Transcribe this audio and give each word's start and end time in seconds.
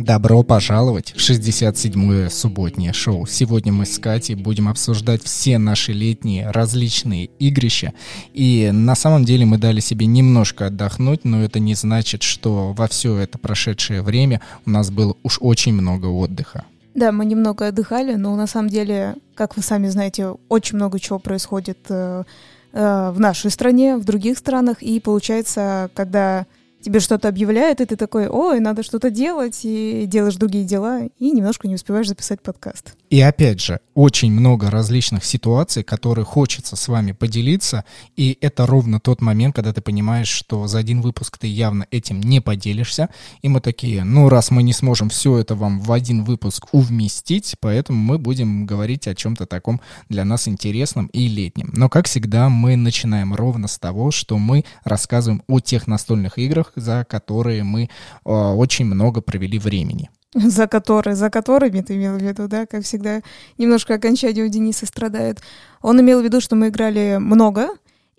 Добро 0.00 0.42
пожаловать 0.42 1.12
в 1.12 1.18
67-е 1.18 2.30
субботнее 2.30 2.94
шоу. 2.94 3.26
Сегодня 3.26 3.70
мы 3.70 3.84
с 3.84 3.98
Катей 3.98 4.34
будем 4.34 4.66
обсуждать 4.66 5.22
все 5.22 5.58
наши 5.58 5.92
летние 5.92 6.50
различные 6.50 7.26
игрища. 7.38 7.92
И 8.32 8.70
на 8.72 8.94
самом 8.94 9.26
деле 9.26 9.44
мы 9.44 9.58
дали 9.58 9.80
себе 9.80 10.06
немножко 10.06 10.68
отдохнуть, 10.68 11.26
но 11.26 11.42
это 11.42 11.58
не 11.58 11.74
значит, 11.74 12.22
что 12.22 12.72
во 12.72 12.88
все 12.88 13.14
это 13.18 13.36
прошедшее 13.36 14.00
время 14.00 14.40
у 14.64 14.70
нас 14.70 14.90
было 14.90 15.16
уж 15.22 15.36
очень 15.38 15.74
много 15.74 16.06
отдыха. 16.06 16.64
Да, 16.94 17.12
мы 17.12 17.26
немного 17.26 17.66
отдыхали, 17.66 18.14
но 18.14 18.34
на 18.36 18.46
самом 18.46 18.70
деле, 18.70 19.16
как 19.34 19.58
вы 19.58 19.62
сами 19.62 19.88
знаете, 19.88 20.34
очень 20.48 20.76
много 20.76 20.98
чего 20.98 21.18
происходит 21.18 21.78
э, 21.90 22.24
э, 22.72 23.10
в 23.10 23.20
нашей 23.20 23.50
стране, 23.50 23.98
в 23.98 24.06
других 24.06 24.38
странах. 24.38 24.82
И 24.82 24.98
получается, 24.98 25.90
когда 25.92 26.46
тебе 26.80 27.00
что-то 27.00 27.28
объявляют, 27.28 27.80
и 27.80 27.86
ты 27.86 27.96
такой, 27.96 28.28
ой, 28.28 28.60
надо 28.60 28.82
что-то 28.82 29.10
делать, 29.10 29.60
и 29.64 30.04
делаешь 30.06 30.36
другие 30.36 30.64
дела, 30.64 31.02
и 31.18 31.30
немножко 31.30 31.68
не 31.68 31.74
успеваешь 31.74 32.08
записать 32.08 32.40
подкаст. 32.42 32.94
И 33.10 33.20
опять 33.20 33.60
же, 33.60 33.80
очень 33.94 34.32
много 34.32 34.70
различных 34.70 35.24
ситуаций, 35.24 35.82
которые 35.82 36.24
хочется 36.24 36.76
с 36.76 36.88
вами 36.88 37.12
поделиться, 37.12 37.84
и 38.16 38.38
это 38.40 38.66
ровно 38.66 39.00
тот 39.00 39.20
момент, 39.20 39.56
когда 39.56 39.72
ты 39.72 39.80
понимаешь, 39.80 40.28
что 40.28 40.66
за 40.66 40.78
один 40.78 41.00
выпуск 41.00 41.36
ты 41.38 41.46
явно 41.46 41.86
этим 41.90 42.20
не 42.20 42.40
поделишься, 42.40 43.08
и 43.42 43.48
мы 43.48 43.60
такие, 43.60 44.04
ну 44.04 44.28
раз 44.28 44.50
мы 44.50 44.62
не 44.62 44.72
сможем 44.72 45.08
все 45.08 45.38
это 45.38 45.54
вам 45.54 45.80
в 45.80 45.92
один 45.92 46.24
выпуск 46.24 46.68
увместить, 46.72 47.56
поэтому 47.60 47.98
мы 47.98 48.18
будем 48.18 48.64
говорить 48.64 49.08
о 49.08 49.14
чем-то 49.14 49.46
таком 49.46 49.80
для 50.08 50.24
нас 50.24 50.48
интересном 50.48 51.06
и 51.08 51.26
летнем. 51.26 51.70
Но, 51.72 51.88
как 51.88 52.06
всегда, 52.06 52.48
мы 52.48 52.76
начинаем 52.76 53.34
ровно 53.34 53.68
с 53.68 53.78
того, 53.78 54.10
что 54.10 54.38
мы 54.38 54.64
рассказываем 54.84 55.42
о 55.48 55.60
тех 55.60 55.86
настольных 55.86 56.38
играх, 56.38 56.69
за 56.76 57.04
которые 57.04 57.62
мы 57.62 57.84
э, 57.84 57.88
очень 58.30 58.84
много 58.84 59.20
провели 59.20 59.58
времени. 59.58 60.10
За 60.34 60.68
которые, 60.68 61.16
за 61.16 61.28
которыми 61.28 61.80
ты 61.80 61.96
имел 61.96 62.16
в 62.16 62.22
виду, 62.22 62.46
да, 62.46 62.64
как 62.64 62.84
всегда, 62.84 63.20
немножко 63.58 63.94
окончание 63.94 64.44
у 64.44 64.48
Дениса 64.48 64.86
страдает. 64.86 65.40
Он 65.82 66.00
имел 66.00 66.20
в 66.20 66.24
виду, 66.24 66.40
что 66.40 66.54
мы 66.54 66.68
играли 66.68 67.16
много, 67.18 67.70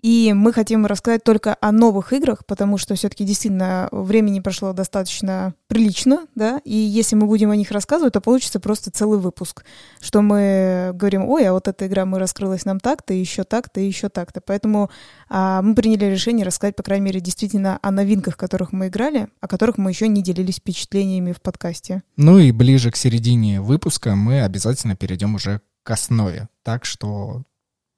и 0.02 0.32
мы 0.34 0.52
хотим 0.52 0.84
рассказать 0.84 1.22
только 1.22 1.56
о 1.60 1.70
новых 1.70 2.12
играх, 2.12 2.44
потому 2.44 2.76
что 2.76 2.96
все-таки 2.96 3.24
действительно 3.24 3.88
времени 3.92 4.40
прошло 4.40 4.72
достаточно 4.72 5.54
прилично, 5.68 6.26
да, 6.34 6.60
и 6.64 6.74
если 6.74 7.14
мы 7.14 7.26
будем 7.26 7.50
о 7.50 7.56
них 7.56 7.70
рассказывать, 7.70 8.12
то 8.12 8.20
получится 8.20 8.58
просто 8.58 8.90
целый 8.90 9.20
выпуск, 9.20 9.64
что 10.00 10.20
мы 10.20 10.90
говорим, 10.94 11.28
ой, 11.28 11.46
а 11.46 11.52
вот 11.52 11.68
эта 11.68 11.86
игра 11.86 12.04
мы 12.04 12.18
раскрылась 12.18 12.64
нам 12.64 12.80
так-то, 12.80 13.14
еще 13.14 13.44
так-то, 13.44 13.80
еще 13.80 14.08
так-то. 14.08 14.40
Поэтому 14.40 14.90
а, 15.28 15.62
мы 15.62 15.76
приняли 15.76 16.06
решение 16.06 16.44
рассказать, 16.44 16.74
по 16.74 16.82
крайней 16.82 17.06
мере, 17.06 17.20
действительно 17.20 17.78
о 17.80 17.92
новинках, 17.92 18.36
которых 18.36 18.72
мы 18.72 18.88
играли, 18.88 19.28
о 19.40 19.46
которых 19.46 19.78
мы 19.78 19.90
еще 19.90 20.08
не 20.08 20.22
делились 20.22 20.56
впечатлениями 20.56 21.30
в 21.30 21.40
подкасте. 21.40 22.02
Ну 22.16 22.38
и 22.38 22.50
ближе 22.50 22.90
к 22.90 22.96
середине 22.96 23.60
выпуска 23.60 24.16
мы 24.16 24.42
обязательно 24.42 24.96
перейдем 24.96 25.36
уже 25.36 25.60
к 25.84 25.90
основе. 25.90 26.48
Так 26.64 26.84
что 26.84 27.44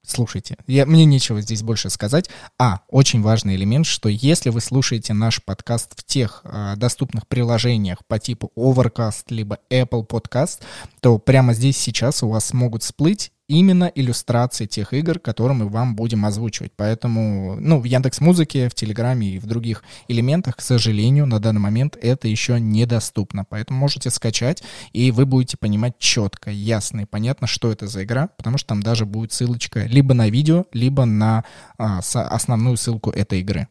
слушайте. 0.06 0.56
Я, 0.66 0.86
мне 0.86 1.04
нечего 1.04 1.40
здесь 1.40 1.62
больше 1.62 1.90
сказать. 1.90 2.30
А, 2.58 2.80
очень 2.88 3.22
важный 3.22 3.56
элемент, 3.56 3.86
что 3.86 4.08
если 4.08 4.50
вы 4.50 4.60
слушаете 4.60 5.12
наш 5.12 5.42
подкаст 5.42 5.92
в 5.98 6.04
тех 6.04 6.42
э, 6.44 6.74
доступных 6.76 7.26
приложениях 7.26 7.98
по 8.06 8.18
типу 8.18 8.52
Overcast 8.56 9.24
либо 9.28 9.58
Apple 9.70 10.06
Podcast, 10.06 10.60
то 11.00 11.18
прямо 11.18 11.54
здесь 11.54 11.76
сейчас 11.76 12.22
у 12.22 12.28
вас 12.28 12.52
могут 12.52 12.82
всплыть 12.82 13.32
именно 13.48 13.90
иллюстрации 13.94 14.66
тех 14.66 14.92
игр, 14.92 15.18
которые 15.18 15.56
мы 15.56 15.68
вам 15.68 15.96
будем 15.96 16.24
озвучивать. 16.24 16.72
Поэтому, 16.76 17.56
ну, 17.60 17.80
в 17.80 17.84
Яндекс 17.84 18.20
Музыке, 18.20 18.68
в 18.68 18.74
Телеграме 18.74 19.28
и 19.28 19.38
в 19.38 19.46
других 19.46 19.82
элементах, 20.08 20.56
к 20.56 20.60
сожалению, 20.60 21.26
на 21.26 21.40
данный 21.40 21.60
момент 21.60 21.98
это 22.00 22.28
еще 22.28 22.58
недоступно. 22.58 23.44
Поэтому 23.44 23.78
можете 23.78 24.10
скачать, 24.10 24.62
и 24.92 25.10
вы 25.10 25.26
будете 25.26 25.56
понимать 25.56 25.98
четко, 25.98 26.50
ясно 26.50 27.00
и 27.00 27.04
понятно, 27.06 27.46
что 27.46 27.70
это 27.70 27.86
за 27.86 28.04
игра, 28.04 28.28
потому 28.36 28.58
что 28.58 28.68
там 28.68 28.82
даже 28.82 29.04
будет 29.06 29.32
ссылочка 29.32 29.84
либо 29.84 30.14
на 30.14 30.28
видео, 30.28 30.64
либо 30.72 31.04
на 31.04 31.44
а, 31.76 31.98
основную 31.98 32.76
ссылку 32.76 33.10
этой 33.10 33.40
игры. 33.40 33.68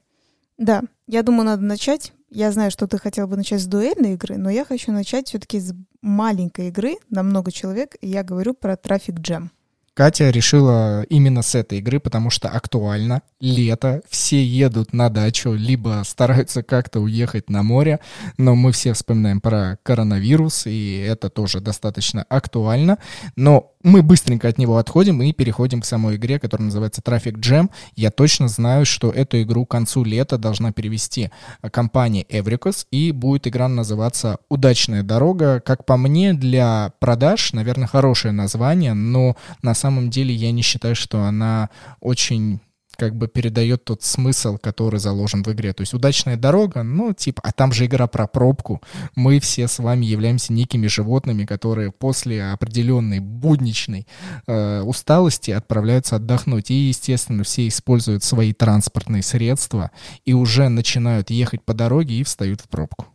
Да, 0.57 0.83
я 1.07 1.23
думаю, 1.23 1.45
надо 1.45 1.63
начать. 1.63 2.13
Я 2.29 2.51
знаю, 2.51 2.71
что 2.71 2.87
ты 2.87 2.97
хотел 2.97 3.27
бы 3.27 3.37
начать 3.37 3.61
с 3.61 3.65
дуэльной 3.65 4.13
игры, 4.13 4.37
но 4.37 4.49
я 4.49 4.65
хочу 4.65 4.91
начать 4.91 5.27
все-таки 5.27 5.59
с 5.59 5.73
маленькой 6.01 6.69
игры 6.69 6.95
на 7.09 7.21
много 7.21 7.51
человек, 7.51 7.95
и 8.01 8.07
я 8.07 8.23
говорю 8.23 8.53
про 8.53 8.73
Traffic 8.73 9.19
Jam. 9.19 9.49
Катя 9.95 10.31
решила 10.31 11.03
именно 11.03 11.43
с 11.43 11.53
этой 11.53 11.77
игры, 11.77 11.99
потому 11.99 12.31
что 12.31 12.49
актуально. 12.49 13.21
Лето, 13.39 14.01
все 14.09 14.43
едут 14.43 14.91
на 14.91 15.09
дачу, 15.09 15.53
либо 15.53 16.01
стараются 16.05 16.63
как-то 16.63 16.99
уехать 16.99 17.49
на 17.49 17.61
море, 17.61 17.99
но 18.37 18.55
мы 18.55 18.71
все 18.71 18.93
вспоминаем 18.93 19.39
про 19.39 19.77
коронавирус, 19.83 20.65
и 20.65 20.97
это 20.97 21.29
тоже 21.29 21.59
достаточно 21.59 22.25
актуально. 22.27 22.97
Но 23.35 23.73
мы 23.83 24.01
быстренько 24.01 24.47
от 24.47 24.57
него 24.57 24.77
отходим 24.77 25.21
и 25.21 25.33
переходим 25.33 25.81
к 25.81 25.85
самой 25.85 26.15
игре, 26.15 26.39
которая 26.39 26.67
называется 26.67 27.01
Traffic 27.01 27.35
Jam. 27.35 27.69
Я 27.95 28.11
точно 28.11 28.47
знаю, 28.47 28.85
что 28.85 29.11
эту 29.11 29.41
игру 29.41 29.65
к 29.65 29.71
концу 29.71 30.03
лета 30.05 30.37
должна 30.37 30.71
перевести 30.71 31.29
компания 31.69 32.23
Evricus, 32.23 32.87
и 32.91 33.11
будет 33.11 33.45
игра 33.45 33.67
называться 33.67 34.37
«Удачная 34.49 35.03
дорога». 35.03 35.59
Как 35.59 35.85
по 35.85 35.97
мне, 35.97 36.33
для 36.33 36.93
продаж, 36.99 37.53
наверное, 37.53 37.87
хорошее 37.87 38.31
название, 38.31 38.93
но 38.93 39.35
на 39.61 39.73
самом 39.83 40.09
деле 40.09 40.33
я 40.33 40.51
не 40.53 40.61
считаю, 40.61 40.95
что 40.95 41.23
она 41.23 41.69
очень 41.99 42.61
как 42.95 43.15
бы 43.15 43.27
передает 43.27 43.83
тот 43.83 44.03
смысл, 44.03 44.57
который 44.57 44.99
заложен 44.99 45.43
в 45.43 45.51
игре. 45.51 45.73
То 45.73 45.81
есть 45.81 45.93
удачная 45.93 46.37
дорога, 46.37 46.83
ну, 46.83 47.11
типа, 47.11 47.41
а 47.43 47.51
там 47.51 47.73
же 47.73 47.85
игра 47.85 48.07
про 48.07 48.27
пробку. 48.27 48.81
Мы 49.15 49.39
все 49.39 49.67
с 49.67 49.79
вами 49.79 50.05
являемся 50.05 50.53
некими 50.53 50.87
животными, 50.87 51.45
которые 51.45 51.91
после 51.91 52.51
определенной 52.51 53.19
будничной 53.19 54.07
э, 54.47 54.81
усталости 54.81 55.51
отправляются 55.51 56.15
отдохнуть. 56.15 56.71
И, 56.71 56.75
естественно, 56.75 57.43
все 57.43 57.67
используют 57.67 58.23
свои 58.23 58.53
транспортные 58.53 59.23
средства 59.23 59.91
и 60.23 60.33
уже 60.33 60.69
начинают 60.69 61.29
ехать 61.29 61.63
по 61.63 61.73
дороге 61.73 62.15
и 62.15 62.23
встают 62.23 62.61
в 62.61 62.69
пробку. 62.69 63.07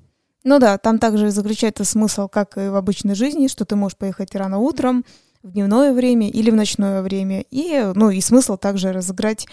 Ну 0.45 0.59
да, 0.59 0.79
там 0.79 0.99
также 0.99 1.31
заключается 1.31 1.85
смысл, 1.85 2.29
как 2.29 2.57
и 2.57 2.69
в 2.69 2.77
обычной 2.77 3.15
жизни, 3.15 3.49
что 3.49 3.65
ты 3.65 3.77
можешь 3.77 3.99
поехать 3.99 4.35
рано 4.35 4.59
утром, 4.59 5.05
в 5.43 5.53
дневное 5.53 5.93
время 5.93 6.29
или 6.29 6.51
в 6.51 6.55
ночное 6.55 7.03
время. 7.03 7.45
И, 7.51 7.93
ну, 7.95 8.11
и 8.11 8.21
смысл 8.21 8.57
также 8.57 8.93
разыграть 8.93 9.47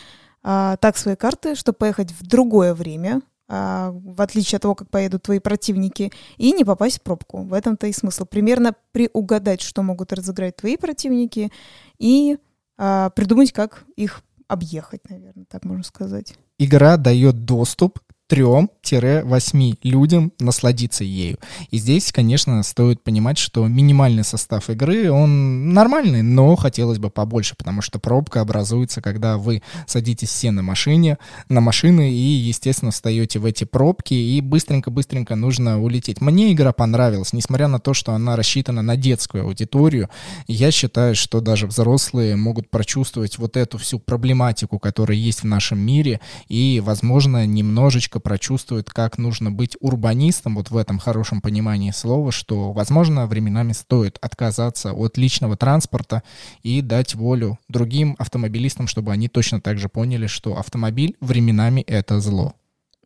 а, 0.44 0.78
так 0.78 0.98
свои 0.98 1.16
карты, 1.16 1.56
чтобы 1.56 1.78
поехать 1.78 2.12
в 2.12 2.26
другое 2.26 2.74
время, 2.74 3.22
а, 3.48 3.92
в 3.92 4.22
отличие 4.22 4.58
от 4.58 4.64
того, 4.64 4.76
как 4.76 4.90
поедут 4.90 5.24
твои 5.24 5.40
противники, 5.40 6.12
и 6.38 6.52
не 6.52 6.64
попасть 6.64 7.00
в 7.00 7.02
пробку. 7.02 7.44
В 7.44 7.54
этом-то 7.54 7.88
и 7.88 7.94
смысл. 7.94 8.26
Примерно 8.26 8.74
приугадать, 8.92 9.62
что 9.62 9.82
могут 9.82 10.14
разыграть 10.14 10.56
твои 10.56 10.78
противники, 10.78 11.52
и 11.98 12.38
а, 12.78 13.10
придумать, 13.12 13.52
как 13.52 13.86
их 13.96 14.22
объехать, 14.48 15.10
наверное, 15.10 15.46
так 15.46 15.66
можно 15.66 15.84
сказать. 15.84 16.36
Игра 16.58 16.98
дает 16.98 17.46
доступ 17.46 18.00
3-8 18.30 19.78
людям 19.84 20.32
насладиться 20.40 21.04
ею. 21.04 21.38
И 21.70 21.78
здесь, 21.78 22.12
конечно, 22.12 22.62
стоит 22.64 23.04
понимать, 23.04 23.38
что 23.38 23.68
минимальный 23.68 24.24
состав 24.24 24.70
игры, 24.70 25.12
он 25.12 25.74
нормальный, 25.74 26.24
но 26.24 26.56
хотелось 26.56 26.98
бы 26.98 27.10
побольше, 27.10 27.56
потому 27.56 27.82
что 27.82 28.00
пробка 28.00 28.42
образуется, 28.42 29.02
когда 29.02 29.38
вы 29.38 29.62
садитесь 29.86 30.30
все 30.30 30.52
на 30.52 30.64
машине, 30.64 31.18
на 31.50 31.62
машины 31.62 32.12
и, 32.12 32.16
естественно, 32.16 32.92
встаете 32.92 33.40
в 33.40 33.46
эти 33.46 33.64
пробки, 33.64 34.14
и 34.14 34.42
быстренько-быстренько 34.42 35.36
нужно 35.36 35.82
улететь. 35.82 36.20
Мне 36.22 36.52
игра 36.52 36.74
понравилась, 36.74 37.34
несмотря 37.34 37.68
на 37.68 37.80
то, 37.80 37.94
что 37.94 38.14
она 38.14 38.36
рассчитана 38.36 38.82
на 38.82 38.96
детскую 38.96 39.44
аудиторию, 39.44 40.10
я 40.48 40.72
считаю, 40.72 41.16
что 41.16 41.42
даже 41.42 41.68
взрослые 41.68 42.36
могут 42.36 42.70
прочувствовать 42.70 43.38
вот 43.38 43.56
эту 43.56 43.78
всю 43.78 44.00
проблематику, 44.00 44.80
которая 44.80 45.18
есть 45.18 45.42
в 45.42 45.46
нашем 45.46 45.80
мире, 45.80 46.20
и, 46.48 46.82
возможно, 46.84 47.46
немножечко 47.46 48.15
немножко 48.16 48.20
прочувствует, 48.20 48.90
как 48.90 49.18
нужно 49.18 49.52
быть 49.52 49.78
урбанистом, 49.80 50.56
вот 50.56 50.72
в 50.72 50.78
этом 50.78 51.00
хорошем 51.00 51.42
понимании 51.42 51.92
слова, 51.92 52.32
что, 52.32 52.72
возможно, 52.74 53.28
временами 53.28 53.74
стоит 53.74 54.18
отказаться 54.22 54.94
от 54.94 55.18
личного 55.18 55.56
транспорта 55.58 56.22
и 56.64 56.82
дать 56.82 57.16
волю 57.16 57.58
другим 57.68 58.16
автомобилистам, 58.18 58.88
чтобы 58.88 59.12
они 59.12 59.28
точно 59.28 59.60
так 59.60 59.78
же 59.78 59.90
поняли, 59.90 60.28
что 60.28 60.58
автомобиль 60.58 61.16
временами— 61.22 61.82
это 61.88 62.20
зло. 62.20 62.54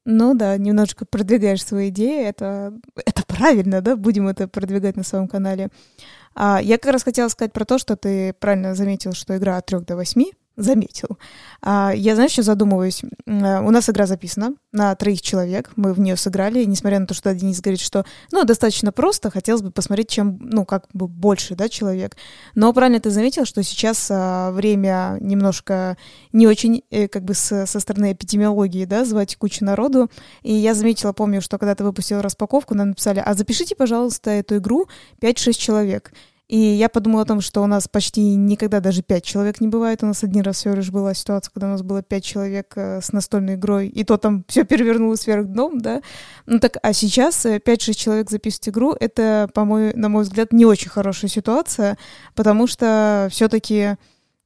Ну 0.06 0.34
да, 0.34 0.58
немножечко 0.58 1.06
продвигаешь 1.06 1.64
свои 1.64 1.90
идеи, 1.90 2.26
это, 2.30 2.74
это 3.06 3.24
правильно, 3.28 3.82
да, 3.82 3.96
будем 3.96 4.28
это 4.28 4.48
продвигать 4.48 4.98
на 4.98 5.04
своем 5.04 5.28
канале. 5.28 5.70
А, 6.36 6.60
я 6.62 6.78
как 6.78 6.94
раз 6.94 7.04
хотела 7.04 7.30
сказать 7.30 7.54
про 7.54 7.66
то, 7.66 7.78
что 7.78 7.96
ты 7.96 8.34
правильно 8.34 8.76
заметил, 8.76 9.14
что 9.14 9.36
игра 9.36 9.58
от 9.58 9.66
3 9.66 9.80
до 9.80 9.96
8, 9.96 10.24
заметил. 10.60 11.18
А, 11.62 11.92
я, 11.96 12.16
знаешь, 12.16 12.32
что 12.32 12.44
задумываюсь? 12.44 13.02
Э, 13.26 13.62
у 13.62 13.72
нас 13.72 13.90
игра 13.90 14.06
записана 14.06 14.54
на 14.72 14.94
троих 14.96 15.22
человек, 15.22 15.72
мы 15.76 15.94
в 15.94 16.00
нее 16.00 16.16
сыграли, 16.16 16.64
несмотря 16.66 17.00
на 17.00 17.08
то, 17.08 17.14
что 17.14 17.34
Денис 17.34 17.60
говорит, 17.62 17.80
что, 17.80 18.06
ну, 18.32 18.44
достаточно 18.44 18.92
просто, 18.92 19.32
хотелось 19.32 19.62
бы 19.62 19.72
посмотреть, 19.72 20.10
чем, 20.10 20.38
ну, 20.42 20.66
как 20.66 20.86
бы 20.94 21.08
больше, 21.08 21.56
да, 21.56 21.70
человек. 21.70 22.16
Но 22.56 22.72
правильно 22.74 23.00
ты 23.00 23.10
заметил, 23.10 23.46
что 23.46 23.64
сейчас 23.64 24.08
а, 24.12 24.52
время 24.52 25.18
немножко 25.20 25.98
не 26.34 26.48
очень, 26.48 26.84
э, 26.92 27.08
как 27.08 27.24
бы, 27.24 27.34
со 27.34 27.66
стороны 27.66 28.14
эпидемиологии, 28.14 28.86
да, 28.86 29.06
звать 29.06 29.36
кучу 29.36 29.66
народу, 29.66 30.10
и 30.44 30.54
я 30.54 30.74
заметила, 30.74 31.14
помню, 31.14 31.42
что 31.42 31.58
когда 31.58 31.76
ты 31.76 31.84
выпустил 31.84 32.22
распаковку, 32.22 32.76
нам 32.76 32.90
написали, 32.90 33.22
а 33.26 33.34
запишите, 33.34 33.76
пожалуйста, 33.76 34.32
эту 34.32 34.58
игру 34.58 34.88
5-6 35.22 35.54
человек. 35.54 36.12
И 36.50 36.58
я 36.58 36.90
подумала 36.90 37.22
о 37.22 37.26
том, 37.26 37.42
что 37.42 37.62
у 37.62 37.68
нас 37.68 37.88
почти 37.88 38.22
никогда 38.22 38.80
даже 38.80 39.04
пять 39.04 39.24
человек 39.24 39.62
не 39.62 39.68
бывает. 39.68 40.02
У 40.02 40.08
нас 40.08 40.24
один 40.24 40.42
раз 40.42 40.58
всего 40.58 40.74
лишь 40.74 40.90
была 40.90 41.14
ситуация, 41.14 41.52
когда 41.54 41.68
у 41.68 41.70
нас 41.70 41.84
было 41.84 42.02
пять 42.02 42.24
человек 42.24 42.74
э, 42.76 43.02
с 43.02 43.14
настольной 43.14 43.54
игрой, 43.54 43.88
и 43.88 44.04
то 44.04 44.18
там 44.18 44.44
все 44.48 44.64
перевернулось 44.66 45.28
вверх 45.28 45.46
дном, 45.46 45.80
да. 45.80 46.02
Ну 46.48 46.60
так, 46.60 46.78
а 46.82 46.92
сейчас 46.94 47.46
5-6 47.46 47.62
э, 47.62 47.94
человек 47.94 48.32
записывать 48.32 48.70
игру, 48.70 48.96
это, 49.00 49.48
по 49.54 49.64
мой, 49.64 49.94
на 49.94 50.10
мой 50.10 50.24
взгляд, 50.24 50.52
не 50.52 50.66
очень 50.66 50.90
хорошая 50.90 51.30
ситуация, 51.30 52.00
потому 52.34 52.66
что 52.66 53.28
все-таки, 53.30 53.98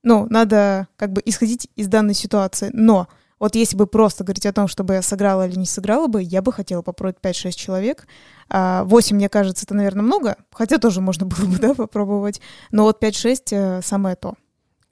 ну, 0.03 0.27
надо 0.29 0.89
как 0.97 1.13
бы 1.13 1.21
исходить 1.23 1.69
из 1.77 1.87
данной 1.87 2.15
ситуации. 2.15 2.69
Но 2.73 3.07
вот 3.43 3.55
если 3.55 3.75
бы 3.75 3.87
просто 3.87 4.23
говорить 4.23 4.45
о 4.45 4.53
том, 4.53 4.69
чтобы 4.69 4.93
я 4.93 5.01
сыграла 5.01 5.45
или 5.45 5.59
не 5.59 5.65
сыграла 5.65 6.07
бы, 6.07 6.23
я 6.23 6.41
бы 6.41 6.53
хотела 6.53 6.81
попробовать 6.81 7.17
5-6 7.21 7.51
человек. 7.51 8.07
8, 8.47 8.49
а, 8.49 9.15
мне 9.17 9.27
кажется, 9.27 9.65
это, 9.65 9.73
наверное, 9.73 10.01
много, 10.01 10.37
хотя 10.53 10.77
тоже 10.77 11.01
можно 11.01 11.25
было 11.25 11.45
бы, 11.45 11.57
да, 11.59 11.73
попробовать. 11.73 12.39
Но 12.71 12.83
вот 12.83 13.03
5-6 13.03 13.39
э, 13.51 13.81
самое 13.81 14.15
то. 14.15 14.35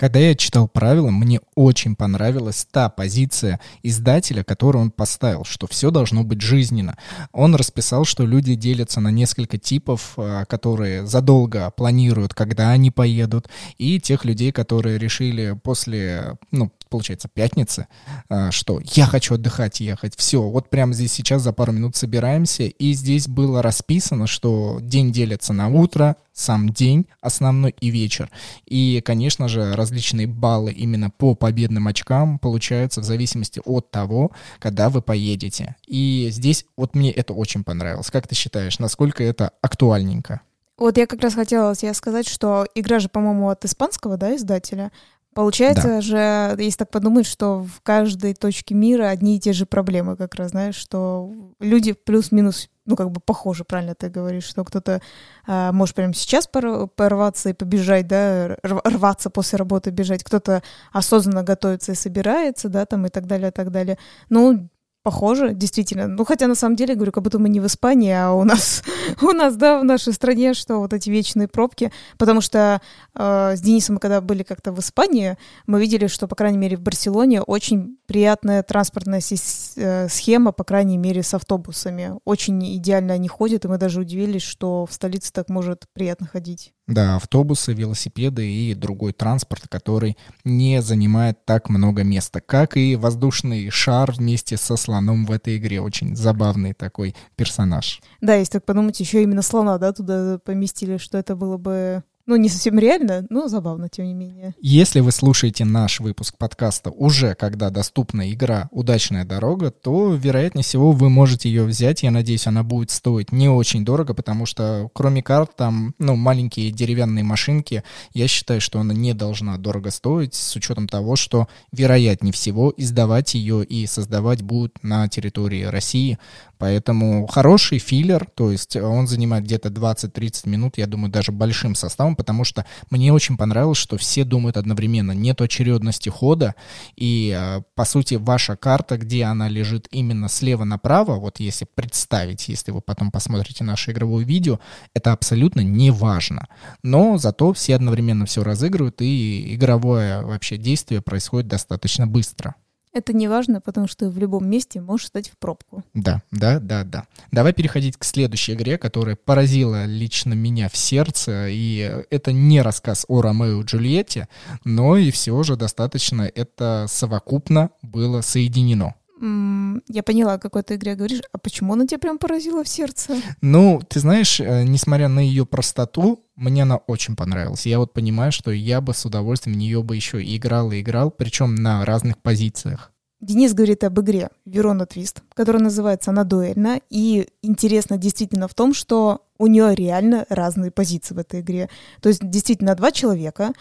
Когда 0.02 0.18
я 0.18 0.34
читал 0.34 0.68
правила, 0.68 1.12
мне 1.12 1.42
очень 1.54 1.96
понравилась 1.96 2.66
та 2.72 2.90
позиция 2.90 3.60
издателя, 3.84 4.44
которую 4.44 4.86
он 4.86 4.90
поставил, 4.90 5.44
что 5.44 5.68
все 5.68 5.92
должно 5.92 6.24
быть 6.24 6.42
жизненно. 6.42 6.98
Он 7.32 7.54
расписал, 7.54 8.04
что 8.04 8.26
люди 8.26 8.56
делятся 8.56 9.00
на 9.00 9.10
несколько 9.10 9.60
типов, 9.60 10.14
а, 10.18 10.46
которые 10.46 11.06
задолго 11.06 11.70
планируют, 11.70 12.34
когда 12.34 12.72
они 12.72 12.90
поедут, 12.90 13.48
и 13.78 14.00
тех 14.00 14.26
людей, 14.26 14.52
которые 14.52 14.98
решили 14.98 15.56
после, 15.62 16.40
ну, 16.50 16.72
получается, 16.90 17.30
пятницы, 17.32 17.86
а, 18.28 18.50
что 18.50 18.82
я 18.84 19.06
хочу 19.06 19.36
отдыхать, 19.36 19.82
ехать. 19.82 20.14
Все, 20.18 20.42
вот 20.42 20.72
прямо 20.72 20.94
здесь 20.94 21.14
сейчас 21.14 21.44
за 21.44 21.54
пару 21.54 21.74
минут 21.74 21.96
собираемся. 21.96 22.64
И 22.64 22.94
здесь 22.94 23.28
было 23.28 23.62
расписано, 23.62 24.26
что 24.26 24.80
день 24.82 25.12
делится 25.12 25.54
на 25.54 25.70
утро, 25.70 26.16
сам 26.42 26.70
день 26.70 27.06
основной 27.22 27.76
и 27.80 27.90
вечер. 27.90 28.30
И, 28.66 29.02
конечно 29.06 29.48
же, 29.48 29.74
различные 29.74 30.28
баллы 30.28 30.72
именно 30.72 31.10
по 31.10 31.36
победным 31.36 31.88
очкам 31.88 32.40
получаются 32.40 33.02
в 33.02 33.04
зависимости 33.04 33.62
от 33.64 33.92
того, 33.92 34.32
когда 34.60 34.90
вы 34.90 35.02
поедете. 35.02 35.76
И 35.88 36.30
здесь 36.32 36.66
вот 36.76 36.96
мне 36.96 37.12
это 37.12 37.34
очень 37.34 37.64
понравилось. 37.64 38.10
Как 38.12 38.28
ты 38.28 38.36
считаешь, 38.36 38.80
насколько 38.80 39.24
это 39.24 39.52
актуальненько? 39.62 40.42
Вот 40.78 40.98
я 40.98 41.06
как 41.06 41.22
раз 41.22 41.36
хотела 41.36 41.76
тебе 41.76 41.94
сказать, 41.94 42.28
что 42.28 42.66
игра 42.74 43.00
же, 43.00 43.08
по-моему, 43.08 43.50
от 43.50 43.64
испанского, 43.66 44.18
да, 44.18 44.36
издателя. 44.36 44.92
Получается 45.34 45.88
да. 45.88 46.02
же, 46.02 46.56
если 46.62 46.80
так 46.80 46.90
подумать, 46.90 47.26
что 47.26 47.64
в 47.64 47.82
каждой 47.84 48.34
точке 48.34 48.76
мира 48.76 49.08
одни 49.08 49.38
и 49.38 49.40
те 49.40 49.54
же 49.54 49.66
проблемы, 49.66 50.18
как 50.18 50.36
раз, 50.36 50.52
знаешь, 50.52 50.76
что 50.76 51.32
люди 51.60 51.94
плюс-минус, 51.94 52.68
ну, 52.86 52.96
как 52.96 53.12
бы 53.12 53.22
похожи, 53.22 53.64
правильно 53.64 53.96
ты 53.96 54.10
говоришь, 54.10 54.46
что 54.46 54.64
кто-то 54.64 55.02
а, 55.48 55.72
может 55.72 55.96
прямо 55.96 56.14
сейчас 56.14 56.48
порваться 56.48 57.50
и 57.50 57.54
побежать, 57.54 58.08
да, 58.08 58.58
рваться 58.64 59.30
после 59.30 59.58
работы, 59.58 59.92
бежать, 59.92 60.24
кто-то 60.24 60.64
осознанно 60.92 61.44
готовится 61.44 61.92
и 61.92 61.96
собирается, 61.96 62.70
да, 62.70 62.86
там 62.86 63.06
и 63.06 63.10
так 63.10 63.28
далее, 63.28 63.50
и 63.50 63.52
так 63.52 63.72
далее. 63.72 63.98
Ну, 64.30 64.70
Похоже, 65.04 65.56
действительно. 65.56 66.08
Ну, 66.08 66.24
хотя 66.26 66.46
на 66.48 66.54
самом 66.54 66.76
деле, 66.76 66.94
говорю, 66.94 67.12
как 67.12 67.24
будто 67.24 67.40
мы 67.40 67.50
не 67.50 67.60
в 67.60 67.66
Испании, 67.66 68.12
а 68.12 68.34
у 68.34 68.44
нас, 68.44 68.84
у 69.22 69.32
нас, 69.32 69.56
да, 69.56 69.80
в 69.80 69.84
нашей 69.84 70.14
стране, 70.14 70.54
что 70.54 70.78
вот 70.78 70.94
эти 70.94 71.10
вечные 71.10 71.48
пробки. 71.48 71.92
Потому 72.20 72.42
что 72.42 72.82
э, 73.16 73.56
с 73.56 73.62
Денисом 73.62 73.96
мы 73.96 74.00
когда 74.00 74.22
были 74.22 74.44
как-то 74.44 74.72
в 74.72 74.80
Испании, 74.80 75.38
мы 75.66 75.82
видели, 75.82 76.06
что, 76.06 76.28
по 76.28 76.36
крайней 76.36 76.60
мере, 76.60 76.78
в 76.78 76.82
Барселоне 76.82 77.42
очень 77.42 77.98
приятная 78.06 78.62
транспортная 78.62 79.22
э, 79.22 80.08
схема, 80.08 80.52
по 80.52 80.64
крайней 80.64 80.98
мере, 80.98 81.24
с 81.24 81.34
автобусами. 81.34 82.20
Очень 82.24 82.76
идеально 82.76 83.16
они 83.16 83.28
ходят, 83.28 83.66
и 83.66 83.68
мы 83.68 83.80
даже 83.80 84.02
удивились, 84.02 84.44
что 84.44 84.86
в 84.86 84.94
столице 84.94 85.34
так 85.34 85.50
может 85.50 85.86
приятно 85.94 86.28
ходить. 86.28 86.74
Да, 86.92 87.16
автобусы, 87.16 87.72
велосипеды 87.72 88.46
и 88.46 88.74
другой 88.76 89.14
транспорт, 89.14 89.64
который 89.70 90.18
не 90.44 90.82
занимает 90.82 91.46
так 91.46 91.70
много 91.70 92.04
места, 92.04 92.42
как 92.42 92.76
и 92.76 92.98
воздушный 92.98 93.70
шар 93.70 94.12
вместе 94.12 94.58
со 94.58 94.76
слоном 94.76 95.26
в 95.26 95.32
этой 95.32 95.56
игре. 95.56 95.80
Очень 95.80 96.18
забавный 96.18 96.74
такой 96.74 97.16
персонаж. 97.38 98.02
Да, 98.20 98.36
если 98.36 98.54
так 98.54 98.66
подумать, 98.66 99.00
еще 99.00 99.24
именно 99.24 99.42
слона, 99.42 99.78
да, 99.78 99.94
туда 99.94 100.38
поместили, 100.44 100.98
что 100.98 101.18
это 101.18 101.38
было 101.38 101.56
бы 101.56 102.04
ну, 102.32 102.38
не 102.38 102.48
совсем 102.48 102.80
реально, 102.80 103.26
но 103.30 103.50
забавно, 103.50 103.90
тем 103.90 104.06
не 104.06 104.14
менее. 104.14 104.56
Если 104.62 105.02
вы 105.02 105.12
слушаете 105.12 105.66
наш 105.66 106.00
выпуск 106.00 106.38
подкаста 106.38 106.90
уже, 106.90 107.36
когда 107.36 107.70
доступна 107.70 108.32
игра 108.32 108.70
«Удачная 108.72 109.26
дорога», 109.26 109.70
то, 109.70 110.14
вероятнее 110.14 110.64
всего, 110.64 110.94
вы 110.94 111.10
можете 111.10 111.50
ее 111.50 111.66
взять. 111.66 112.04
Я 112.04 112.12
надеюсь, 112.12 112.48
она 112.48 112.64
будет 112.64 112.90
стоить 112.90 113.34
не 113.34 113.50
очень 113.50 113.84
дорого, 113.84 114.14
потому 114.14 114.46
что, 114.46 114.90
кроме 114.94 115.22
карт, 115.22 115.58
там, 115.58 115.94
ну, 116.00 116.16
маленькие 116.16 116.72
деревянные 116.72 117.26
машинки, 117.26 117.84
я 118.14 118.30
считаю, 118.30 118.62
что 118.62 118.80
она 118.80 118.94
не 118.94 119.14
должна 119.14 119.58
дорого 119.58 119.92
стоить, 119.92 120.34
с 120.34 120.56
учетом 120.56 120.88
того, 120.88 121.18
что, 121.18 121.50
вероятнее 121.74 122.32
всего, 122.32 122.74
издавать 122.78 123.34
ее 123.34 123.66
и 123.66 123.86
создавать 123.88 124.42
будут 124.42 124.82
на 124.84 125.10
территории 125.10 125.64
России. 125.64 126.18
Поэтому 126.62 127.26
хороший 127.26 127.80
филлер, 127.80 128.28
то 128.36 128.52
есть 128.52 128.76
он 128.76 129.08
занимает 129.08 129.46
где-то 129.46 129.70
20-30 129.70 130.48
минут, 130.48 130.78
я 130.78 130.86
думаю, 130.86 131.12
даже 131.12 131.32
большим 131.32 131.74
составом, 131.74 132.16
потому 132.22 132.44
что 132.44 132.66
мне 132.92 133.12
очень 133.12 133.36
понравилось, 133.36 133.80
что 133.80 133.98
все 133.98 134.24
думают 134.24 134.56
одновременно. 134.56 135.12
Нет 135.12 135.42
очередности 135.42 136.10
хода, 136.10 136.54
и, 136.96 137.36
э, 137.36 137.64
по 137.74 137.84
сути, 137.84 138.14
ваша 138.14 138.56
карта, 138.56 138.98
где 138.98 139.24
она 139.24 139.50
лежит 139.50 139.88
именно 139.90 140.30
слева 140.30 140.64
направо, 140.66 141.16
вот 141.16 141.40
если 141.40 141.66
представить, 141.66 142.48
если 142.48 142.72
вы 142.72 142.82
потом 142.82 143.10
посмотрите 143.10 143.64
наше 143.64 143.92
игровое 143.92 144.24
видео, 144.24 144.60
это 144.94 145.14
абсолютно 145.14 145.62
не 145.62 145.90
важно. 145.90 146.48
Но 146.84 147.18
зато 147.18 147.54
все 147.54 147.76
одновременно 147.76 148.28
все 148.28 148.44
разыгрывают, 148.44 149.02
и 149.02 149.56
игровое 149.56 150.22
вообще 150.22 150.58
действие 150.58 151.02
происходит 151.02 151.48
достаточно 151.48 152.06
быстро. 152.06 152.54
Это 152.94 153.14
не 153.14 153.30
важно, 153.30 153.62
потому 153.62 153.88
что 153.88 154.10
в 154.10 154.18
любом 154.18 154.50
месте 154.50 154.82
можешь 154.82 155.08
стать 155.08 155.30
в 155.30 155.38
пробку. 155.38 155.84
Да, 155.94 156.22
да, 156.32 156.60
да, 156.60 156.84
да. 156.84 157.06
Давай 157.32 157.54
переходить 157.54 157.96
к 157.98 158.04
следующей 158.04 158.54
игре, 158.54 158.78
которая 158.78 159.16
поразила 159.16 159.86
лично 159.86 160.34
меня 160.34 160.68
в 160.68 160.76
сердце. 160.76 161.48
И 161.50 162.04
это 162.10 162.34
не 162.34 162.62
рассказ 162.62 163.06
о 163.08 163.22
Ромео 163.22 163.62
и 163.62 163.64
Джульетте, 163.64 164.28
но 164.66 164.98
и 164.98 165.10
все 165.12 165.42
же 165.44 165.56
достаточно 165.56 166.24
это 166.24 166.86
совокупно 166.90 167.70
было 167.82 168.22
соединено. 168.22 168.96
Я 169.22 170.04
поняла, 170.04 170.34
о 170.34 170.40
какой 170.40 170.64
ты 170.64 170.76
игре 170.76 170.96
говоришь. 170.96 171.22
А 171.32 171.38
почему 171.38 171.74
она 171.74 171.86
тебя 171.86 172.00
прям 172.00 172.18
поразила 172.18 172.64
в 172.64 172.68
сердце? 172.68 173.16
Ну, 173.42 173.82
ты 173.88 174.00
знаешь, 174.00 174.40
э, 174.40 174.64
несмотря 174.64 175.08
на 175.10 175.20
ее 175.20 175.46
простоту, 175.46 176.26
мне 176.36 176.64
она 176.64 176.78
очень 176.78 177.16
понравилась. 177.16 177.68
Я 177.68 177.78
вот 177.78 177.94
понимаю, 177.94 178.32
что 178.32 178.52
я 178.52 178.82
бы 178.82 178.94
с 178.94 179.06
удовольствием 179.06 179.56
в 179.56 179.60
нее 179.60 179.84
бы 179.84 179.96
еще 179.96 180.24
и 180.24 180.38
играл 180.38 180.72
и 180.72 180.82
играл, 180.82 181.12
причем 181.12 181.54
на 181.54 181.86
разных 181.86 182.18
позициях. 182.18 182.92
Денис 183.20 183.54
говорит 183.54 183.84
об 183.84 184.00
игре 184.00 184.30
Верона 184.46 184.88
Твист, 184.88 185.22
которая 185.36 185.62
называется 185.62 186.10
«Она 186.10 186.24
дуэльна». 186.24 186.82
И 186.90 187.28
интересно 187.44 187.98
действительно 187.98 188.48
в 188.48 188.56
том, 188.56 188.74
что 188.74 189.28
у 189.38 189.46
нее 189.46 189.76
реально 189.76 190.26
разные 190.30 190.72
позиции 190.72 191.14
в 191.14 191.20
этой 191.20 191.42
игре. 191.42 191.70
То 192.02 192.10
есть 192.10 192.28
действительно 192.28 192.74
два 192.74 192.92
человека, 192.92 193.54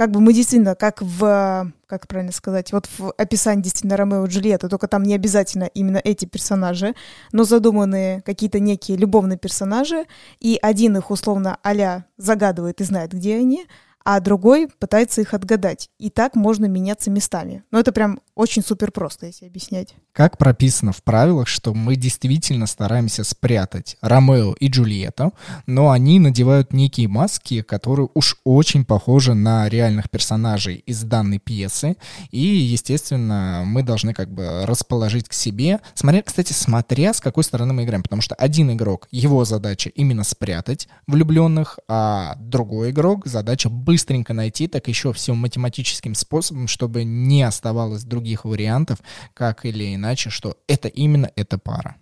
как 0.00 0.12
бы 0.12 0.22
мы 0.22 0.32
действительно, 0.32 0.74
как 0.74 1.02
в, 1.02 1.70
как 1.86 2.08
правильно 2.08 2.32
сказать, 2.32 2.72
вот 2.72 2.88
в 2.96 3.12
описании 3.18 3.64
действительно 3.64 3.98
Ромео 3.98 4.24
и 4.24 4.28
Джульетта, 4.30 4.70
только 4.70 4.88
там 4.88 5.02
не 5.02 5.14
обязательно 5.14 5.64
именно 5.64 6.00
эти 6.02 6.24
персонажи, 6.24 6.94
но 7.32 7.44
задуманы 7.44 8.22
какие-то 8.24 8.60
некие 8.60 8.96
любовные 8.96 9.36
персонажи, 9.36 10.06
и 10.38 10.58
один 10.62 10.96
их 10.96 11.10
условно 11.10 11.58
а 11.62 12.04
загадывает 12.16 12.80
и 12.80 12.84
знает, 12.84 13.12
где 13.12 13.36
они, 13.36 13.66
а 14.04 14.20
другой 14.20 14.68
пытается 14.78 15.20
их 15.20 15.34
отгадать. 15.34 15.90
И 15.98 16.10
так 16.10 16.34
можно 16.34 16.66
меняться 16.66 17.10
местами. 17.10 17.64
Но 17.70 17.78
это 17.78 17.92
прям 17.92 18.20
очень 18.34 18.62
супер 18.62 18.90
просто, 18.90 19.26
если 19.26 19.46
объяснять. 19.46 19.94
Как 20.12 20.38
прописано 20.38 20.92
в 20.92 21.02
правилах, 21.02 21.46
что 21.46 21.74
мы 21.74 21.96
действительно 21.96 22.66
стараемся 22.66 23.22
спрятать 23.22 23.96
Ромео 24.00 24.54
и 24.54 24.68
Джульетту, 24.68 25.34
но 25.66 25.90
они 25.90 26.18
надевают 26.18 26.72
некие 26.72 27.08
маски, 27.08 27.62
которые 27.62 28.08
уж 28.14 28.38
очень 28.44 28.84
похожи 28.84 29.34
на 29.34 29.68
реальных 29.68 30.10
персонажей 30.10 30.76
из 30.86 31.02
данной 31.02 31.38
пьесы. 31.38 31.96
И, 32.30 32.40
естественно, 32.40 33.62
мы 33.66 33.82
должны 33.82 34.14
как 34.14 34.32
бы 34.32 34.64
расположить 34.64 35.28
к 35.28 35.32
себе. 35.32 35.80
Смотря, 35.94 36.22
кстати, 36.22 36.52
смотря 36.52 37.12
с 37.12 37.20
какой 37.20 37.44
стороны 37.44 37.72
мы 37.72 37.84
играем. 37.84 38.02
Потому 38.02 38.22
что 38.22 38.34
один 38.34 38.72
игрок, 38.72 39.06
его 39.10 39.44
задача 39.44 39.90
именно 39.90 40.24
спрятать 40.24 40.88
влюбленных, 41.06 41.78
а 41.88 42.36
другой 42.36 42.90
игрок 42.90 43.26
задача 43.26 43.68
быстренько 43.90 44.32
найти, 44.32 44.68
так 44.68 44.86
еще 44.86 45.12
всем 45.12 45.38
математическим 45.38 46.14
способом, 46.14 46.68
чтобы 46.68 47.02
не 47.02 47.42
оставалось 47.42 48.04
других 48.04 48.44
вариантов, 48.44 48.98
как 49.34 49.64
или 49.64 49.92
иначе, 49.96 50.30
что 50.30 50.56
это 50.68 50.86
именно 50.86 51.28
эта 51.34 51.58
пара. 51.58 51.96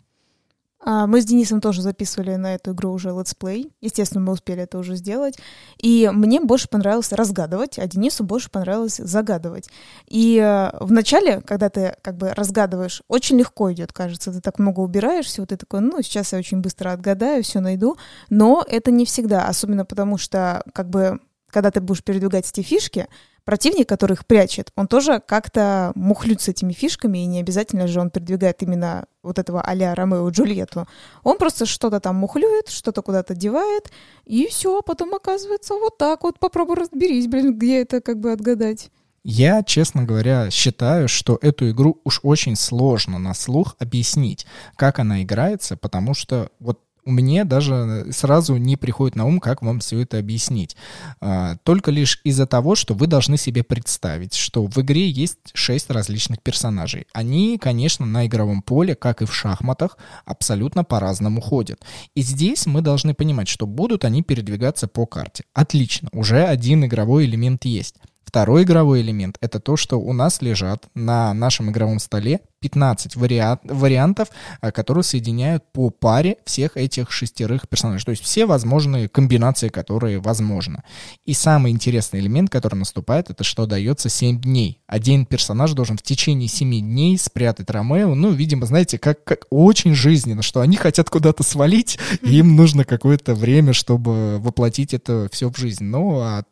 А, 0.81 1.07
мы 1.07 1.23
с 1.23 1.25
Денисом 1.25 1.63
тоже 1.63 1.81
записывали 1.81 2.35
на 2.35 2.57
эту 2.57 2.73
игру 2.73 2.93
уже 2.93 3.09
let's 3.09 3.41
play. 3.41 3.73
Естественно, 3.81 4.21
мы 4.21 4.35
успели 4.35 4.65
это 4.65 4.77
уже 4.77 4.97
сделать. 4.97 5.39
И 5.79 6.11
мне 6.13 6.43
больше 6.43 6.69
понравилось 6.69 7.11
разгадывать, 7.11 7.79
а 7.79 7.87
Денису 7.87 8.23
больше 8.23 8.51
понравилось 8.51 8.97
загадывать. 8.99 9.71
И 10.07 10.37
э, 10.37 10.71
вначале, 10.81 11.41
когда 11.41 11.71
ты 11.71 11.97
как 12.03 12.19
бы 12.19 12.35
разгадываешь, 12.35 13.03
очень 13.09 13.39
легко 13.39 13.73
идет, 13.73 13.95
кажется. 13.95 14.31
Ты 14.31 14.43
так 14.43 14.59
много 14.59 14.81
убираешься, 14.81 15.41
вот 15.41 15.49
ты 15.49 15.57
такой, 15.57 15.81
ну, 15.81 16.03
сейчас 16.03 16.35
я 16.35 16.39
очень 16.39 16.61
быстро 16.61 16.93
отгадаю, 16.93 17.43
все 17.43 17.61
найду. 17.61 17.97
Но 18.29 18.63
это 18.69 18.91
не 18.91 19.07
всегда, 19.07 19.49
особенно 19.49 19.87
потому 19.87 20.19
что, 20.19 20.63
как 20.75 20.91
бы, 20.91 21.19
когда 21.51 21.71
ты 21.71 21.81
будешь 21.81 22.03
передвигать 22.03 22.49
эти 22.51 22.63
фишки, 22.63 23.09
противник, 23.45 23.89
который 23.89 24.13
их 24.13 24.27
прячет, 24.27 24.71
он 24.77 24.89
тоже 24.89 25.23
как-то 25.27 25.93
мухлюет 25.95 26.41
с 26.43 26.49
этими 26.49 26.73
фишками, 26.73 27.19
и 27.19 27.27
не 27.27 27.41
обязательно 27.41 27.87
же 27.87 28.01
он 28.01 28.11
передвигает 28.11 28.63
именно 28.63 29.07
вот 29.23 29.39
этого 29.39 29.63
а-ля 29.63 29.95
Ромео 29.95 30.29
Джульетту. 30.29 30.87
Он 31.23 31.39
просто 31.39 31.65
что-то 31.65 32.01
там 32.01 32.17
мухлюет, 32.17 32.69
что-то 32.69 33.03
куда-то 33.03 33.35
девает, 33.35 33.91
и 34.27 34.47
все, 34.49 34.83
потом 34.83 35.15
оказывается 35.15 35.75
вот 35.75 35.97
так 35.97 36.25
вот. 36.25 36.39
Попробуй 36.39 36.77
разберись, 36.77 37.27
блин, 37.27 37.59
где 37.59 37.81
это 37.81 38.01
как 38.01 38.21
бы 38.21 38.33
отгадать. 38.33 38.91
Я, 39.25 39.63
честно 39.63 40.05
говоря, 40.05 40.51
считаю, 40.51 41.09
что 41.09 41.39
эту 41.43 41.71
игру 41.71 42.01
уж 42.05 42.21
очень 42.23 42.57
сложно 42.57 43.19
на 43.19 43.35
слух 43.35 43.77
объяснить, 43.79 44.47
как 44.77 44.99
она 44.99 45.23
играется, 45.23 45.77
потому 45.77 46.15
что 46.15 46.51
вот 46.61 46.81
мне 47.09 47.45
даже 47.45 48.07
сразу 48.13 48.57
не 48.57 48.77
приходит 48.77 49.17
на 49.17 49.27
ум, 49.27 49.41
как 49.41 49.63
вам 49.63 49.81
все 49.81 50.01
это 50.01 50.19
объяснить. 50.19 50.77
А, 51.21 51.57
только 51.65 51.91
лишь 51.91 52.21
из-за 52.25 52.47
того, 52.47 52.75
что 52.75 52.95
вы 52.95 53.07
должны 53.07 53.37
себе 53.37 53.65
представить, 53.65 54.35
что 54.35 54.67
в 54.67 54.79
игре 54.79 55.09
есть 55.09 55.39
шесть 55.55 55.91
различных 55.91 56.41
персонажей. 56.43 57.07
Они, 57.13 57.59
конечно, 57.59 58.07
на 58.07 58.27
игровом 58.27 58.63
поле, 58.63 58.95
как 58.95 59.23
и 59.23 59.27
в 59.27 59.35
шахматах, 59.35 59.99
абсолютно 60.25 60.85
по-разному 60.85 61.41
ходят. 61.41 61.85
И 62.15 62.23
здесь 62.23 62.67
мы 62.67 62.83
должны 62.83 63.15
понимать, 63.15 63.49
что 63.49 63.67
будут 63.67 64.05
они 64.05 64.23
передвигаться 64.23 64.87
по 64.87 65.07
карте. 65.07 65.45
Отлично, 65.55 66.09
уже 66.13 66.45
один 66.45 66.85
игровой 66.85 67.25
элемент 67.25 67.65
есть. 67.65 67.97
Второй 68.29 68.65
игровой 68.65 69.01
элемент— 69.01 69.39
это 69.41 69.59
то, 69.59 69.79
что 69.79 69.97
у 69.99 70.13
нас 70.13 70.43
лежат 70.43 70.87
на 70.95 71.33
нашем 71.33 71.71
игровом 71.71 71.99
столе 71.99 72.41
15 72.61 73.17
вариант, 73.17 73.61
вариантов, 73.65 74.29
э, 74.61 74.71
которые 74.73 75.05
соединяют 75.05 75.65
по 75.73 75.91
паре 75.91 76.37
всех 76.45 76.77
этих 76.77 77.11
шестерых 77.11 77.69
персонажей. 77.69 78.05
То 78.05 78.11
есть 78.11 78.23
все 78.23 78.47
возможные 78.47 79.09
комбинации, 79.09 79.69
которые 79.69 80.19
возможны. 80.19 80.83
И 81.25 81.35
самый 81.35 81.73
интересный 81.73 82.21
элемент, 82.21 82.51
который 82.51 82.77
наступает, 82.77 83.31
это 83.31 83.45
что 83.45 83.67
дается 83.67 84.09
7 84.09 84.41
дней. 84.41 84.81
Один 84.87 85.27
персонаж 85.27 85.73
должен 85.73 85.97
в 85.97 86.03
течение 86.03 86.49
7 86.49 86.81
дней 86.81 87.19
спрятать 87.19 87.71
Ромео. 87.71 88.15
Ну, 88.15 88.33
видимо, 88.33 88.67
знаете, 88.67 88.99
как, 88.99 89.23
как 89.25 89.47
очень 89.51 89.95
жизненно, 89.95 90.43
что 90.43 90.61
они 90.61 90.77
хотят 90.77 91.11
куда-то 91.11 91.43
свалить, 91.43 91.99
и 92.23 92.39
им 92.39 92.57
нужно 92.57 92.85
какое-то 92.85 93.35
время, 93.35 93.73
чтобы 93.73 94.39
воплотить 94.39 94.95
это 94.95 95.29
все 95.31 95.51
в 95.51 95.57
жизнь. 95.57 95.85
Ну, 95.85 96.21
а 96.21 96.45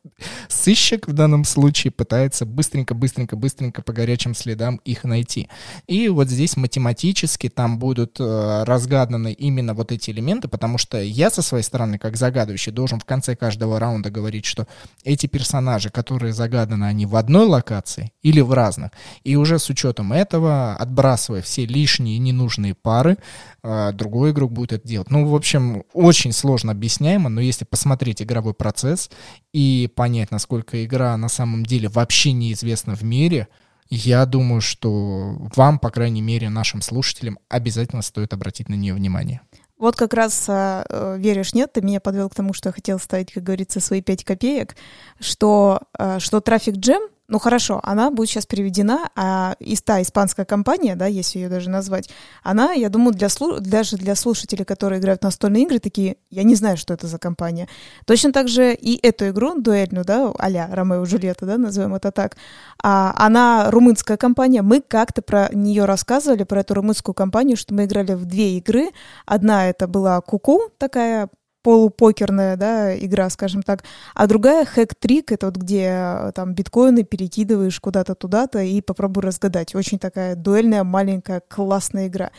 сыщик 0.49 1.09
в 1.09 1.13
данном 1.13 1.45
случае 1.45 1.91
пытается 1.91 2.47
быстренько-быстренько-быстренько 2.47 3.83
по 3.83 3.93
горячим 3.93 4.35
следам 4.35 4.81
их 4.85 5.05
найти. 5.05 5.49
И 5.87 5.96
и 5.97 6.09
вот 6.09 6.29
здесь 6.29 6.57
математически 6.57 7.49
там 7.49 7.79
будут 7.79 8.21
э, 8.21 8.65
разгаданы 8.65 9.33
именно 9.33 9.73
вот 9.73 9.93
эти 9.93 10.11
элементы, 10.11 10.47
потому 10.47 10.77
что 10.77 11.01
я 11.01 11.31
со 11.31 11.41
своей 11.41 11.65
стороны, 11.65 11.99
как 11.99 12.17
загадывающий, 12.17 12.71
должен 12.71 13.01
в 13.01 13.07
конце 13.07 13.35
каждого 13.35 13.81
раунда 13.81 14.11
говорить, 14.11 14.45
что 14.45 14.67
эти 15.05 15.27
персонажи, 15.27 15.89
которые 15.91 16.35
загаданы, 16.35 16.85
они 16.85 17.07
в 17.07 17.17
одной 17.17 17.47
локации 17.47 18.13
или 18.23 18.41
в 18.41 18.53
разных. 18.53 18.91
И 19.25 19.37
уже 19.37 19.59
с 19.59 19.71
учетом 19.71 20.13
этого, 20.13 20.77
отбрасывая 20.77 21.41
все 21.41 21.65
лишние 21.65 22.17
и 22.17 22.21
ненужные 22.21 22.75
пары, 22.75 23.17
э, 23.63 23.93
другой 23.93 24.33
игрок 24.33 24.53
будет 24.53 24.73
это 24.75 24.87
делать. 24.87 25.11
Ну, 25.11 25.27
в 25.27 25.35
общем, 25.35 25.85
очень 25.95 26.33
сложно 26.33 26.73
объясняемо, 26.73 27.31
но 27.31 27.41
если 27.41 27.65
посмотреть 27.65 28.21
игровой 28.21 28.53
процесс 28.53 29.11
и 29.55 29.91
понять, 29.95 30.31
насколько 30.31 30.85
игра 30.85 31.17
на 31.17 31.29
самом 31.29 31.65
деле 31.65 31.89
вообще 31.89 32.33
неизвестна 32.33 32.95
в 32.95 33.03
мире, 33.03 33.49
я 33.89 34.27
думаю, 34.27 34.61
что 34.61 35.37
вам, 35.55 35.79
по 35.79 35.91
крайней 35.91 36.23
мере, 36.23 36.49
нашим 36.49 36.81
слушателям 36.83 37.39
обязательно 37.49 38.03
стоит 38.03 38.33
обратить 38.33 38.69
на 38.69 38.75
нее 38.75 38.95
внимание. 38.95 39.41
Вот 39.79 39.95
как 39.95 40.15
раз 40.15 40.47
а, 40.49 40.87
э, 40.89 41.17
веришь, 41.19 41.53
нет, 41.53 41.75
ты 41.75 41.83
меня 41.83 42.01
подвел 42.01 42.31
к 42.31 42.35
тому, 42.35 42.55
что 42.55 42.71
я 42.71 42.73
хотел 42.73 42.99
ставить, 42.99 43.33
как 43.33 43.43
говорится, 43.43 43.79
свои 43.81 44.01
пять 44.01 44.25
копеек, 44.25 44.75
что, 45.21 45.83
э, 45.99 46.19
что 46.19 46.41
трафик 46.41 46.77
джем 46.77 47.03
ну 47.29 47.39
хорошо, 47.39 47.81
она 47.83 48.11
будет 48.11 48.29
сейчас 48.29 48.47
переведена, 48.47 49.11
а 49.17 49.57
из 49.59 49.83
та 49.83 50.01
испанская 50.01 50.47
компания, 50.47 50.95
да, 50.95 51.07
если 51.07 51.39
ее 51.39 51.49
даже 51.49 51.71
назвать, 51.71 52.09
она, 52.43 52.73
я 52.73 52.89
думаю, 52.89 53.15
для 53.15 53.29
слу... 53.29 53.59
даже 53.61 53.97
для 53.97 54.15
слушателей, 54.15 54.65
которые 54.65 55.01
играют 55.01 55.23
настольные 55.23 55.65
игры, 55.65 55.79
такие, 55.79 56.17
я 56.31 56.45
не 56.45 56.55
знаю, 56.55 56.77
что 56.77 56.95
это 56.95 57.07
за 57.07 57.19
компания. 57.19 57.69
Точно 58.05 58.33
так 58.33 58.49
же 58.49 58.75
и 58.75 58.99
эту 59.05 59.29
игру, 59.31 59.61
дуэльную, 59.61 60.05
да, 60.05 60.33
а-ля 60.39 60.69
Ромео 60.71 61.03
и 61.03 61.07
Джульетта, 61.07 61.47
да, 61.47 61.59
назовем 61.59 61.95
это 61.95 62.13
так, 62.13 62.37
а, 62.83 63.13
она 63.17 63.71
румынская 63.71 64.17
компания, 64.17 64.63
мы 64.63 64.81
как-то 64.81 65.23
про 65.23 65.49
нее 65.53 65.85
рассказывали, 65.85 66.45
про 66.45 66.61
эту 66.61 66.75
румынскую 66.75 67.15
компанию, 67.15 67.57
что 67.57 67.75
мы 67.75 67.85
играли 67.85 68.15
в 68.15 68.25
две 68.25 68.59
игры. 68.59 68.91
Одна 69.25 69.69
это 69.69 69.89
была 69.89 70.21
Куку, 70.21 70.71
такая 70.79 71.29
полупокерная, 71.67 72.57
да, 72.57 72.97
игра, 72.97 73.29
скажем 73.29 73.65
так, 73.65 73.83
а 74.15 74.29
другая 74.29 74.65
хэк-трик, 74.65 75.33
это 75.33 75.47
вот 75.47 75.57
где 75.57 75.91
э, 75.91 76.33
там 76.33 76.55
биткоины 76.55 77.03
перекидываешь 77.03 77.81
куда-то 77.81 78.15
туда-то 78.15 78.61
и 78.61 78.81
попробуй 78.81 79.25
разгадать. 79.25 79.75
Очень 79.75 79.99
такая 79.99 80.37
дуэльная, 80.37 80.85
маленькая, 80.85 81.43
классная 81.49 82.07
игра. 82.07 82.31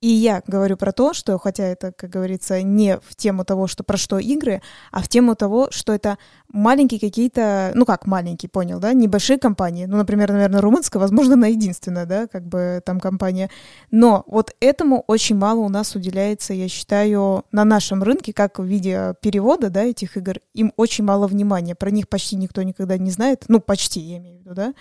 И 0.00 0.08
я 0.08 0.42
говорю 0.46 0.78
про 0.78 0.92
то, 0.92 1.12
что, 1.12 1.38
хотя 1.38 1.64
это, 1.64 1.92
как 1.92 2.08
говорится, 2.08 2.62
не 2.62 2.98
в 2.98 3.14
тему 3.14 3.44
того, 3.44 3.66
что 3.66 3.84
про 3.84 3.98
что 3.98 4.18
игры, 4.18 4.62
а 4.90 5.02
в 5.02 5.08
тему 5.08 5.36
того, 5.36 5.68
что 5.70 5.92
это 5.92 6.16
маленькие 6.52 7.00
какие-то, 7.00 7.72
ну 7.74 7.84
как 7.84 8.06
маленькие, 8.06 8.48
понял, 8.48 8.78
да, 8.78 8.92
небольшие 8.92 9.38
компании. 9.38 9.86
Ну, 9.86 9.96
например, 9.96 10.32
наверное, 10.32 10.60
румынская, 10.60 11.00
возможно, 11.00 11.34
она 11.34 11.48
единственная, 11.48 12.06
да, 12.06 12.26
как 12.26 12.46
бы 12.46 12.80
там 12.84 13.00
компания. 13.00 13.50
Но 13.90 14.24
вот 14.26 14.54
этому 14.60 15.04
очень 15.06 15.36
мало 15.36 15.60
у 15.60 15.68
нас 15.68 15.94
уделяется, 15.96 16.54
я 16.54 16.68
считаю, 16.68 17.44
на 17.52 17.64
нашем 17.64 18.02
рынке, 18.02 18.32
как 18.32 18.58
в 18.58 18.64
виде 18.64 19.14
перевода, 19.20 19.70
да, 19.70 19.82
этих 19.84 20.16
игр, 20.16 20.36
им 20.54 20.72
очень 20.76 21.04
мало 21.04 21.26
внимания. 21.26 21.74
Про 21.74 21.90
них 21.90 22.08
почти 22.08 22.36
никто 22.36 22.62
никогда 22.62 22.98
не 22.98 23.10
знает. 23.10 23.44
Ну, 23.48 23.60
почти, 23.60 24.00
я 24.00 24.18
имею 24.18 24.38
в 24.38 24.40
виду, 24.40 24.54
да. 24.54 24.74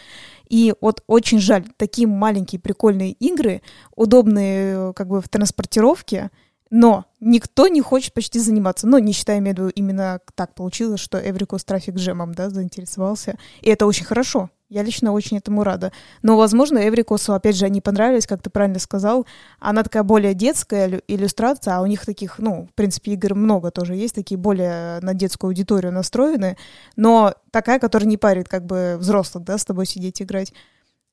И 0.50 0.74
вот 0.82 1.04
очень 1.08 1.40
жаль, 1.40 1.66
такие 1.78 2.08
маленькие 2.08 2.60
прикольные 2.60 3.12
игры, 3.14 3.62
удобные 3.96 4.94
как 4.94 5.08
бы 5.08 5.22
в 5.22 5.30
транспортировке, 5.30 6.30
но 6.72 7.06
никто 7.20 7.68
не 7.68 7.82
хочет 7.82 8.14
почти 8.14 8.40
заниматься. 8.40 8.88
Но 8.88 8.98
не 8.98 9.12
считая, 9.12 9.40
имею 9.40 9.56
в 9.56 9.60
виду, 9.60 9.70
именно 9.70 10.20
так 10.34 10.56
получилось, 10.56 11.02
что 11.02 11.20
Эврикус 11.20 11.64
трафик 11.66 11.96
джемом, 11.96 12.34
да, 12.34 12.50
заинтересовался. 12.50 13.38
И 13.62 13.70
это 13.70 13.86
очень 13.86 14.06
хорошо. 14.06 14.50
Я 14.70 14.84
лично 14.84 15.12
очень 15.12 15.38
этому 15.38 15.66
рада. 15.66 15.92
Но, 16.22 16.38
возможно, 16.38 16.78
Эврикосу, 16.78 17.34
опять 17.34 17.58
же, 17.58 17.66
они 17.66 17.82
понравились, 17.82 18.26
как 18.26 18.42
ты 18.42 18.50
правильно 18.50 18.80
сказал. 18.80 19.28
Она 19.60 19.84
такая 19.84 20.04
более 20.04 20.34
детская 20.34 21.02
иллюстрация, 21.10 21.76
а 21.76 21.82
у 21.82 21.88
них 21.88 22.06
таких, 22.06 22.40
ну, 22.40 22.70
в 22.72 22.74
принципе, 22.74 23.12
игр 23.12 23.36
много 23.36 23.70
тоже 23.70 23.96
есть, 23.96 24.16
такие 24.16 24.38
более 24.38 25.02
на 25.02 25.14
детскую 25.14 25.50
аудиторию 25.50 25.92
настроены, 25.92 26.56
но 26.96 27.34
такая, 27.52 27.80
которая 27.80 28.08
не 28.08 28.16
парит 28.16 28.48
как 28.48 28.66
бы 28.66 28.96
взрослых, 28.98 29.44
да, 29.44 29.58
с 29.58 29.66
тобой 29.66 29.86
сидеть 29.86 30.22
играть. 30.22 30.54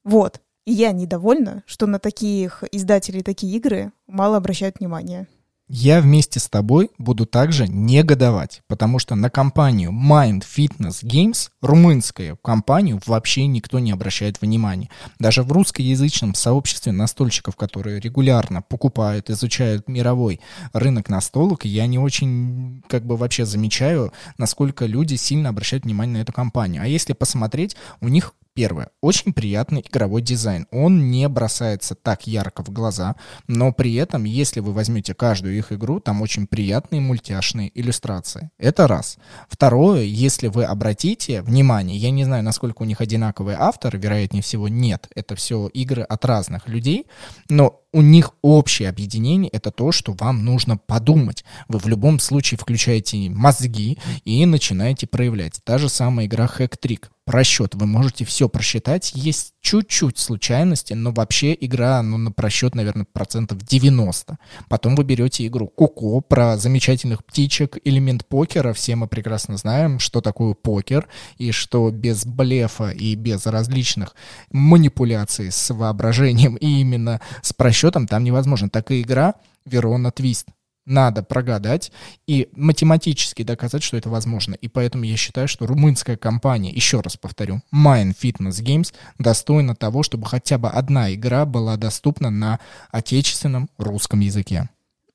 Вот. 0.05 0.41
И 0.65 0.73
я 0.73 0.93
недовольна, 0.93 1.65
что 1.67 1.87
на 1.87 1.99
таких 1.99 2.63
издателей 2.71 3.25
такие 3.25 3.57
игры 3.57 3.91
мало 4.07 4.37
обращают 4.37 4.79
внимания. 4.79 5.27
Я 5.71 6.01
вместе 6.01 6.41
с 6.41 6.49
тобой 6.49 6.91
буду 6.97 7.27
также 7.27 7.69
негодовать, 7.69 8.63
потому 8.69 8.99
что 8.99 9.15
на 9.15 9.29
компанию 9.29 9.91
Mind 9.91 10.43
Fitness 10.43 11.05
Games, 11.05 11.51
румынскую 11.61 12.39
компанию, 12.39 13.03
вообще 13.05 13.47
никто 13.47 13.79
не 13.79 13.91
обращает 13.91 14.41
внимания. 14.41 14.89
Даже 15.19 15.43
в 15.43 15.53
русскоязычном 15.53 16.35
сообществе 16.35 16.93
настольщиков, 16.93 17.55
которые 17.55 18.01
регулярно 18.01 18.63
покупают, 18.63 19.29
изучают 19.29 19.89
мировой 19.89 20.41
рынок 20.73 21.11
настолок, 21.11 21.67
я 21.67 21.87
не 21.87 21.99
очень 21.99 22.83
как 22.89 23.05
бы 23.05 23.19
вообще 23.19 23.45
замечаю, 23.45 24.15
насколько 24.39 24.87
люди 24.87 25.17
сильно 25.17 25.51
обращают 25.51 25.85
внимание 25.85 26.17
на 26.17 26.23
эту 26.23 26.33
компанию. 26.33 26.83
А 26.83 26.87
если 26.87 27.13
посмотреть, 27.13 27.77
у 28.01 28.09
них 28.09 28.33
Первое. 28.59 28.89
Очень 29.01 29.33
приятный 29.33 29.85
игровой 29.89 30.21
дизайн. 30.21 30.67
Он 30.73 31.13
не 31.13 31.29
бросается 31.29 31.95
так 31.95 32.27
ярко 32.27 32.65
в 32.65 32.71
глаза, 32.71 33.15
но 33.47 33.73
при 33.73 33.95
этом, 33.95 34.25
если 34.25 34.59
вы 34.59 34.73
возьмете 34.73 35.15
каждую 35.15 35.57
их 35.57 35.71
игру, 35.71 36.01
там 36.01 36.23
очень 36.23 36.49
приятные 36.49 37.01
мультяшные 37.01 37.71
иллюстрации. 37.81 38.51
Это 38.59 38.89
раз. 38.89 39.19
Второе, 39.49 40.03
если 40.03 40.49
вы 40.49 40.65
обратите 40.65 41.41
внимание, 41.43 41.97
я 41.97 42.11
не 42.11 42.25
знаю, 42.25 42.43
насколько 42.43 42.83
у 42.83 42.85
них 42.85 43.01
одинаковые 43.01 43.57
авторы, 43.57 43.97
вероятнее 43.97 44.43
всего 44.43 44.67
нет, 44.67 45.07
это 45.15 45.37
все 45.37 45.69
игры 45.69 46.03
от 46.03 46.25
разных 46.25 46.67
людей, 46.67 47.07
но 47.49 47.81
у 47.93 48.03
них 48.03 48.33
общее 48.43 48.89
объединение— 48.89 49.51
это 49.53 49.71
то, 49.71 49.93
что 49.93 50.13
вам 50.13 50.45
нужно 50.45 50.77
подумать. 50.77 51.45
Вы 51.69 51.79
в 51.79 51.87
любом 51.87 52.19
случае 52.19 52.59
включаете 52.59 53.31
мозги 53.31 53.99
и 54.25 54.45
начинаете 54.45 55.07
проявлять. 55.07 55.61
Та 55.65 55.79
же 55.79 55.89
самая 55.89 56.27
игра 56.27 56.47
Hack 56.47 56.75
Trick. 56.83 57.07
Просчет. 57.29 57.75
Вы 57.75 57.85
можете 57.85 58.25
все 58.25 58.49
просчитать. 58.49 59.13
Есть 59.15 59.53
чуть-чуть 59.61 60.17
случайности, 60.17 60.95
но 60.95 61.13
вообще 61.13 61.55
игра 61.61 62.03
ну, 62.03 62.17
на 62.17 62.33
просчет, 62.33 62.75
наверное, 62.75 63.05
процентов 63.05 63.59
90. 63.59 64.39
Потом 64.71 64.97
вы 64.97 65.05
берете 65.05 65.47
игру 65.47 65.67
Куко 65.69 66.23
про 66.23 66.57
замечательных 66.57 67.23
птичек, 67.27 67.77
элемент 67.85 68.27
покера. 68.27 68.73
Все 68.73 68.97
мы 68.97 69.09
прекрасно 69.09 69.59
знаем, 69.59 69.99
что 69.99 70.23
такое 70.23 70.55
покер, 70.55 71.07
и 71.37 71.51
что 71.51 71.91
без 71.91 72.25
блефа 72.25 72.93
и 72.93 73.15
без 73.15 73.45
различных 73.45 74.15
манипуляций 74.51 75.53
с 75.53 75.75
воображением 75.75 76.57
и 76.57 76.81
именно 76.81 77.21
с 77.43 77.53
просчетом 77.53 78.07
там 78.07 78.25
невозможно. 78.25 78.71
Такая 78.71 79.03
игра 79.03 79.35
Верона 79.67 80.11
Твист 80.11 80.49
надо 80.89 81.23
прогадать 81.23 81.93
и 82.27 82.49
математически 82.57 83.43
доказать, 83.43 83.83
что 83.83 83.97
это 83.97 84.09
возможно. 84.09 84.55
И 84.55 84.69
поэтому 84.69 85.05
я 85.05 85.17
считаю, 85.17 85.49
что 85.49 85.67
румынская 85.67 86.17
компания, 86.17 86.71
еще 86.71 87.01
раз 87.01 87.17
повторю, 87.17 87.61
Mind 87.73 88.17
Fitness 88.21 88.63
Games, 88.63 88.95
достойна 89.19 89.77
того, 89.77 90.03
чтобы 90.03 90.27
хотя 90.27 90.59
бы 90.59 90.69
одна 90.69 91.13
игра 91.15 91.45
была 91.45 91.77
доступна 91.77 92.31
на 92.31 92.59
отечественном 92.91 93.69
русском 93.79 94.21
языке. 94.21 94.69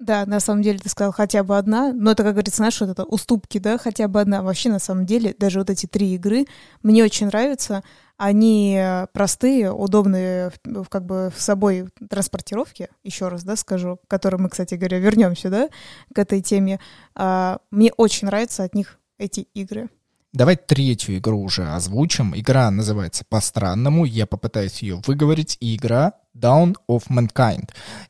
Да, 0.04 0.26
на 0.26 0.42
самом 0.42 0.64
деле 0.64 0.80
ты 0.80 0.90
сказал 0.90 1.14
хотя 1.14 1.46
бы 1.46 1.58
одна, 1.58 1.94
но 1.94 2.12
это, 2.12 2.24
как 2.24 2.34
говорится, 2.34 2.58
знаешь, 2.58 2.80
вот 2.82 2.90
это 2.90 3.06
уступки, 3.06 3.58
да, 3.58 3.78
хотя 3.78 4.10
бы 4.10 4.20
одна. 4.20 4.42
Вообще, 4.42 4.70
на 4.70 4.80
самом 4.80 5.06
деле, 5.06 5.34
даже 5.40 5.60
вот 5.60 5.70
эти 5.70 5.86
три 5.86 6.14
игры 6.16 6.46
мне 6.82 7.06
очень 7.06 7.28
нравятся. 7.28 7.84
Они 8.18 8.78
простые, 9.14 9.72
удобные 9.72 10.52
как 10.90 11.06
бы 11.06 11.32
в 11.34 11.42
собой 11.42 11.88
транспортировке, 12.10 12.90
еще 13.02 13.30
раз, 13.30 13.46
да, 13.46 13.56
скажу, 13.56 13.98
к 14.06 14.10
которой 14.10 14.36
мы, 14.42 14.50
кстати 14.50 14.76
говоря, 14.76 15.00
вернемся, 15.00 15.50
да, 15.50 15.70
к 16.14 16.20
этой 16.20 16.42
теме. 16.42 16.82
А, 17.16 17.60
мне 17.72 17.94
очень 17.96 18.26
нравятся 18.26 18.64
от 18.64 18.76
них 18.76 19.00
эти 19.18 19.48
игры. 19.54 19.90
Давай 20.34 20.56
третью 20.56 21.18
игру 21.20 21.42
уже 21.44 21.64
озвучим. 21.64 22.36
Игра 22.36 22.72
называется 22.72 23.24
по-странному, 23.30 24.04
я 24.04 24.26
попытаюсь 24.26 24.82
ее 24.82 25.00
выговорить, 25.06 25.58
и 25.60 25.76
игра 25.76 26.14
Down 26.36 26.76
of 26.90 27.04
Mankind 27.10 27.70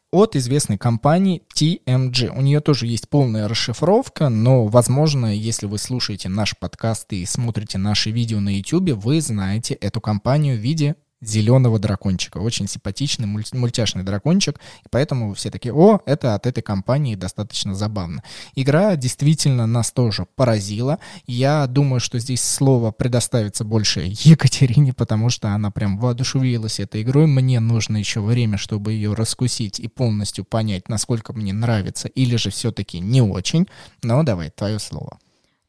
от 0.10 0.36
известной 0.38 0.78
компании 0.78 1.42
TMG. 1.54 2.30
У 2.30 2.42
нее 2.42 2.62
тоже 2.62 2.88
есть 2.88 3.10
полная 3.10 3.50
расшифровка, 3.50 4.30
но, 4.30 4.68
возможно, 4.68 5.36
если 5.36 5.66
вы 5.66 5.78
слушаете 5.78 6.30
наш 6.30 6.58
подкаст 6.58 7.12
и 7.12 7.26
смотрите 7.26 7.78
наши 7.78 8.12
видео 8.12 8.40
на 8.40 8.56
YouTube, 8.56 8.92
вы 8.92 9.20
знаете 9.20 9.74
эту 9.74 10.00
компанию 10.00 10.56
в 10.56 10.62
виде 10.62 10.96
зеленого 11.28 11.80
дракончика. 11.80 12.38
Очень 12.38 12.68
симпатичный, 12.68 13.28
мультяшный 13.28 14.04
дракончик. 14.04 14.60
И 14.84 14.88
поэтому 14.90 15.34
все 15.34 15.50
такие, 15.50 15.74
о, 15.74 16.00
это 16.06 16.36
от 16.36 16.46
этой 16.48 16.62
компании 16.62 17.16
достаточно 17.16 17.76
забавно. 17.76 18.24
Игра 18.56 18.96
действительно 18.96 19.68
нас 19.68 19.92
тоже 19.92 20.26
поразила. 20.36 21.00
Я 21.26 21.68
думаю, 21.68 22.00
что 22.00 22.20
здесь 22.20 22.42
слово 22.42 22.92
предоставится 22.92 23.64
больше 23.64 24.02
Екатерине, 24.06 24.94
потому 24.94 25.30
что 25.30 25.50
она 25.50 25.72
прям 25.72 25.98
воодушевилась 25.98 26.80
этой 26.80 27.02
игрой. 27.02 27.28
Мне 27.28 27.60
нужно 27.60 27.98
еще 27.98 28.22
время, 28.22 28.58
чтобы 28.58 28.94
ее 28.94 29.14
раскусить 29.14 29.80
и 29.80 29.88
полностью 29.88 30.46
понять, 30.46 30.90
насколько 30.90 31.34
мне 31.34 31.54
нравится, 31.54 32.08
или 32.08 32.36
же 32.36 32.50
все-таки 32.50 33.00
не 33.00 33.22
очень. 33.22 33.68
Но 34.02 34.24
давай, 34.24 34.50
твое 34.50 34.80
слово. 34.80 35.20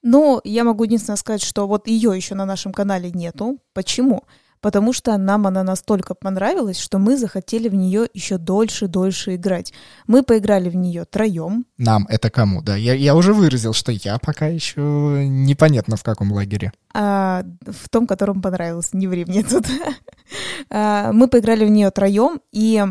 Ну, 0.06 0.40
я 0.44 0.64
могу 0.64 0.84
единственное 0.84 1.16
сказать, 1.16 1.42
что 1.42 1.66
вот 1.66 1.88
ее 1.88 2.14
еще 2.14 2.34
на 2.34 2.44
нашем 2.44 2.74
канале 2.74 3.10
нету. 3.10 3.58
Почему? 3.72 4.24
Потому 4.64 4.94
что 4.94 5.18
нам 5.18 5.46
она 5.46 5.62
настолько 5.62 6.14
понравилась, 6.14 6.78
что 6.78 6.98
мы 6.98 7.18
захотели 7.18 7.68
в 7.68 7.74
нее 7.74 8.08
еще 8.14 8.38
дольше-дольше 8.38 9.34
играть. 9.34 9.74
Мы 10.06 10.22
поиграли 10.22 10.70
в 10.70 10.74
нее 10.74 11.04
троем. 11.04 11.66
Нам 11.76 12.06
это 12.08 12.30
кому, 12.30 12.62
да? 12.62 12.74
Я, 12.74 12.94
я 12.94 13.14
уже 13.14 13.34
выразил, 13.34 13.74
что 13.74 13.92
я 13.92 14.18
пока 14.18 14.46
еще 14.46 14.80
непонятно 14.80 15.96
в 15.98 16.02
каком 16.02 16.32
лагере. 16.32 16.72
А, 16.94 17.44
в 17.66 17.90
том, 17.90 18.06
котором 18.06 18.40
понравилось, 18.40 18.94
не 18.94 19.06
ври 19.06 19.26
мне 19.26 19.42
тут. 19.42 19.66
а, 20.70 21.12
мы 21.12 21.28
поиграли 21.28 21.66
в 21.66 21.70
нее 21.70 21.90
троем, 21.90 22.40
и 22.50 22.82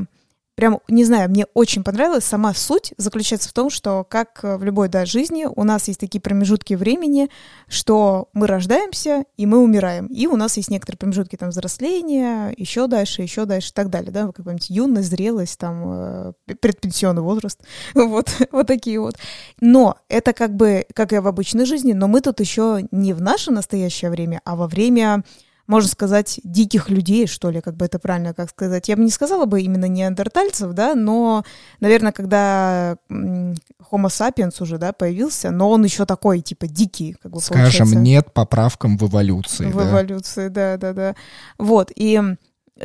прям, 0.56 0.80
не 0.88 1.04
знаю, 1.04 1.30
мне 1.30 1.46
очень 1.54 1.84
понравилась 1.84 2.26
сама 2.26 2.54
суть 2.54 2.94
заключается 2.98 3.50
в 3.50 3.54
том, 3.54 3.70
что 3.70 4.06
как 4.08 4.40
в 4.44 4.64
любой 4.64 4.90
да, 4.90 5.06
жизни 5.06 5.48
у 5.54 5.64
нас 5.64 5.88
есть 5.88 6.00
такие 6.00 6.22
промежутки 6.22 6.76
времени, 6.76 7.30
что 7.68 8.30
мы 8.34 8.48
рождаемся 8.48 9.26
и 9.38 9.46
мы 9.46 9.60
умираем. 9.60 10.08
И 10.08 10.28
у 10.28 10.36
нас 10.36 10.58
есть 10.58 10.70
некоторые 10.70 11.00
промежутки 11.00 11.36
там 11.36 11.50
взросления, 11.50 12.54
еще 12.58 12.88
дальше, 12.88 13.22
еще 13.22 13.46
дальше 13.46 13.70
и 13.70 13.74
так 13.74 13.90
далее, 13.90 14.12
да, 14.12 14.28
какая-нибудь 14.32 14.70
юность, 14.70 15.10
зрелость, 15.10 15.60
там, 15.60 15.84
э, 15.86 16.34
предпенсионный 16.60 17.22
возраст, 17.22 17.62
вот, 17.96 18.30
вот 18.52 18.68
такие 18.68 19.00
вот. 19.00 19.16
Но 19.60 19.98
это 20.08 20.34
как 20.34 20.56
бы, 20.56 20.86
как 20.94 21.14
и 21.14 21.20
в 21.20 21.28
обычной 21.28 21.66
жизни, 21.66 21.94
но 21.94 22.08
мы 22.08 22.22
тут 22.22 22.40
еще 22.40 22.88
не 22.92 23.14
в 23.14 23.22
наше 23.22 23.52
настоящее 23.52 24.12
время, 24.12 24.42
а 24.46 24.56
во 24.56 24.68
время 24.68 25.24
можно 25.68 25.90
сказать, 25.90 26.40
диких 26.44 26.90
людей, 26.90 27.26
что 27.28 27.50
ли, 27.50 27.62
как 27.62 27.76
бы 27.76 27.86
это 27.86 28.00
правильно 28.00 28.34
как 28.34 28.50
сказать. 28.50 28.90
Я 28.90 28.98
бы 28.98 29.04
не 29.04 29.12
сказала 29.12 29.46
бы 29.46 29.62
именно 29.62 29.86
неандертальцев, 29.86 30.74
да, 30.74 30.94
но, 30.94 31.44
наверное, 31.80 32.12
когда 32.12 32.98
Homo 33.10 34.08
sapiens 34.08 34.62
уже, 34.62 34.78
да, 34.78 34.92
появился, 34.92 35.52
но 35.52 35.70
он 35.70 35.84
еще 35.84 36.06
такой, 36.06 36.42
типа, 36.42 36.68
дикий, 36.68 37.14
как 37.14 37.32
бы 37.32 37.40
Скажем, 37.40 37.64
получается. 37.64 37.96
нет 37.96 38.34
поправкам 38.34 38.98
в 38.98 39.08
эволюции. 39.08 39.66
В 39.66 39.78
да? 39.78 39.90
эволюции, 39.90 40.48
да, 40.50 40.78
да, 40.78 40.94
да. 40.94 41.16
Вот, 41.58 41.92
и 41.96 42.22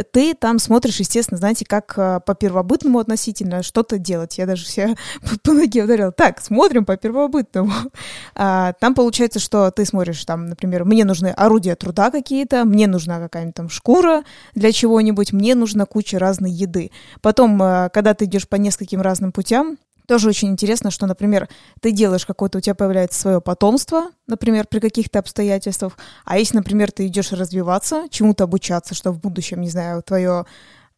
ты 0.03 0.35
там 0.35 0.59
смотришь, 0.59 1.01
естественно, 1.01 1.39
знаете, 1.39 1.65
как 1.65 1.95
э, 1.97 2.21
по 2.25 2.35
первобытному 2.35 2.99
относительно 2.99 3.63
что-то 3.63 3.99
делать. 3.99 4.39
Я 4.39 4.47
даже 4.47 4.65
себя 4.67 4.95
по 5.43 5.53
ноге 5.53 5.85
ударила. 5.85 6.13
Так, 6.13 6.41
смотрим 6.41 6.85
по 6.85 6.97
первобытному. 6.97 7.73
А, 8.41 8.73
там 8.75 8.95
получается, 8.95 9.41
что 9.41 9.71
ты 9.71 9.85
смотришь, 9.85 10.25
там, 10.25 10.47
например, 10.47 10.85
мне 10.85 11.05
нужны 11.05 11.29
орудия 11.29 11.75
труда 11.75 12.11
какие-то, 12.11 12.65
мне 12.65 12.87
нужна 12.87 13.19
какая-нибудь 13.19 13.55
там 13.55 13.69
шкура 13.69 14.23
для 14.55 14.71
чего-нибудь, 14.71 15.33
мне 15.33 15.55
нужна 15.55 15.87
куча 15.87 16.19
разной 16.19 16.51
еды. 16.51 16.91
Потом, 17.21 17.61
э, 17.61 17.91
когда 17.93 18.15
ты 18.15 18.27
идешь 18.27 18.49
по 18.49 18.57
нескольким 18.57 19.01
разным 19.01 19.33
путям, 19.33 19.79
тоже 20.09 20.31
очень 20.31 20.49
интересно, 20.49 20.91
что, 20.91 21.07
например, 21.07 21.49
ты 21.81 21.93
делаешь 21.93 22.25
какое-то, 22.25 22.59
у 22.59 22.61
тебя 22.63 22.75
появляется 22.75 23.21
свое 23.21 23.41
потомство, 23.43 24.07
например, 24.27 24.67
при 24.67 24.81
каких-то 24.81 25.19
обстоятельствах, 25.19 25.99
а 26.25 26.39
если, 26.39 26.57
например, 26.57 26.91
ты 26.91 27.07
идешь 27.07 27.31
развиваться, 27.31 28.07
чему-то 28.11 28.45
обучаться, 28.45 28.95
что 28.95 29.13
в 29.13 29.21
будущем, 29.21 29.61
не 29.61 29.69
знаю, 29.69 30.03
твое 30.03 30.47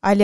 а 0.01 0.15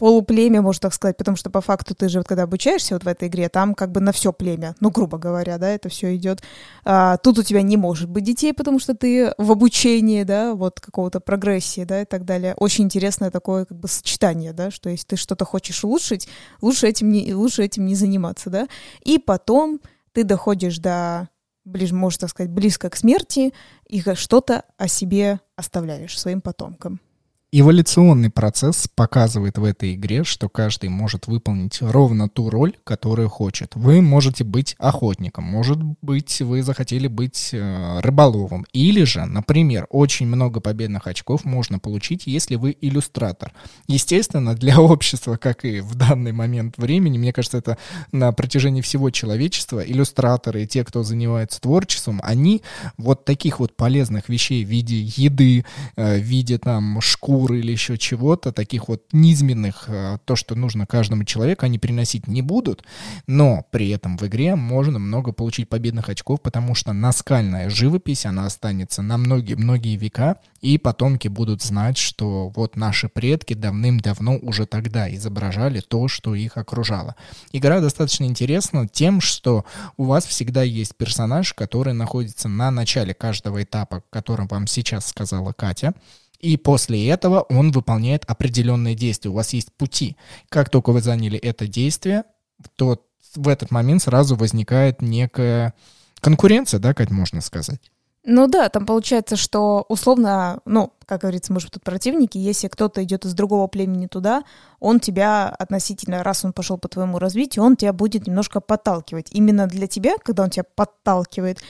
полуплемя, 0.00 0.62
можно 0.62 0.80
так 0.80 0.94
сказать, 0.94 1.18
потому 1.18 1.36
что 1.36 1.50
по 1.50 1.60
факту 1.60 1.94
ты 1.94 2.08
же 2.08 2.20
вот 2.20 2.26
когда 2.26 2.44
обучаешься 2.44 2.94
вот 2.94 3.04
в 3.04 3.06
этой 3.06 3.28
игре, 3.28 3.50
там 3.50 3.74
как 3.74 3.92
бы 3.92 4.00
на 4.00 4.12
все 4.12 4.32
племя, 4.32 4.74
ну, 4.80 4.90
грубо 4.90 5.18
говоря, 5.18 5.58
да, 5.58 5.68
это 5.68 5.90
все 5.90 6.16
идет. 6.16 6.42
А, 6.84 7.18
тут 7.18 7.38
у 7.38 7.42
тебя 7.42 7.60
не 7.60 7.76
может 7.76 8.08
быть 8.08 8.24
детей, 8.24 8.54
потому 8.54 8.78
что 8.78 8.94
ты 8.96 9.34
в 9.36 9.52
обучении, 9.52 10.22
да, 10.22 10.54
вот 10.54 10.80
какого-то 10.80 11.20
прогрессии, 11.20 11.84
да, 11.84 12.00
и 12.00 12.06
так 12.06 12.24
далее. 12.24 12.54
Очень 12.56 12.84
интересное 12.84 13.30
такое 13.30 13.66
как 13.66 13.78
бы 13.78 13.88
сочетание, 13.88 14.54
да, 14.54 14.70
что 14.70 14.88
если 14.88 15.06
ты 15.06 15.16
что-то 15.16 15.44
хочешь 15.44 15.84
улучшить, 15.84 16.28
лучше 16.62 16.88
этим 16.88 17.12
не, 17.12 17.34
лучше 17.34 17.62
этим 17.62 17.84
не 17.84 17.94
заниматься, 17.94 18.48
да. 18.48 18.68
И 19.02 19.18
потом 19.18 19.80
ты 20.12 20.24
доходишь 20.24 20.78
до 20.78 21.28
ближе, 21.66 21.94
можно 21.94 22.20
так 22.20 22.30
сказать, 22.30 22.50
близко 22.50 22.88
к 22.88 22.96
смерти, 22.96 23.52
и 23.86 24.02
что-то 24.14 24.64
о 24.78 24.88
себе 24.88 25.40
оставляешь 25.56 26.18
своим 26.18 26.40
потомкам. 26.40 27.00
Эволюционный 27.52 28.30
процесс 28.30 28.86
показывает 28.94 29.58
в 29.58 29.64
этой 29.64 29.94
игре, 29.94 30.22
что 30.22 30.48
каждый 30.48 30.88
может 30.88 31.26
выполнить 31.26 31.78
ровно 31.82 32.28
ту 32.28 32.48
роль, 32.48 32.76
которую 32.84 33.28
хочет. 33.28 33.72
Вы 33.74 34.00
можете 34.00 34.44
быть 34.44 34.76
охотником, 34.78 35.46
может 35.46 35.82
быть, 35.82 36.40
вы 36.42 36.62
захотели 36.62 37.08
быть 37.08 37.50
э, 37.52 37.98
рыболовом. 38.02 38.66
Или 38.72 39.02
же, 39.02 39.24
например, 39.24 39.88
очень 39.90 40.28
много 40.28 40.60
победных 40.60 41.08
очков 41.08 41.44
можно 41.44 41.80
получить, 41.80 42.28
если 42.28 42.54
вы 42.54 42.76
иллюстратор. 42.80 43.52
Естественно, 43.88 44.54
для 44.54 44.80
общества, 44.80 45.36
как 45.36 45.64
и 45.64 45.80
в 45.80 45.96
данный 45.96 46.30
момент 46.30 46.78
времени, 46.78 47.18
мне 47.18 47.32
кажется, 47.32 47.58
это 47.58 47.78
на 48.12 48.30
протяжении 48.30 48.80
всего 48.80 49.10
человечества, 49.10 49.80
иллюстраторы 49.84 50.62
и 50.62 50.66
те, 50.68 50.84
кто 50.84 51.02
занимается 51.02 51.60
творчеством, 51.60 52.20
они 52.22 52.62
вот 52.96 53.24
таких 53.24 53.58
вот 53.58 53.74
полезных 53.74 54.28
вещей 54.28 54.64
в 54.64 54.68
виде 54.68 55.00
еды, 55.00 55.64
э, 55.96 56.16
в 56.16 56.22
виде 56.22 56.56
там 56.56 57.00
шкур, 57.00 57.39
текстур 57.40 57.52
или 57.54 57.72
еще 57.72 57.98
чего-то, 57.98 58.52
таких 58.52 58.88
вот 58.88 59.02
низменных, 59.12 59.84
э, 59.88 60.18
то, 60.24 60.36
что 60.36 60.54
нужно 60.54 60.86
каждому 60.86 61.24
человеку, 61.24 61.66
они 61.66 61.78
приносить 61.78 62.26
не 62.26 62.42
будут, 62.42 62.84
но 63.26 63.64
при 63.70 63.90
этом 63.90 64.16
в 64.16 64.26
игре 64.26 64.56
можно 64.56 64.98
много 64.98 65.32
получить 65.32 65.68
победных 65.68 66.08
очков, 66.08 66.40
потому 66.42 66.74
что 66.74 66.92
наскальная 66.92 67.70
живопись, 67.70 68.26
она 68.26 68.46
останется 68.46 69.02
на 69.02 69.16
многие-многие 69.16 69.96
века, 69.96 70.36
и 70.60 70.78
потомки 70.78 71.28
будут 71.28 71.62
знать, 71.62 71.96
что 71.96 72.52
вот 72.54 72.76
наши 72.76 73.08
предки 73.08 73.54
давным-давно 73.54 74.38
уже 74.42 74.66
тогда 74.66 75.12
изображали 75.14 75.80
то, 75.80 76.08
что 76.08 76.34
их 76.34 76.56
окружало. 76.56 77.14
Игра 77.52 77.80
достаточно 77.80 78.24
интересна 78.24 78.86
тем, 78.86 79.20
что 79.20 79.64
у 79.96 80.04
вас 80.04 80.26
всегда 80.26 80.62
есть 80.62 80.96
персонаж, 80.96 81.54
который 81.54 81.94
находится 81.94 82.48
на 82.48 82.70
начале 82.70 83.14
каждого 83.14 83.62
этапа, 83.62 84.02
которым 84.10 84.46
вам 84.48 84.66
сейчас 84.66 85.06
сказала 85.06 85.52
Катя. 85.52 85.94
И 86.40 86.56
после 86.56 87.08
этого 87.08 87.40
он 87.42 87.70
выполняет 87.70 88.24
определенные 88.24 88.94
действия. 88.94 89.30
У 89.30 89.34
вас 89.34 89.52
есть 89.52 89.72
пути. 89.72 90.16
Как 90.48 90.70
только 90.70 90.90
вы 90.90 91.02
заняли 91.02 91.38
это 91.38 91.66
действие, 91.66 92.24
то 92.76 93.02
в 93.34 93.48
этот 93.48 93.70
момент 93.70 94.02
сразу 94.02 94.36
возникает 94.36 95.02
некая 95.02 95.74
конкуренция, 96.20 96.80
да, 96.80 96.94
как 96.94 97.10
можно 97.10 97.40
сказать. 97.40 97.90
Ну 98.24 98.46
да, 98.48 98.68
там 98.68 98.84
получается, 98.84 99.36
что 99.36 99.86
условно, 99.88 100.60
ну, 100.66 100.92
как 101.06 101.22
говорится, 101.22 101.54
мы 101.54 101.60
же 101.60 101.70
тут 101.70 101.82
противники, 101.82 102.36
если 102.36 102.68
кто-то 102.68 103.02
идет 103.02 103.24
из 103.24 103.32
другого 103.32 103.66
племени 103.66 104.08
туда, 104.08 104.44
он 104.78 105.00
тебя 105.00 105.48
относительно, 105.48 106.22
раз 106.22 106.44
он 106.44 106.52
пошел 106.52 106.76
по 106.76 106.88
твоему 106.88 107.18
развитию, 107.18 107.64
он 107.64 107.76
тебя 107.76 107.94
будет 107.94 108.26
немножко 108.26 108.60
подталкивать. 108.60 109.28
Именно 109.30 109.66
для 109.68 109.86
тебя, 109.86 110.16
когда 110.22 110.42
он 110.42 110.50
тебя 110.50 110.64
подталкивает, 110.74 111.60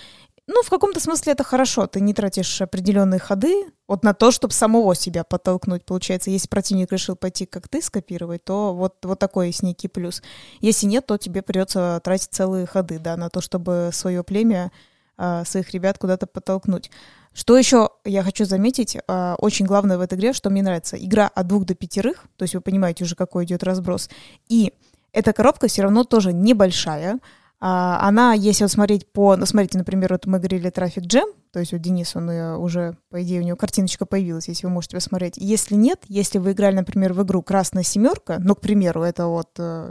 ну, 0.53 0.63
в 0.63 0.71
каком-то 0.71 1.01
смысле 1.01 1.33
это 1.33 1.45
хорошо. 1.45 1.87
Ты 1.87 2.01
не 2.01 2.13
тратишь 2.13 2.61
определенные 2.61 3.21
ходы 3.21 3.67
вот 3.87 4.03
на 4.03 4.15
то, 4.15 4.31
чтобы 4.31 4.53
самого 4.53 4.95
себя 4.95 5.23
подтолкнуть. 5.23 5.85
Получается, 5.85 6.31
если 6.31 6.49
противник 6.49 6.91
решил 6.93 7.15
пойти, 7.15 7.47
как 7.47 7.69
ты, 7.69 7.81
скопировать, 7.81 8.45
то 8.45 8.75
вот, 8.75 8.97
вот 9.05 9.19
такой 9.19 9.49
есть 9.49 9.63
некий 9.63 9.89
плюс. 9.89 10.23
Если 10.61 10.87
нет, 10.87 11.07
то 11.07 11.17
тебе 11.19 11.43
придется 11.43 12.01
тратить 12.03 12.31
целые 12.31 12.67
ходы, 12.67 12.99
да, 12.99 13.17
на 13.17 13.31
то, 13.31 13.41
чтобы 13.41 13.91
свое 13.93 14.25
племя 14.25 14.73
а, 15.17 15.45
своих 15.45 15.71
ребят 15.71 15.99
куда-то 15.99 16.27
подтолкнуть. 16.27 16.91
Что 17.33 17.57
еще 17.57 17.91
я 18.05 18.23
хочу 18.25 18.45
заметить, 18.45 18.97
а, 19.07 19.37
очень 19.39 19.67
главное 19.67 19.99
в 19.99 20.01
этой 20.01 20.19
игре, 20.19 20.33
что 20.33 20.51
мне 20.51 20.63
нравится, 20.63 20.97
игра 20.97 21.29
от 21.29 21.47
двух 21.47 21.65
до 21.65 21.75
пятерых, 21.75 22.25
то 22.37 22.43
есть 22.43 22.55
вы 22.55 22.61
понимаете 22.61 23.05
уже, 23.05 23.15
какой 23.15 23.45
идет 23.45 23.63
разброс, 23.63 24.11
и 24.49 24.73
эта 25.13 25.33
коробка 25.33 25.69
все 25.69 25.83
равно 25.83 26.05
тоже 26.05 26.33
небольшая, 26.33 27.19
она, 27.61 28.33
если 28.33 28.65
вот 28.65 28.71
смотреть 28.71 29.11
по, 29.13 29.37
ну, 29.37 29.45
смотрите, 29.45 29.77
например, 29.79 30.13
вот 30.13 30.27
мы 30.27 30.39
говорили 30.39 30.71
Traffic 30.71 31.03
Jam, 31.03 31.33
то 31.53 31.61
есть 31.61 31.73
вот 31.73 31.81
Денис, 31.81 32.17
он 32.17 32.29
уже, 32.31 32.97
по 33.11 33.23
идее, 33.23 33.41
у 33.41 33.45
него 33.45 33.57
картиночка 33.57 34.07
появилась, 34.07 34.49
если 34.49 34.67
вы 34.67 34.73
можете 34.73 34.97
посмотреть. 34.97 35.35
Если 35.37 35.75
нет, 35.75 36.01
если 36.09 36.39
вы 36.39 36.53
играли, 36.53 36.77
например, 36.77 37.13
в 37.13 37.23
игру 37.23 37.43
«Красная 37.43 37.83
семерка», 37.83 38.39
ну, 38.41 38.55
к 38.55 38.61
примеру, 38.61 39.03
это 39.03 39.27
вот, 39.27 39.51
э, 39.59 39.91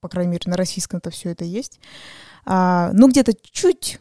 по 0.00 0.08
крайней 0.08 0.32
мере, 0.32 0.50
на 0.50 0.56
российском-то 0.56 1.10
все 1.10 1.30
это 1.30 1.44
есть, 1.44 1.78
ну, 2.46 3.08
где-то 3.08 3.34
чуть 3.42 4.00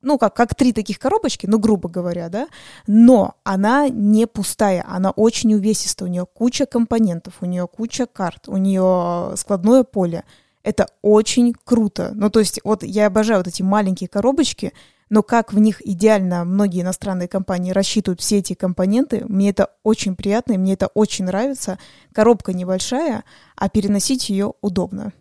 ну, 0.00 0.18
как, 0.18 0.34
как 0.34 0.54
три 0.54 0.72
таких 0.72 0.98
коробочки, 0.98 1.46
ну, 1.46 1.58
грубо 1.58 1.88
говоря, 1.88 2.28
да, 2.28 2.48
но 2.86 3.34
она 3.42 3.88
не 3.88 4.26
пустая, 4.26 4.84
она 4.88 5.10
очень 5.10 5.54
увесистая, 5.54 6.08
у 6.08 6.12
нее 6.12 6.26
куча 6.26 6.66
компонентов, 6.66 7.34
у 7.40 7.46
нее 7.46 7.66
куча 7.66 8.06
карт, 8.06 8.48
у 8.48 8.56
нее 8.56 9.36
складное 9.36 9.82
поле. 9.82 10.24
Это 10.64 10.88
очень 11.02 11.54
круто. 11.64 12.12
Ну, 12.14 12.30
то 12.30 12.40
есть, 12.40 12.58
вот 12.64 12.82
я 12.82 13.06
обожаю 13.06 13.40
вот 13.40 13.46
эти 13.46 13.62
маленькие 13.62 14.08
коробочки, 14.08 14.72
но 15.10 15.22
как 15.22 15.52
в 15.52 15.58
них 15.58 15.86
идеально 15.86 16.44
многие 16.44 16.80
иностранные 16.80 17.28
компании 17.28 17.70
рассчитывают 17.70 18.20
все 18.20 18.38
эти 18.38 18.54
компоненты, 18.54 19.24
мне 19.28 19.50
это 19.50 19.70
очень 19.82 20.16
приятно, 20.16 20.54
и 20.54 20.58
мне 20.58 20.72
это 20.72 20.88
очень 20.88 21.26
нравится. 21.26 21.78
Коробка 22.12 22.54
небольшая, 22.54 23.24
а 23.54 23.68
переносить 23.68 24.30
ее 24.30 24.54
удобно. 24.62 25.12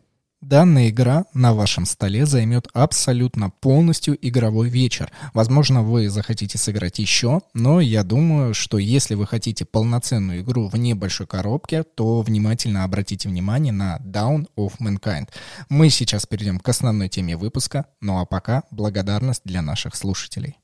Данная 0.43 0.89
игра 0.89 1.23
на 1.33 1.53
вашем 1.53 1.85
столе 1.85 2.25
займет 2.25 2.67
абсолютно 2.73 3.49
полностью 3.49 4.17
игровой 4.21 4.67
вечер. 4.67 5.09
Возможно, 5.33 5.83
вы 5.83 6.09
захотите 6.09 6.57
сыграть 6.57 6.99
еще, 6.99 7.39
но 7.53 7.79
я 7.79 8.03
думаю, 8.03 8.53
что 8.53 8.77
если 8.77 9.15
вы 9.15 9.25
хотите 9.25 9.63
полноценную 9.63 10.41
игру 10.41 10.67
в 10.67 10.75
небольшой 10.75 11.27
коробке, 11.27 11.83
то 11.83 12.21
внимательно 12.21 12.83
обратите 12.83 13.29
внимание 13.29 13.71
на 13.71 13.99
Down 14.03 14.47
of 14.57 14.73
Mankind. 14.81 15.29
Мы 15.69 15.89
сейчас 15.89 16.25
перейдем 16.25 16.59
к 16.59 16.67
основной 16.67 17.07
теме 17.07 17.37
выпуска, 17.37 17.85
ну 18.01 18.19
а 18.19 18.25
пока 18.25 18.63
благодарность 18.69 19.43
для 19.45 19.61
наших 19.61 19.95
слушателей. 19.95 20.57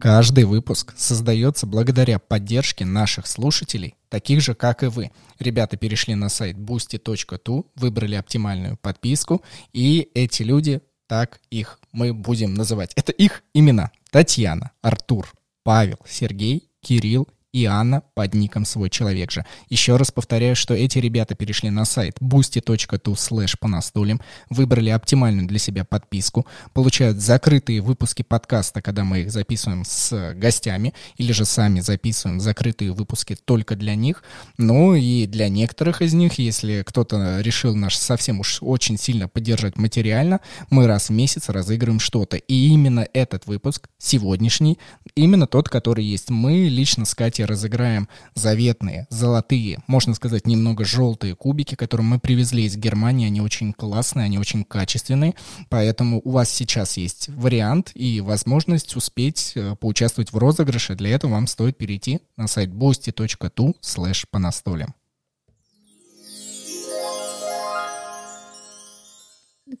Каждый 0.00 0.44
выпуск 0.44 0.94
создается 0.96 1.66
благодаря 1.66 2.18
поддержке 2.18 2.86
наших 2.86 3.26
слушателей, 3.26 3.96
таких 4.08 4.40
же, 4.40 4.54
как 4.54 4.82
и 4.82 4.86
вы. 4.86 5.10
Ребята 5.38 5.76
перешли 5.76 6.14
на 6.14 6.30
сайт 6.30 6.56
boosty.tu, 6.56 7.66
выбрали 7.74 8.14
оптимальную 8.14 8.78
подписку, 8.78 9.42
и 9.74 10.10
эти 10.14 10.42
люди, 10.42 10.80
так 11.06 11.40
их 11.50 11.78
мы 11.92 12.14
будем 12.14 12.54
называть. 12.54 12.92
Это 12.96 13.12
их 13.12 13.42
имена. 13.52 13.90
Татьяна, 14.10 14.70
Артур, 14.80 15.30
Павел, 15.64 15.98
Сергей, 16.08 16.70
Кирилл 16.80 17.28
и 17.52 17.64
Анна 17.64 18.02
под 18.14 18.34
ником 18.34 18.64
«Свой 18.64 18.90
человек 18.90 19.30
же». 19.30 19.44
Еще 19.68 19.96
раз 19.96 20.10
повторяю, 20.10 20.54
что 20.56 20.74
эти 20.74 20.98
ребята 20.98 21.34
перешли 21.34 21.70
на 21.70 21.84
сайт 21.84 22.16
boosty.tu 22.20 23.12
slash 23.14 23.56
по 23.58 23.68
настулям, 23.68 24.20
выбрали 24.48 24.90
оптимальную 24.90 25.48
для 25.48 25.58
себя 25.58 25.84
подписку, 25.84 26.46
получают 26.72 27.18
закрытые 27.18 27.80
выпуски 27.80 28.22
подкаста, 28.22 28.82
когда 28.82 29.04
мы 29.04 29.20
их 29.20 29.32
записываем 29.32 29.84
с 29.84 30.34
гостями, 30.34 30.94
или 31.16 31.32
же 31.32 31.44
сами 31.44 31.80
записываем 31.80 32.40
закрытые 32.40 32.92
выпуски 32.92 33.36
только 33.36 33.76
для 33.76 33.94
них. 33.94 34.22
Ну 34.58 34.94
и 34.94 35.26
для 35.26 35.48
некоторых 35.48 36.02
из 36.02 36.14
них, 36.14 36.34
если 36.38 36.82
кто-то 36.86 37.40
решил 37.40 37.74
наш 37.74 37.96
совсем 37.96 38.40
уж 38.40 38.58
очень 38.62 38.96
сильно 38.96 39.28
поддержать 39.28 39.76
материально, 39.76 40.40
мы 40.70 40.86
раз 40.86 41.08
в 41.08 41.12
месяц 41.12 41.48
разыгрываем 41.48 42.00
что-то. 42.00 42.36
И 42.36 42.68
именно 42.68 43.06
этот 43.12 43.46
выпуск, 43.46 43.88
сегодняшний, 43.98 44.78
именно 45.14 45.46
тот, 45.46 45.68
который 45.68 46.04
есть. 46.04 46.30
Мы 46.30 46.68
лично 46.68 47.04
с 47.04 47.14
Катей 47.14 47.39
разыграем 47.44 48.08
заветные, 48.34 49.06
золотые, 49.10 49.78
можно 49.86 50.14
сказать, 50.14 50.46
немного 50.46 50.84
желтые 50.84 51.34
кубики, 51.34 51.74
которые 51.74 52.06
мы 52.06 52.18
привезли 52.18 52.64
из 52.64 52.76
Германии. 52.76 53.26
Они 53.26 53.40
очень 53.40 53.72
классные, 53.72 54.26
они 54.26 54.38
очень 54.38 54.64
качественные. 54.64 55.34
Поэтому 55.68 56.20
у 56.24 56.30
вас 56.30 56.50
сейчас 56.50 56.96
есть 56.96 57.28
вариант 57.28 57.92
и 57.94 58.20
возможность 58.20 58.96
успеть 58.96 59.52
э, 59.54 59.76
поучаствовать 59.76 60.32
в 60.32 60.38
розыгрыше. 60.38 60.94
Для 60.94 61.10
этого 61.10 61.32
вам 61.32 61.46
стоит 61.46 61.76
перейти 61.76 62.20
на 62.36 62.46
сайт 62.46 62.70
boosty.tu 62.70 63.76
slash 63.80 64.26
по 64.30 64.38
настолям. 64.38 64.94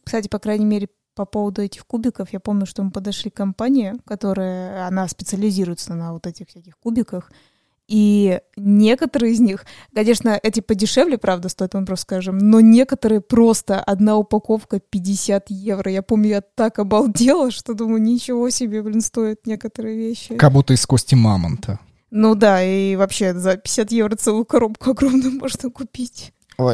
Кстати, 0.04 0.28
по 0.28 0.38
крайней 0.38 0.64
мере, 0.64 0.88
по 1.14 1.26
поводу 1.26 1.62
этих 1.62 1.86
кубиков, 1.86 2.32
я 2.32 2.40
помню, 2.40 2.66
что 2.66 2.82
мы 2.82 2.90
подошли 2.90 3.30
к 3.30 3.34
компании, 3.34 3.94
которая, 4.06 4.86
она 4.86 5.06
специализируется 5.08 5.94
на 5.94 6.12
вот 6.12 6.26
этих 6.26 6.48
всяких 6.48 6.78
кубиках, 6.78 7.30
и 7.90 8.38
некоторые 8.56 9.32
из 9.32 9.40
них, 9.40 9.64
конечно, 9.92 10.38
эти 10.40 10.60
подешевле, 10.60 11.18
правда, 11.18 11.48
стоят, 11.48 11.74
мы 11.74 11.84
просто 11.84 12.04
скажем, 12.04 12.38
но 12.38 12.60
некоторые 12.60 13.20
просто 13.20 13.80
одна 13.80 14.16
упаковка 14.16 14.78
50 14.78 15.50
евро. 15.50 15.90
Я 15.90 16.02
помню, 16.02 16.28
я 16.28 16.40
так 16.40 16.78
обалдела, 16.78 17.50
что 17.50 17.74
думаю, 17.74 18.00
ничего 18.00 18.48
себе, 18.50 18.80
блин, 18.82 19.00
стоят 19.00 19.44
некоторые 19.44 19.96
вещи. 19.96 20.36
Как 20.36 20.52
будто 20.52 20.72
из 20.72 20.86
кости 20.86 21.16
мамонта. 21.16 21.80
Ну 22.12 22.36
да, 22.36 22.62
и 22.62 22.94
вообще 22.94 23.34
за 23.34 23.56
50 23.56 23.90
евро 23.90 24.14
целую 24.14 24.44
коробку 24.44 24.90
огромную 24.92 25.32
можно 25.32 25.68
купить 25.68 26.32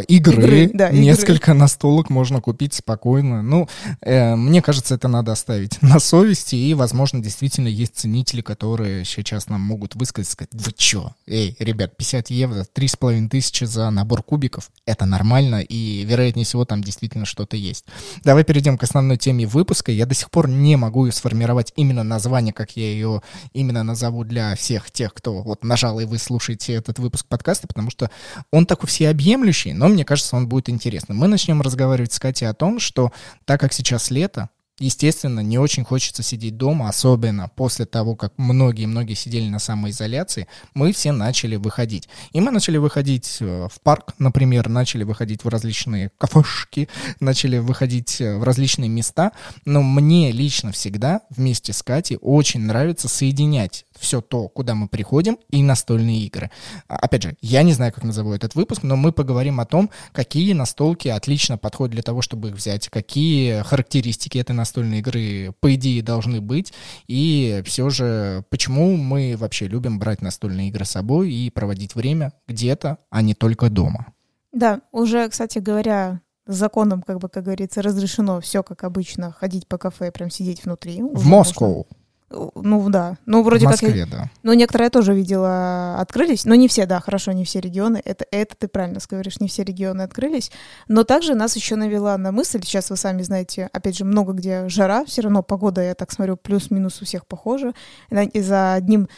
игры, 0.08 0.64
игры 0.64 0.70
да, 0.72 0.90
несколько 0.90 1.52
игры. 1.52 1.60
настолок 1.60 2.10
можно 2.10 2.40
купить 2.40 2.74
спокойно. 2.74 3.42
Ну, 3.42 3.68
э, 4.00 4.34
мне 4.36 4.62
кажется, 4.62 4.94
это 4.94 5.08
надо 5.08 5.32
оставить 5.32 5.80
на 5.82 5.98
совести, 5.98 6.54
и, 6.54 6.74
возможно, 6.74 7.22
действительно 7.22 7.68
есть 7.68 7.96
ценители, 7.96 8.40
которые 8.40 9.04
сейчас 9.04 9.48
нам 9.48 9.60
могут 9.60 9.94
высказать, 9.94 10.30
сказать, 10.30 10.50
вы 10.52 10.72
чё, 10.76 11.12
эй, 11.26 11.56
ребят, 11.58 11.96
50 11.96 12.30
евро, 12.30 12.66
3,5 12.74 13.28
тысячи 13.28 13.64
за 13.64 13.90
набор 13.90 14.22
кубиков, 14.22 14.70
это 14.86 15.06
нормально, 15.06 15.60
и, 15.60 16.04
вероятнее 16.04 16.44
всего, 16.44 16.64
там 16.64 16.82
действительно 16.82 17.26
что-то 17.26 17.56
есть. 17.56 17.84
Давай 18.24 18.44
перейдем 18.44 18.78
к 18.78 18.82
основной 18.82 19.16
теме 19.16 19.46
выпуска. 19.46 19.92
Я 19.92 20.06
до 20.06 20.14
сих 20.14 20.30
пор 20.30 20.48
не 20.48 20.76
могу 20.76 21.10
сформировать 21.10 21.72
именно 21.76 22.02
название, 22.02 22.52
как 22.52 22.76
я 22.76 22.84
ее 22.84 23.22
именно 23.52 23.82
назову 23.82 24.24
для 24.24 24.54
всех 24.56 24.90
тех, 24.90 25.14
кто 25.14 25.42
вот 25.42 25.64
нажал, 25.64 26.00
и 26.00 26.04
вы 26.04 26.18
слушаете 26.18 26.74
этот 26.74 26.98
выпуск 26.98 27.26
подкаста, 27.26 27.66
потому 27.66 27.90
что 27.90 28.10
он 28.50 28.66
такой 28.66 28.88
всеобъемлющий, 28.88 29.72
но 29.76 29.88
мне 29.88 30.04
кажется, 30.04 30.36
он 30.36 30.48
будет 30.48 30.68
интересным. 30.68 31.18
Мы 31.18 31.28
начнем 31.28 31.62
разговаривать 31.62 32.12
с 32.12 32.18
Катей 32.18 32.48
о 32.48 32.54
том, 32.54 32.80
что 32.80 33.12
так 33.44 33.60
как 33.60 33.72
сейчас 33.72 34.10
лето, 34.10 34.50
Естественно, 34.78 35.40
не 35.40 35.58
очень 35.58 35.84
хочется 35.84 36.22
сидеть 36.22 36.58
дома, 36.58 36.90
особенно 36.90 37.48
после 37.48 37.86
того, 37.86 38.14
как 38.14 38.34
многие-многие 38.36 39.14
сидели 39.14 39.48
на 39.48 39.58
самоизоляции, 39.58 40.48
мы 40.74 40.92
все 40.92 41.12
начали 41.12 41.56
выходить. 41.56 42.10
И 42.32 42.42
мы 42.42 42.50
начали 42.50 42.76
выходить 42.76 43.38
э, 43.40 43.68
в 43.72 43.80
парк, 43.80 44.12
например, 44.18 44.68
начали 44.68 45.02
выходить 45.02 45.44
в 45.44 45.48
различные 45.48 46.10
кафешки, 46.18 46.90
начали 47.20 47.56
выходить 47.56 48.20
э, 48.20 48.36
в 48.36 48.44
различные 48.44 48.90
места, 48.90 49.32
но 49.64 49.80
мне 49.80 50.30
лично 50.30 50.72
всегда 50.72 51.22
вместе 51.30 51.72
с 51.72 51.82
Катей 51.82 52.18
очень 52.20 52.60
нравится 52.60 53.08
соединять 53.08 53.85
все 53.98 54.20
то, 54.20 54.48
куда 54.48 54.74
мы 54.74 54.88
приходим, 54.88 55.38
и 55.50 55.62
настольные 55.62 56.20
игры. 56.20 56.50
А, 56.88 56.96
опять 56.96 57.22
же, 57.22 57.36
я 57.40 57.62
не 57.62 57.72
знаю, 57.72 57.92
как 57.92 58.04
назову 58.04 58.32
этот 58.32 58.54
выпуск, 58.54 58.82
но 58.82 58.96
мы 58.96 59.12
поговорим 59.12 59.60
о 59.60 59.66
том, 59.66 59.90
какие 60.12 60.52
настолки 60.52 61.08
отлично 61.08 61.58
подходят 61.58 61.92
для 61.92 62.02
того, 62.02 62.22
чтобы 62.22 62.48
их 62.48 62.54
взять, 62.54 62.88
какие 62.88 63.62
характеристики 63.62 64.38
этой 64.38 64.52
настольной 64.52 64.98
игры, 64.98 65.54
по 65.60 65.74
идее, 65.74 66.02
должны 66.02 66.40
быть, 66.40 66.72
и 67.06 67.62
все 67.64 67.90
же, 67.90 68.44
почему 68.50 68.96
мы 68.96 69.36
вообще 69.36 69.66
любим 69.68 69.98
брать 69.98 70.22
настольные 70.22 70.68
игры 70.68 70.84
с 70.84 70.90
собой 70.90 71.32
и 71.32 71.50
проводить 71.50 71.94
время 71.94 72.32
где-то, 72.48 72.98
а 73.10 73.22
не 73.22 73.34
только 73.34 73.70
дома. 73.70 74.06
Да, 74.52 74.80
уже, 74.92 75.28
кстати 75.28 75.58
говоря, 75.58 76.20
законом, 76.46 77.02
как 77.02 77.18
бы, 77.18 77.28
как 77.28 77.44
говорится, 77.44 77.82
разрешено 77.82 78.40
все, 78.40 78.62
как 78.62 78.84
обычно, 78.84 79.32
ходить 79.32 79.66
по 79.66 79.78
кафе, 79.78 80.10
прям 80.10 80.30
сидеть 80.30 80.64
внутри. 80.64 81.02
В 81.02 81.26
Москву. 81.26 81.86
Ну 82.28 82.90
да. 82.90 83.18
Ну, 83.24 83.42
вроде 83.42 83.66
в 83.66 83.70
Москве, 83.70 84.02
как. 84.02 84.10
да. 84.10 84.30
Ну, 84.42 84.52
некоторые 84.52 84.86
я 84.86 84.90
тоже 84.90 85.14
видела, 85.14 85.96
открылись. 86.00 86.44
Но 86.44 86.56
не 86.56 86.66
все, 86.66 86.84
да, 86.84 87.00
хорошо, 87.00 87.30
не 87.32 87.44
все 87.44 87.60
регионы. 87.60 88.02
Это, 88.04 88.26
это 88.32 88.56
ты 88.56 88.66
правильно 88.68 88.98
говоришь, 89.08 89.38
не 89.38 89.46
все 89.46 89.62
регионы 89.62 90.02
открылись. 90.02 90.50
Но 90.88 91.04
также 91.04 91.34
нас 91.34 91.54
еще 91.54 91.76
навела 91.76 92.18
на 92.18 92.32
мысль, 92.32 92.60
сейчас 92.64 92.90
вы 92.90 92.96
сами 92.96 93.22
знаете, 93.22 93.70
опять 93.72 93.96
же, 93.96 94.04
много 94.04 94.32
где 94.32 94.68
жара, 94.68 95.04
все 95.04 95.22
равно 95.22 95.42
погода, 95.44 95.82
я 95.82 95.94
так 95.94 96.10
смотрю, 96.10 96.36
плюс-минус 96.36 97.00
у 97.00 97.04
всех 97.04 97.26
похожа. 97.26 97.74
За 98.10 98.74
одним 98.74 99.08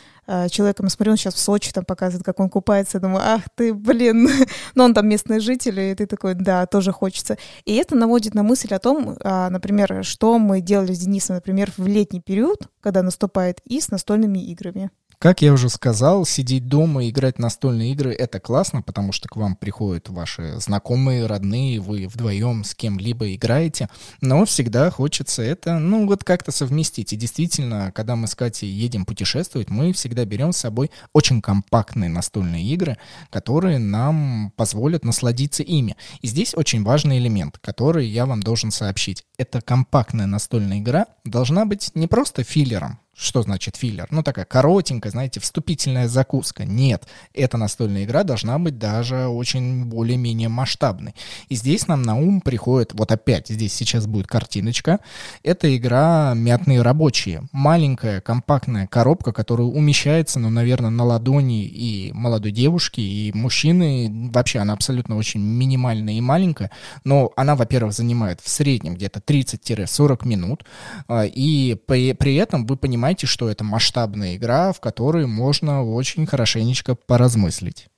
человеком, 0.50 0.86
я 0.86 0.90
смотрю, 0.90 1.12
он 1.12 1.16
сейчас 1.16 1.34
в 1.34 1.38
Сочи 1.38 1.72
там 1.72 1.84
показывает, 1.84 2.24
как 2.24 2.38
он 2.40 2.50
купается, 2.50 2.98
я 2.98 3.00
думаю, 3.00 3.22
ах 3.24 3.42
ты, 3.54 3.72
блин, 3.72 4.28
но 4.74 4.84
он 4.84 4.94
там 4.94 5.08
местный 5.08 5.40
житель, 5.40 5.80
и 5.80 5.94
ты 5.94 6.06
такой, 6.06 6.34
да, 6.34 6.66
тоже 6.66 6.92
хочется. 6.92 7.38
И 7.64 7.74
это 7.76 7.94
наводит 7.94 8.34
на 8.34 8.42
мысль 8.42 8.74
о 8.74 8.78
том, 8.78 9.16
а, 9.22 9.48
например, 9.50 10.04
что 10.04 10.38
мы 10.38 10.60
делали 10.60 10.92
с 10.92 10.98
Денисом, 10.98 11.36
например, 11.36 11.72
в 11.76 11.86
летний 11.86 12.20
период, 12.20 12.68
когда 12.80 13.02
наступает 13.02 13.60
и 13.64 13.80
с 13.80 13.90
настольными 13.90 14.38
играми. 14.38 14.90
Как 15.20 15.42
я 15.42 15.52
уже 15.52 15.68
сказал, 15.68 16.24
сидеть 16.24 16.68
дома 16.68 17.04
и 17.04 17.10
играть 17.10 17.40
настольные 17.40 17.90
игры— 17.90 18.12
это 18.18 18.38
классно, 18.38 18.82
потому 18.82 19.10
что 19.10 19.28
к 19.28 19.34
вам 19.34 19.56
приходят 19.56 20.08
ваши 20.08 20.60
знакомые, 20.60 21.26
родные, 21.26 21.80
вы 21.80 22.06
вдвоем 22.06 22.62
с 22.62 22.72
кем-либо 22.72 23.34
играете, 23.34 23.88
но 24.20 24.44
всегда 24.44 24.92
хочется 24.92 25.42
это, 25.42 25.80
ну, 25.80 26.06
вот 26.06 26.22
как-то 26.22 26.52
совместить. 26.52 27.12
И 27.12 27.16
действительно, 27.16 27.90
когда 27.92 28.14
мы 28.14 28.28
с 28.28 28.36
Катей 28.36 28.70
едем 28.70 29.04
путешествовать, 29.04 29.70
мы 29.70 29.92
всегда 29.92 30.24
берем 30.24 30.52
с 30.52 30.58
собой 30.58 30.88
очень 31.12 31.42
компактные 31.42 32.08
настольные 32.08 32.64
игры, 32.66 32.96
которые 33.30 33.80
нам 33.80 34.52
позволят 34.54 35.04
насладиться 35.04 35.64
ими. 35.64 35.96
И 36.20 36.28
здесь 36.28 36.54
очень 36.54 36.84
важный 36.84 37.18
элемент, 37.18 37.58
который 37.58 38.06
я 38.06 38.24
вам 38.24 38.40
должен 38.40 38.70
сообщить. 38.70 39.24
Эта 39.36 39.62
компактная 39.62 40.26
настольная 40.26 40.78
игра 40.78 41.06
должна 41.24 41.64
быть 41.64 41.90
не 41.96 42.06
просто 42.06 42.44
филлером, 42.44 43.00
что 43.18 43.42
значит 43.42 43.76
филлер? 43.76 44.06
Ну, 44.10 44.22
такая 44.22 44.44
коротенькая, 44.44 45.10
знаете, 45.10 45.40
вступительная 45.40 46.06
закуска. 46.08 46.64
Нет, 46.64 47.08
эта 47.34 47.58
настольная 47.58 48.04
игра 48.04 48.22
должна 48.22 48.58
быть 48.58 48.78
даже 48.78 49.26
очень 49.26 49.84
более-менее 49.86 50.48
масштабной. 50.48 51.14
И 51.48 51.56
здесь 51.56 51.88
нам 51.88 52.02
на 52.02 52.16
ум 52.16 52.40
приходит, 52.40 52.92
вот 52.94 53.10
опять 53.10 53.48
здесь 53.48 53.74
сейчас 53.74 54.06
будет 54.06 54.28
картиночка, 54.28 55.00
это 55.42 55.76
игра 55.76 56.32
«Мятные 56.34 56.80
рабочие». 56.82 57.42
Маленькая 57.50 58.20
компактная 58.20 58.86
коробка, 58.86 59.32
которая 59.32 59.66
умещается, 59.66 60.38
ну, 60.38 60.48
наверное, 60.48 60.90
на 60.90 61.04
ладони 61.04 61.64
и 61.64 62.12
молодой 62.12 62.52
девушки, 62.52 63.00
и 63.00 63.32
мужчины. 63.34 64.30
Вообще 64.32 64.60
она 64.60 64.74
абсолютно 64.74 65.16
очень 65.16 65.40
минимальная 65.40 66.14
и 66.14 66.20
маленькая, 66.20 66.70
но 67.02 67.32
она, 67.36 67.56
во-первых, 67.56 67.92
занимает 67.92 68.40
в 68.40 68.48
среднем 68.48 68.94
где-то 68.94 69.20
30-40 69.20 70.26
минут, 70.26 70.64
а, 71.08 71.24
и 71.24 71.74
при, 71.74 72.12
при 72.12 72.36
этом 72.36 72.64
вы 72.64 72.76
понимаете, 72.76 73.07
понимаете, 73.08 73.26
что 73.26 73.48
это 73.48 73.64
масштабная 73.64 74.36
игра, 74.36 74.70
в 74.72 74.80
которой 74.80 75.26
можно 75.26 75.82
очень 75.82 76.26
хорошенечко 76.26 76.94
поразмыслить. 76.94 77.88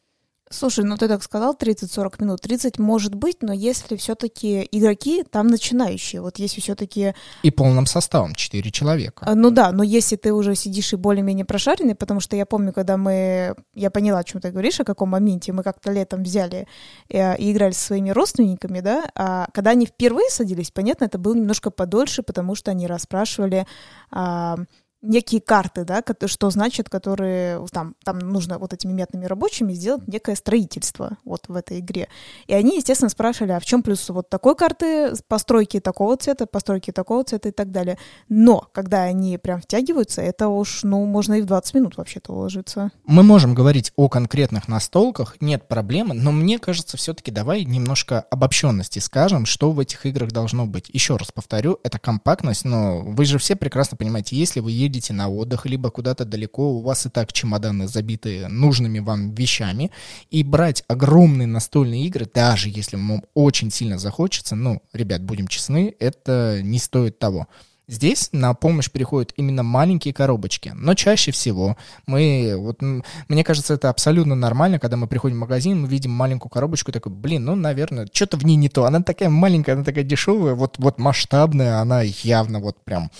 Слушай, 0.52 0.84
ну 0.84 0.96
ты 0.96 1.06
так 1.06 1.22
сказал, 1.22 1.54
30-40 1.54 2.14
минут. 2.24 2.40
30 2.40 2.80
может 2.80 3.14
быть, 3.14 3.36
но 3.40 3.52
если 3.52 3.96
все-таки 3.96 4.66
игроки 4.72 5.22
там 5.22 5.46
начинающие, 5.46 6.20
вот 6.20 6.40
если 6.40 6.60
все-таки... 6.60 7.14
И 7.44 7.52
полным 7.52 7.86
составом, 7.86 8.34
4 8.34 8.70
человека. 8.72 9.24
А, 9.24 9.36
ну 9.36 9.52
да, 9.52 9.70
но 9.70 9.84
если 9.84 10.16
ты 10.16 10.32
уже 10.32 10.56
сидишь 10.56 10.92
и 10.92 10.96
более-менее 10.96 11.44
прошаренный, 11.44 11.94
потому 11.94 12.18
что 12.18 12.34
я 12.34 12.46
помню, 12.46 12.72
когда 12.72 12.96
мы... 12.96 13.54
Я 13.74 13.90
поняла, 13.92 14.18
о 14.18 14.24
чем 14.24 14.40
ты 14.40 14.50
говоришь, 14.50 14.80
о 14.80 14.84
каком 14.84 15.10
моменте. 15.10 15.52
Мы 15.52 15.62
как-то 15.62 15.92
летом 15.92 16.24
взяли 16.24 16.66
э, 17.08 17.36
и 17.36 17.52
играли 17.52 17.72
со 17.72 17.86
своими 17.86 18.10
родственниками, 18.10 18.80
да, 18.80 19.08
а 19.14 19.46
когда 19.54 19.70
они 19.70 19.86
впервые 19.86 20.30
садились, 20.30 20.72
понятно, 20.72 21.04
это 21.04 21.18
было 21.18 21.34
немножко 21.34 21.70
подольше, 21.70 22.24
потому 22.24 22.56
что 22.56 22.72
они 22.72 22.88
расспрашивали... 22.88 23.66
А, 24.10 24.56
некие 25.02 25.40
карты, 25.40 25.84
да, 25.84 26.02
что 26.26 26.50
значит, 26.50 26.88
которые 26.88 27.64
там, 27.72 27.94
там 28.04 28.18
нужно 28.18 28.58
вот 28.58 28.72
этими 28.72 28.92
метными 28.92 29.24
рабочими 29.24 29.72
сделать 29.72 30.06
некое 30.06 30.36
строительство 30.36 31.16
вот 31.24 31.44
в 31.48 31.56
этой 31.56 31.80
игре. 31.80 32.08
И 32.46 32.54
они, 32.54 32.76
естественно, 32.76 33.08
спрашивали, 33.08 33.52
а 33.52 33.60
в 33.60 33.64
чем 33.64 33.82
плюс 33.82 34.08
вот 34.10 34.28
такой 34.28 34.54
карты, 34.54 35.12
постройки 35.26 35.80
такого 35.80 36.16
цвета, 36.16 36.46
постройки 36.46 36.90
такого 36.90 37.24
цвета 37.24 37.48
и 37.48 37.52
так 37.52 37.70
далее. 37.70 37.98
Но 38.28 38.68
когда 38.72 39.02
они 39.02 39.38
прям 39.38 39.60
втягиваются, 39.60 40.20
это 40.20 40.48
уж, 40.48 40.82
ну, 40.82 41.04
можно 41.06 41.34
и 41.34 41.42
в 41.42 41.46
20 41.46 41.74
минут 41.74 41.96
вообще-то 41.96 42.32
уложиться. 42.32 42.90
Мы 43.06 43.22
можем 43.22 43.54
говорить 43.54 43.92
о 43.96 44.08
конкретных 44.08 44.68
настолках, 44.68 45.36
нет 45.40 45.66
проблемы, 45.66 46.14
но 46.14 46.30
мне 46.32 46.58
кажется, 46.58 46.96
все-таки 46.96 47.30
давай 47.30 47.64
немножко 47.64 48.20
обобщенности 48.30 48.98
скажем, 48.98 49.46
что 49.46 49.70
в 49.70 49.80
этих 49.80 50.04
играх 50.04 50.30
должно 50.30 50.66
быть. 50.66 50.90
Еще 50.90 51.16
раз 51.16 51.32
повторю, 51.32 51.78
это 51.82 51.98
компактность, 51.98 52.64
но 52.64 53.00
вы 53.00 53.24
же 53.24 53.38
все 53.38 53.56
прекрасно 53.56 53.96
понимаете, 53.96 54.36
если 54.36 54.60
вы 54.60 54.72
едете 54.72 54.89
едете 54.90 55.12
на 55.12 55.28
отдых, 55.28 55.66
либо 55.66 55.90
куда-то 55.90 56.24
далеко, 56.24 56.72
у 56.72 56.80
вас 56.80 57.06
и 57.06 57.08
так 57.08 57.32
чемоданы 57.32 57.86
забиты 57.86 58.48
нужными 58.48 58.98
вам 58.98 59.34
вещами, 59.34 59.90
и 60.30 60.42
брать 60.42 60.84
огромные 60.88 61.46
настольные 61.46 62.04
игры, 62.06 62.28
даже 62.32 62.68
если 62.68 62.96
вам 62.96 63.24
очень 63.34 63.70
сильно 63.70 63.98
захочется, 63.98 64.56
ну, 64.56 64.82
ребят, 64.92 65.22
будем 65.22 65.48
честны, 65.48 65.94
это 65.98 66.60
не 66.62 66.78
стоит 66.78 67.18
того. 67.18 67.46
Здесь 67.90 68.28
на 68.30 68.54
помощь 68.54 68.88
приходят 68.88 69.32
именно 69.36 69.64
маленькие 69.64 70.14
коробочки. 70.14 70.70
Но 70.76 70.94
чаще 70.94 71.32
всего 71.32 71.76
мы, 72.06 72.54
вот, 72.56 72.80
мне 73.28 73.42
кажется, 73.42 73.74
это 73.74 73.90
абсолютно 73.90 74.36
нормально, 74.36 74.78
когда 74.78 74.96
мы 74.96 75.08
приходим 75.08 75.38
в 75.38 75.40
магазин, 75.40 75.82
мы 75.82 75.88
видим 75.88 76.12
маленькую 76.12 76.50
коробочку, 76.50 76.92
такой, 76.92 77.10
блин, 77.10 77.46
ну, 77.46 77.56
наверное, 77.56 78.08
что-то 78.12 78.36
в 78.36 78.44
ней 78.44 78.54
не 78.54 78.68
то. 78.68 78.84
Она 78.84 79.02
такая 79.02 79.28
маленькая, 79.28 79.72
она 79.72 79.82
такая 79.82 80.04
дешевая, 80.04 80.54
вот, 80.54 80.76
вот 80.78 80.98
масштабная, 80.98 81.80
она 81.80 82.02
явно 82.02 82.60
вот 82.60 82.84
прям 82.84 83.10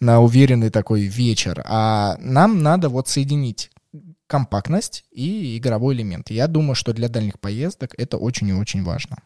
на 0.00 0.22
уверенный 0.22 0.70
такой 0.70 1.02
вечер. 1.02 1.62
А 1.66 2.16
нам 2.20 2.62
надо 2.62 2.88
вот 2.88 3.08
соединить 3.08 3.70
компактность 4.26 5.04
и 5.10 5.58
игровой 5.58 5.94
элемент. 5.94 6.30
Я 6.30 6.46
думаю, 6.46 6.74
что 6.74 6.94
для 6.94 7.10
дальних 7.10 7.38
поездок 7.38 7.94
это 7.98 8.16
очень 8.16 8.48
и 8.48 8.54
очень 8.54 8.82
важно. 8.82 9.18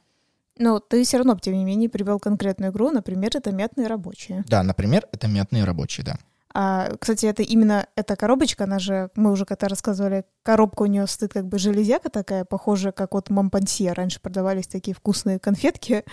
Но 0.58 0.78
ты 0.78 1.02
все 1.04 1.18
равно, 1.18 1.36
тем 1.38 1.54
не 1.54 1.64
менее, 1.64 1.88
привел 1.88 2.18
конкретную 2.20 2.72
игру, 2.72 2.90
например, 2.90 3.30
это 3.34 3.52
мятные 3.52 3.88
рабочие. 3.88 4.44
Да, 4.46 4.62
например, 4.62 5.06
это 5.12 5.26
мятные 5.26 5.64
рабочие, 5.64 6.04
да. 6.04 6.16
А, 6.56 6.88
кстати, 7.00 7.26
это 7.26 7.42
именно 7.42 7.88
эта 7.96 8.14
коробочка, 8.14 8.62
она 8.62 8.78
же, 8.78 9.10
мы 9.16 9.32
уже 9.32 9.44
когда 9.44 9.66
рассказывали, 9.66 10.24
коробка 10.44 10.82
у 10.82 10.86
нее 10.86 11.08
стоит 11.08 11.32
как 11.32 11.48
бы 11.48 11.58
железяка 11.58 12.10
такая, 12.10 12.44
похожая, 12.44 12.92
как 12.92 13.14
вот 13.14 13.28
Монпансье. 13.28 13.92
Раньше 13.92 14.20
продавались 14.20 14.68
такие 14.68 14.94
вкусные 14.94 15.40
конфетки 15.40 16.04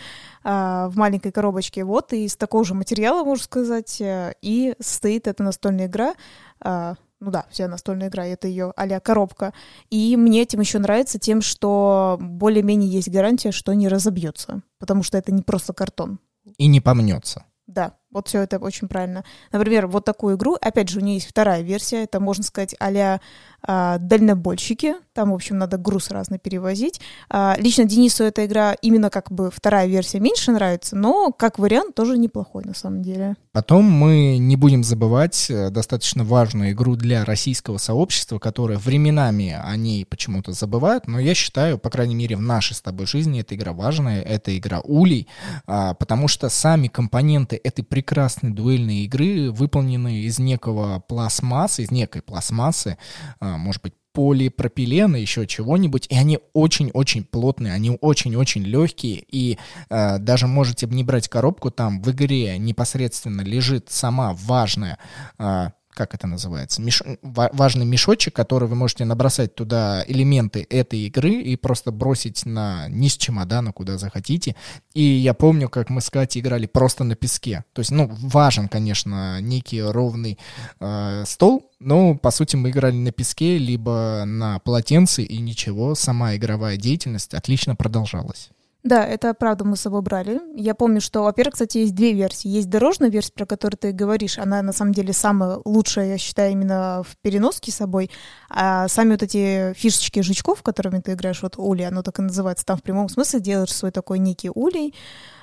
а, 0.43 0.89
в 0.89 0.97
маленькой 0.97 1.31
коробочке. 1.31 1.83
Вот, 1.83 2.11
и 2.13 2.25
из 2.25 2.35
такого 2.37 2.65
же 2.65 2.73
материала, 2.73 3.23
можно 3.23 3.43
сказать, 3.43 4.01
э, 4.01 4.33
и 4.41 4.73
стоит 4.79 5.27
эта 5.27 5.43
настольная 5.43 5.85
игра. 5.85 6.15
А, 6.59 6.95
ну 7.21 7.31
да, 7.31 7.45
вся 7.49 7.67
настольная 7.67 8.09
игра, 8.09 8.25
это 8.25 8.47
ее 8.47 8.73
а 8.75 8.99
коробка. 8.99 9.53
И 9.89 10.17
мне 10.17 10.41
этим 10.41 10.59
еще 10.59 10.79
нравится 10.79 11.19
тем, 11.19 11.41
что 11.41 12.17
более-менее 12.19 12.89
есть 12.89 13.09
гарантия, 13.09 13.51
что 13.51 13.73
не 13.73 13.87
разобьется, 13.87 14.63
потому 14.79 15.03
что 15.03 15.17
это 15.17 15.31
не 15.31 15.43
просто 15.43 15.71
картон. 15.71 16.19
И 16.57 16.67
не 16.67 16.81
помнется. 16.81 17.45
Да, 17.67 17.93
вот 18.09 18.27
все 18.27 18.41
это 18.41 18.57
очень 18.57 18.89
правильно. 18.89 19.23
Например, 19.51 19.87
вот 19.87 20.03
такую 20.03 20.35
игру, 20.35 20.57
опять 20.59 20.89
же, 20.89 20.99
у 20.99 21.03
нее 21.03 21.15
есть 21.15 21.27
вторая 21.27 21.61
версия, 21.61 22.03
это, 22.03 22.19
можно 22.19 22.43
сказать, 22.43 22.75
а 22.79 23.19
дальнобойщики. 23.65 24.95
Там, 25.13 25.31
в 25.31 25.33
общем, 25.33 25.57
надо 25.57 25.77
груз 25.77 26.09
разный 26.09 26.39
перевозить. 26.39 27.01
А, 27.29 27.55
лично 27.57 27.85
Денису 27.85 28.23
эта 28.23 28.45
игра 28.45 28.73
именно 28.73 29.09
как 29.09 29.31
бы 29.31 29.51
вторая 29.51 29.87
версия 29.87 30.19
меньше 30.19 30.51
нравится, 30.51 30.95
но 30.95 31.31
как 31.31 31.59
вариант 31.59 31.95
тоже 31.95 32.17
неплохой 32.17 32.63
на 32.63 32.73
самом 32.73 33.01
деле. 33.01 33.35
Потом 33.51 33.83
мы 33.83 34.37
не 34.37 34.55
будем 34.55 34.83
забывать 34.83 35.47
э, 35.49 35.69
достаточно 35.69 36.23
важную 36.23 36.71
игру 36.71 36.95
для 36.95 37.25
российского 37.25 37.77
сообщества, 37.77 38.39
которая 38.39 38.77
временами 38.77 39.59
о 39.61 39.75
ней 39.75 40.05
почему-то 40.05 40.53
забывают, 40.53 41.07
но 41.07 41.19
я 41.19 41.35
считаю, 41.35 41.77
по 41.77 41.89
крайней 41.89 42.15
мере, 42.15 42.37
в 42.37 42.41
нашей 42.41 42.75
с 42.75 42.81
тобой 42.81 43.07
жизни 43.07 43.41
эта 43.41 43.55
игра 43.55 43.73
важная, 43.73 44.21
это 44.21 44.57
игра 44.57 44.79
Улей, 44.79 45.27
а, 45.67 45.93
потому 45.93 46.29
что 46.29 46.47
сами 46.47 46.87
компоненты 46.87 47.59
этой 47.61 47.83
прекрасной 47.83 48.51
дуэльной 48.51 49.03
игры 49.03 49.51
выполнены 49.51 50.21
из 50.21 50.39
некого 50.39 51.03
пластмассы, 51.05 51.83
из 51.83 51.91
некой 51.91 52.21
пластмассы, 52.21 52.97
а, 53.41 53.50
может 53.57 53.81
быть, 53.81 53.93
полипропилена, 54.13 55.15
еще 55.17 55.47
чего-нибудь, 55.47 56.07
и 56.09 56.15
они 56.15 56.39
очень-очень 56.53 57.23
плотные, 57.23 57.73
они 57.73 57.97
очень-очень 58.01 58.63
легкие, 58.63 59.23
и 59.29 59.57
э, 59.89 60.19
даже 60.19 60.47
можете 60.47 60.85
не 60.87 61.03
брать 61.03 61.29
коробку, 61.29 61.71
там 61.71 62.01
в 62.01 62.11
игре 62.11 62.57
непосредственно 62.57 63.41
лежит 63.41 63.89
сама 63.89 64.33
важная 64.33 64.97
э, 65.39 65.69
как 65.93 66.13
это 66.13 66.27
называется, 66.27 66.81
меш... 66.81 67.01
важный 67.21 67.85
мешочек, 67.85 68.35
который 68.35 68.67
вы 68.67 68.75
можете 68.75 69.05
набросать 69.05 69.55
туда 69.55 70.03
элементы 70.07 70.65
этой 70.69 70.99
игры 71.01 71.33
и 71.41 71.55
просто 71.55 71.91
бросить 71.91 72.45
на 72.45 72.87
низ 72.89 73.17
чемодана, 73.17 73.71
куда 73.71 73.97
захотите. 73.97 74.55
И 74.93 75.03
я 75.03 75.33
помню, 75.33 75.69
как 75.69 75.89
мы 75.89 76.01
с 76.01 76.09
Катей 76.09 76.41
играли 76.41 76.65
просто 76.65 77.03
на 77.03 77.15
песке. 77.15 77.63
То 77.73 77.79
есть, 77.79 77.91
ну, 77.91 78.09
важен, 78.11 78.67
конечно, 78.67 79.39
некий 79.41 79.81
ровный 79.81 80.37
э, 80.79 81.23
стол, 81.25 81.71
но, 81.79 82.15
по 82.15 82.31
сути, 82.31 82.55
мы 82.55 82.69
играли 82.69 82.95
на 82.95 83.11
песке, 83.11 83.57
либо 83.57 84.23
на 84.25 84.59
полотенце, 84.59 85.23
и 85.23 85.39
ничего, 85.39 85.95
сама 85.95 86.35
игровая 86.35 86.77
деятельность 86.77 87.33
отлично 87.33 87.75
продолжалась. 87.75 88.51
Да, 88.83 89.05
это 89.05 89.35
правда 89.35 89.63
мы 89.63 89.77
с 89.77 89.81
собой 89.81 90.01
брали. 90.01 90.41
Я 90.55 90.73
помню, 90.73 91.01
что, 91.01 91.21
во-первых, 91.21 91.53
кстати, 91.53 91.79
есть 91.79 91.93
две 91.93 92.13
версии. 92.13 92.47
Есть 92.47 92.67
дорожная 92.67 93.09
версия, 93.09 93.31
про 93.31 93.45
которую 93.45 93.77
ты 93.77 93.91
говоришь. 93.91 94.39
Она, 94.39 94.61
на 94.63 94.73
самом 94.73 94.93
деле, 94.93 95.13
самая 95.13 95.59
лучшая, 95.65 96.07
я 96.09 96.17
считаю, 96.17 96.53
именно 96.53 97.03
в 97.07 97.15
переноске 97.17 97.71
с 97.71 97.75
собой. 97.75 98.09
А 98.49 98.87
сами 98.87 99.11
вот 99.11 99.21
эти 99.21 99.73
фишечки 99.73 100.21
жучков, 100.21 100.63
которыми 100.63 100.99
ты 100.99 101.13
играешь, 101.13 101.43
вот 101.43 101.57
улей, 101.57 101.87
оно 101.87 102.01
так 102.01 102.17
и 102.17 102.23
называется, 102.23 102.65
там 102.65 102.77
в 102.77 102.81
прямом 102.81 103.07
смысле 103.07 103.39
делаешь 103.39 103.73
свой 103.73 103.91
такой 103.91 104.17
некий 104.17 104.49
улей 104.49 104.95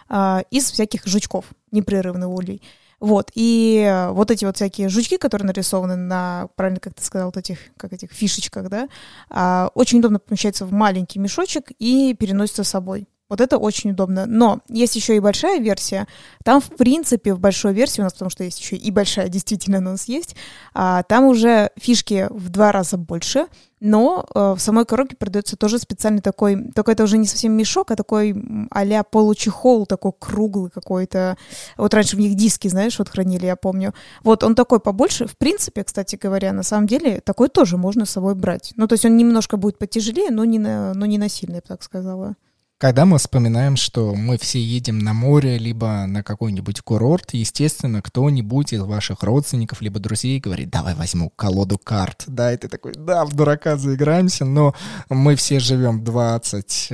а, 0.08 0.42
из 0.50 0.70
всяких 0.72 1.06
жучков, 1.06 1.44
непрерывный 1.70 2.26
улей. 2.26 2.60
Вот, 2.98 3.30
и 3.36 4.08
вот 4.10 4.32
эти 4.32 4.44
вот 4.44 4.56
всякие 4.56 4.88
жучки, 4.88 5.18
которые 5.18 5.46
нарисованы 5.46 5.94
на, 5.94 6.48
правильно, 6.56 6.80
как 6.80 6.94
ты 6.94 7.04
сказал, 7.04 7.28
вот 7.28 7.36
этих, 7.36 7.58
как 7.76 7.92
этих 7.92 8.10
фишечках, 8.10 8.68
да, 8.68 8.88
а, 9.30 9.70
очень 9.74 10.00
удобно 10.00 10.18
помещаются 10.18 10.66
в 10.66 10.72
маленький 10.72 11.20
мешочек 11.20 11.70
и 11.78 12.16
переносятся 12.18 12.64
с 12.64 12.68
собой. 12.68 13.06
Вот 13.28 13.42
это 13.42 13.58
очень 13.58 13.90
удобно. 13.90 14.24
Но 14.26 14.60
есть 14.68 14.96
еще 14.96 15.16
и 15.16 15.20
большая 15.20 15.60
версия. 15.60 16.06
Там, 16.44 16.60
в 16.60 16.70
принципе, 16.70 17.34
в 17.34 17.40
большой 17.40 17.74
версии 17.74 18.00
у 18.00 18.04
нас, 18.04 18.14
потому 18.14 18.30
что 18.30 18.44
есть 18.44 18.58
еще 18.58 18.76
и 18.76 18.90
большая, 18.90 19.28
действительно, 19.28 19.78
у 19.78 19.82
нас 19.82 20.08
есть, 20.08 20.34
а, 20.72 21.02
там 21.02 21.26
уже 21.26 21.70
фишки 21.76 22.26
в 22.30 22.48
два 22.48 22.72
раза 22.72 22.96
больше, 22.96 23.46
но 23.80 24.26
а, 24.34 24.54
в 24.54 24.60
самой 24.60 24.86
коробке 24.86 25.14
продается 25.14 25.56
тоже 25.56 25.78
специальный 25.78 26.22
такой, 26.22 26.70
только 26.72 26.92
это 26.92 27.04
уже 27.04 27.18
не 27.18 27.26
совсем 27.26 27.52
мешок, 27.52 27.90
а 27.90 27.96
такой 27.96 28.34
а-ля 28.70 29.02
получехол, 29.02 29.84
такой 29.84 30.12
круглый 30.18 30.70
какой-то. 30.70 31.36
Вот 31.76 31.92
раньше 31.92 32.16
в 32.16 32.20
них 32.20 32.34
диски, 32.34 32.68
знаешь, 32.68 32.98
вот 32.98 33.10
хранили, 33.10 33.44
я 33.44 33.56
помню. 33.56 33.92
Вот 34.22 34.42
он 34.42 34.54
такой 34.54 34.80
побольше. 34.80 35.26
В 35.26 35.36
принципе, 35.36 35.84
кстати 35.84 36.16
говоря, 36.16 36.54
на 36.54 36.62
самом 36.62 36.86
деле, 36.86 37.20
такой 37.20 37.50
тоже 37.50 37.76
можно 37.76 38.06
с 38.06 38.10
собой 38.10 38.34
брать. 38.34 38.72
Ну, 38.76 38.86
то 38.86 38.94
есть 38.94 39.04
он 39.04 39.18
немножко 39.18 39.58
будет 39.58 39.76
потяжелее, 39.76 40.30
но 40.30 40.46
не, 40.46 40.58
на, 40.58 40.94
но 40.94 41.04
не 41.04 41.18
на 41.18 41.28
сильный, 41.28 41.56
я 41.56 41.60
бы 41.60 41.66
так 41.68 41.82
сказала. 41.82 42.34
Когда 42.78 43.04
мы 43.06 43.18
вспоминаем, 43.18 43.74
что 43.74 44.14
мы 44.14 44.38
все 44.38 44.60
едем 44.60 45.00
на 45.00 45.12
море, 45.12 45.58
либо 45.58 46.06
на 46.06 46.22
какой-нибудь 46.22 46.80
курорт, 46.82 47.30
естественно, 47.32 48.02
кто-нибудь 48.02 48.72
из 48.72 48.82
ваших 48.82 49.24
родственников, 49.24 49.82
либо 49.82 49.98
друзей 49.98 50.38
говорит, 50.38 50.70
давай 50.70 50.94
возьму 50.94 51.30
колоду 51.30 51.76
карт. 51.76 52.22
Да, 52.28 52.52
и 52.52 52.56
ты 52.56 52.68
такой, 52.68 52.92
да, 52.94 53.24
в 53.24 53.34
дурака 53.34 53.76
заиграемся, 53.76 54.44
но 54.44 54.76
мы 55.08 55.34
все 55.34 55.58
живем 55.58 56.04
20 56.04 56.92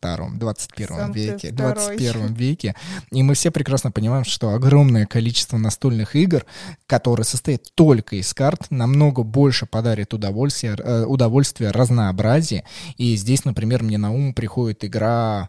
22 0.00 0.38
21 0.38 0.88
Сам 0.88 1.12
веке, 1.12 1.50
21 1.50 2.34
веке. 2.34 2.74
И 3.10 3.22
мы 3.22 3.34
все 3.34 3.50
прекрасно 3.50 3.90
понимаем, 3.90 4.24
что 4.24 4.50
огромное 4.50 5.06
количество 5.06 5.58
настольных 5.58 6.14
игр, 6.14 6.44
которые 6.86 7.24
состоят 7.24 7.64
только 7.74 8.16
из 8.16 8.32
карт, 8.32 8.66
намного 8.70 9.22
больше 9.22 9.66
подарит 9.66 10.14
удовольствие, 10.14 10.76
э, 10.78 11.04
удовольствие 11.04 11.70
разнообразие. 11.70 12.64
И 12.96 13.16
здесь, 13.16 13.44
например, 13.44 13.82
мне 13.82 13.98
на 13.98 14.12
ум 14.12 14.34
приходит 14.34 14.84
игра 14.84 15.48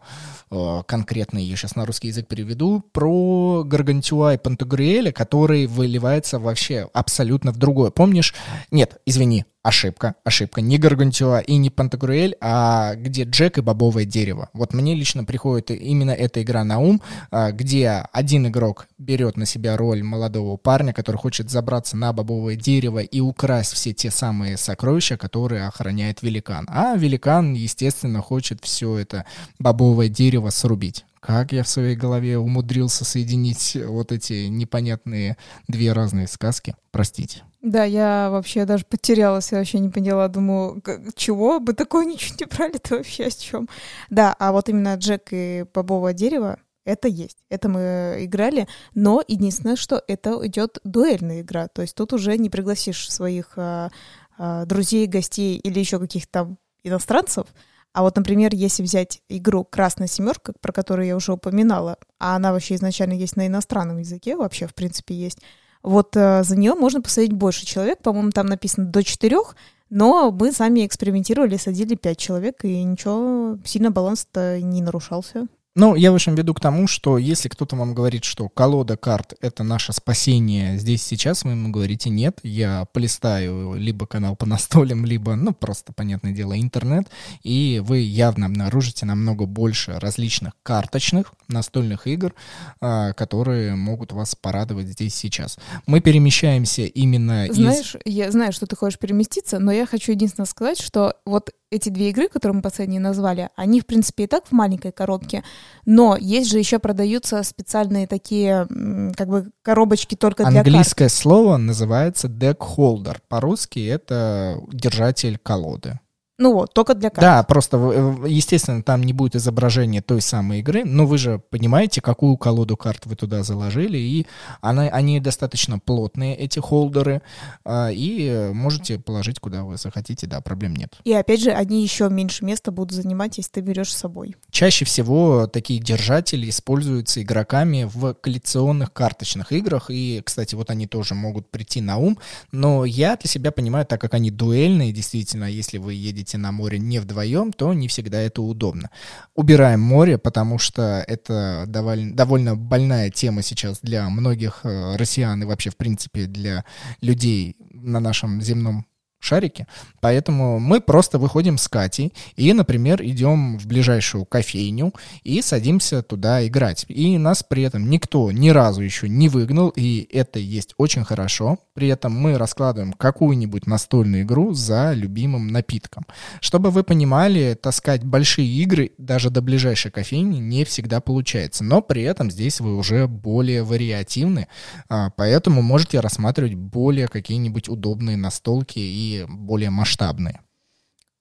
э, 0.49 0.81
конкретно, 0.88 1.38
я 1.38 1.55
сейчас 1.55 1.75
на 1.75 1.85
русский 1.85 2.07
язык 2.07 2.27
переведу, 2.27 2.83
про 2.91 3.63
Гаргантюа 3.63 4.33
и 4.33 4.38
Пантагруэля, 4.38 5.12
который 5.12 5.67
выливается 5.67 6.39
вообще 6.39 6.89
абсолютно 6.93 7.51
в 7.51 7.57
другое. 7.57 7.91
Помнишь? 7.91 8.33
Нет, 8.71 8.99
извини, 9.05 9.45
ошибка, 9.63 10.15
ошибка. 10.24 10.62
Не 10.62 10.78
Гаргантюа 10.78 11.39
и 11.39 11.58
не 11.58 11.69
Пантагруэль, 11.69 12.36
а 12.41 12.95
где 12.95 13.24
Джек 13.24 13.58
и 13.58 13.62
бобовое 13.62 14.06
дерево. 14.06 14.50
Вот 14.54 14.74
мне 14.74 14.95
лично 14.95 15.24
приходит 15.24 15.72
именно 15.72 16.12
эта 16.12 16.41
игра 16.41 16.63
на 16.63 16.80
ум, 16.80 17.02
а, 17.32 17.52
где 17.52 18.06
один 18.12 18.48
игрок 18.48 18.88
берет 18.98 19.38
на 19.38 19.45
себя 19.45 19.78
роль 19.78 20.04
молодого 20.04 20.58
парня, 20.58 20.93
который 20.93 21.17
хочет 21.17 21.50
забраться 21.50 21.98
на 21.98 22.13
бобовое 22.13 22.56
дерево 22.56 23.00
и 23.00 23.19
украсть 23.19 23.74
все 23.74 23.93
те 23.93 24.12
самые 24.12 24.58
сокровища, 24.58 25.17
которые 25.17 25.67
охраняет 25.67 26.22
великан. 26.22 26.65
А 26.69 26.95
великан, 26.95 27.54
естественно, 27.54 28.22
хочет 28.22 28.60
все 28.63 28.98
это 28.98 29.26
бобовое 29.60 30.10
дерево 30.10 30.50
срубить. 30.50 31.06
Как 31.19 31.51
я 31.51 31.63
в 31.63 31.67
своей 31.67 31.95
голове 31.95 32.38
умудрился 32.38 33.03
соединить 33.05 33.77
вот 33.86 34.12
эти 34.12 34.47
непонятные 34.47 35.38
две 35.67 35.91
разные 35.93 36.27
сказки? 36.27 36.75
Простите. 36.91 37.43
Да, 37.62 37.84
я 37.84 38.29
вообще 38.32 38.63
даже 38.65 38.86
потерялась, 38.86 39.51
я 39.51 39.58
вообще 39.58 39.79
не 39.79 39.89
поняла, 39.89 40.29
думаю, 40.29 40.82
чего 41.15 41.60
бы 41.60 41.73
такое 41.73 42.05
ничего 42.05 42.36
не 42.39 42.45
брали-то 42.45 42.97
вообще 42.97 43.25
о 43.25 43.32
чем? 43.32 43.67
Да, 44.10 44.34
а 44.39 44.53
вот 44.53 44.69
именно 44.69 44.95
Джек 44.95 45.27
и 45.32 45.65
бобовое 45.73 46.13
дерево, 46.13 46.58
это 46.86 47.08
есть. 47.08 47.38
Это 47.49 47.67
мы 47.67 48.17
играли, 48.21 48.67
но 48.95 49.21
единственное, 49.27 49.75
что 49.75 50.01
это 50.08 50.39
идет 50.47 50.79
дуэльная 50.84 51.41
игра. 51.41 51.67
То 51.67 51.82
есть 51.82 51.95
тут 51.95 52.13
уже 52.13 52.38
не 52.38 52.49
пригласишь 52.49 53.12
своих 53.12 53.53
а, 53.58 53.91
а, 54.38 54.65
друзей, 54.65 55.05
гостей 55.05 55.58
или 55.58 55.79
еще 55.79 55.99
каких-то 55.99 56.55
иностранцев. 56.84 57.47
А 57.93 58.04
вот, 58.04 58.15
например, 58.15 58.52
если 58.54 58.84
взять 58.84 59.21
игру 59.30 59.63
«Красная 59.63 60.08
семерка», 60.08 60.54
про 60.62 60.71
которую 60.71 61.08
я 61.08 61.15
уже 61.15 61.34
упоминала, 61.34 61.97
а 62.19 62.36
она 62.36 62.52
вообще 62.52 62.75
изначально 62.75 63.13
есть 63.13 63.36
на 63.36 63.47
иностранном 63.47 63.97
языке, 63.97 64.36
вообще, 64.36 64.67
в 64.67 64.75
принципе, 64.75 65.15
есть, 65.15 65.39
вот 65.82 66.15
э, 66.15 66.43
за 66.43 66.56
нее 66.56 66.75
можно 66.75 67.02
посадить 67.02 67.34
больше 67.34 67.65
человек, 67.65 68.02
по-моему, 68.02 68.32
там 68.32 68.45
написано 68.45 68.88
до 68.88 69.04
четырех, 69.04 69.56
но 69.89 70.32
мы 70.32 70.52
сами 70.52 70.86
экспериментировали, 70.86 71.58
садили 71.58 71.95
пять 71.95 72.17
человек, 72.17 72.63
и 72.63 72.84
ничего, 72.84 73.58
сильно 73.65 73.89
баланс-то 73.89 74.62
не 74.62 74.82
нарушался. 74.82 75.47
Ну, 75.80 75.96
я 75.96 76.12
в 76.12 76.15
общем 76.15 76.36
веду 76.36 76.54
к 76.54 76.60
тому, 76.60 76.88
что 76.88 77.18
если 77.18 77.48
кто-то 77.48 77.78
вам 77.78 77.94
говорит, 77.94 78.26
что 78.26 78.50
колода 78.50 78.98
карт— 78.98 79.34
это 79.39 79.63
наше 79.63 79.94
спасение 79.94 80.78
здесь 80.78 81.02
сейчас, 81.02 81.46
вы 81.46 81.52
ему 81.52 81.70
говорите 81.70 82.10
«нет», 82.10 82.39
я 82.44 82.84
полистаю 82.92 83.76
либо 83.76 84.06
канал 84.06 84.36
по 84.36 84.46
настолям, 84.46 85.06
либо, 85.06 85.36
ну, 85.36 85.54
просто, 85.54 85.94
понятное 85.94 86.34
дело, 86.34 86.60
интернет, 86.60 87.08
и 87.44 87.82
вы 87.82 88.00
явно 88.00 88.48
обнаружите 88.48 89.06
намного 89.06 89.46
больше 89.46 89.98
различных 90.00 90.52
карточных 90.63 91.34
настольных 91.48 92.08
игр, 92.08 92.34
а, 92.82 93.13
которые 93.13 93.78
могут 93.78 94.12
вас 94.12 94.36
порадовать 94.36 94.88
здесь 94.88 95.15
сейчас. 95.15 95.58
Мы 95.88 96.02
перемещаемся 96.02 96.82
именно 96.82 97.48
Знаешь, 97.50 97.96
из... 98.04 98.13
я 98.13 98.30
знаю, 98.32 98.52
что 98.52 98.68
ты 98.68 98.76
хочешь 98.76 99.00
переместиться, 99.00 99.60
но 99.60 99.72
я 99.72 99.86
хочу 99.86 100.12
единственное 100.12 100.46
сказать, 100.46 100.82
что 100.82 101.15
вот 101.26 101.52
эти 101.71 101.89
две 101.89 102.10
игры, 102.10 102.27
которые 102.27 102.58
мы 102.58 102.62
последние 102.62 102.99
назвали, 102.99 103.49
они, 103.55 103.82
в 103.82 103.86
принципе, 103.86 104.23
и 104.23 104.27
так 104.27 104.45
в 104.47 104.51
маленькой 104.51 104.91
коробке, 104.91 105.43
но 105.86 106.17
есть 106.17 106.49
же 106.49 106.58
еще 106.58 106.79
продаются 106.79 107.43
специальные 107.43 108.08
такие, 108.08 108.67
как 109.15 109.27
бы, 109.27 109.51
коробочки 109.62 110.15
только 110.15 110.45
для 110.45 110.62
Английское 110.62 111.10
слово 111.10 111.58
называется 111.58 112.27
deck 112.27 112.58
holder. 112.58 113.17
По-русски 113.27 113.86
это 113.86 114.62
держатель 114.71 115.38
колоды. 115.38 115.99
Ну 116.39 116.54
вот, 116.54 116.73
только 116.73 116.93
для 116.93 117.10
карт. 117.10 117.21
Да, 117.21 117.43
просто, 117.43 117.78
естественно, 118.25 118.82
там 118.82 119.04
не 119.04 119.12
будет 119.12 119.36
изображения 119.36 120.02
той 120.02 120.21
самой 120.21 120.60
игры, 120.60 120.86
но 120.86 121.06
вы 121.06 121.17
же 121.17 121.41
понимаете, 121.49 121.99
какую 121.99 122.38
колоду 122.38 122.78
карт 122.78 123.06
вы 123.08 123.17
туда 123.17 123.43
заложили, 123.43 123.97
и 123.97 124.25
она, 124.62 124.84
они 124.84 125.19
достаточно 125.19 125.80
плотные, 125.80 126.38
эти 126.38 126.60
холдеры, 126.60 127.21
а, 127.65 127.89
и 127.91 128.52
можете 128.54 128.99
положить 128.99 129.39
куда 129.41 129.63
вы 129.63 129.75
захотите, 129.75 130.28
да, 130.28 130.39
проблем 130.39 130.78
нет. 130.78 130.95
И 131.04 131.12
опять 131.12 131.41
же, 131.41 131.52
они 131.52 131.84
еще 131.84 132.10
меньше 132.10 132.45
места 132.45 132.71
будут 132.71 132.93
занимать, 132.93 133.38
если 133.38 133.52
ты 133.52 133.60
берешь 133.60 133.91
с 133.91 133.97
собой. 133.97 134.38
Чаще 134.49 134.86
всего 134.86 135.45
такие 135.45 135.82
держатели 135.82 136.49
используются 136.49 137.21
игроками 137.21 137.84
в 137.84 138.13
коллекционных 138.13 138.93
карточных 138.93 139.52
играх, 139.52 139.88
и, 139.89 140.21
кстати, 140.23 140.56
вот 140.56 140.69
они 140.69 140.88
тоже 140.88 141.15
могут 141.15 141.52
прийти 141.52 141.82
на 141.82 141.97
ум, 141.97 142.17
но 142.54 142.86
я 142.86 143.17
для 143.17 143.30
себя 143.30 143.52
понимаю, 143.52 143.86
так 143.86 143.99
как 143.99 144.13
они 144.13 144.32
дуэльные, 144.32 144.93
действительно, 144.93 145.43
если 145.43 145.80
вы 145.80 145.95
едете 145.95 146.29
на 146.38 146.52
море 146.52 146.80
не 146.80 147.00
вдвоем, 147.00 147.54
то 147.54 147.74
не 147.74 147.88
всегда 147.88 148.20
это 148.22 148.42
удобно. 148.42 148.89
Убираем 149.36 149.82
море, 149.82 150.18
потому 150.18 150.60
что 150.60 151.04
это 151.08 151.65
довольно, 151.68 152.15
довольно 152.15 152.56
больная 152.56 153.10
тема 153.10 153.42
сейчас 153.42 153.80
для 153.82 154.10
многих 154.10 154.62
э, 154.63 154.96
россиян 154.96 155.42
и 155.42 155.46
вообще, 155.46 155.70
в 155.70 155.78
принципе, 155.78 156.26
для 156.26 156.65
людей 157.02 157.56
на 157.60 158.00
нашем 158.00 158.42
земном 158.42 158.86
шарики. 159.19 159.67
Поэтому 160.01 160.60
мы 160.60 160.82
просто 160.82 161.19
выходим 161.19 161.58
с 161.58 161.67
Катей 161.67 162.13
и, 162.36 162.51
например, 162.53 163.03
идем 163.03 163.58
в 163.58 163.67
ближайшую 163.67 164.25
кофейню 164.25 164.93
и 165.23 165.41
садимся 165.41 166.01
туда 166.01 166.45
играть. 166.47 166.86
И 166.88 167.17
нас 167.17 167.43
при 167.43 167.63
этом 167.63 167.89
никто 167.89 168.32
ни 168.32 168.49
разу 168.49 168.82
еще 168.82 169.10
не 169.10 169.29
выгнал, 169.29 169.69
и 169.75 170.08
это 170.12 170.39
есть 170.39 170.73
очень 170.77 171.03
хорошо. 171.03 171.60
При 171.73 171.88
этом 171.88 172.13
мы 172.13 172.38
раскладываем 172.38 172.93
какую-нибудь 172.93 173.67
настольную 173.67 174.23
игру 174.23 174.53
за 174.53 174.93
любимым 174.93 175.47
напитком. 175.47 176.05
Чтобы 176.41 176.71
вы 176.71 176.84
понимали, 176.84 177.58
таскать 177.62 178.03
большие 178.03 178.47
игры 178.47 178.91
даже 178.97 179.29
до 179.29 179.41
ближайшей 179.41 179.91
кофейни 179.91 180.39
не 180.39 180.63
всегда 180.65 181.01
получается. 181.01 181.63
Но 181.63 181.82
при 181.82 182.04
этом 182.04 182.31
здесь 182.31 182.60
вы 182.60 182.75
уже 182.75 183.08
более 183.08 183.63
вариативны, 183.63 184.48
а, 184.87 185.10
поэтому 185.12 185.62
можете 185.62 186.00
рассматривать 186.00 186.56
более 186.56 187.08
какие-нибудь 187.08 187.69
удобные 187.69 188.17
настолки 188.17 188.79
и 188.79 189.08
более 189.27 189.69
масштабные. 189.69 190.41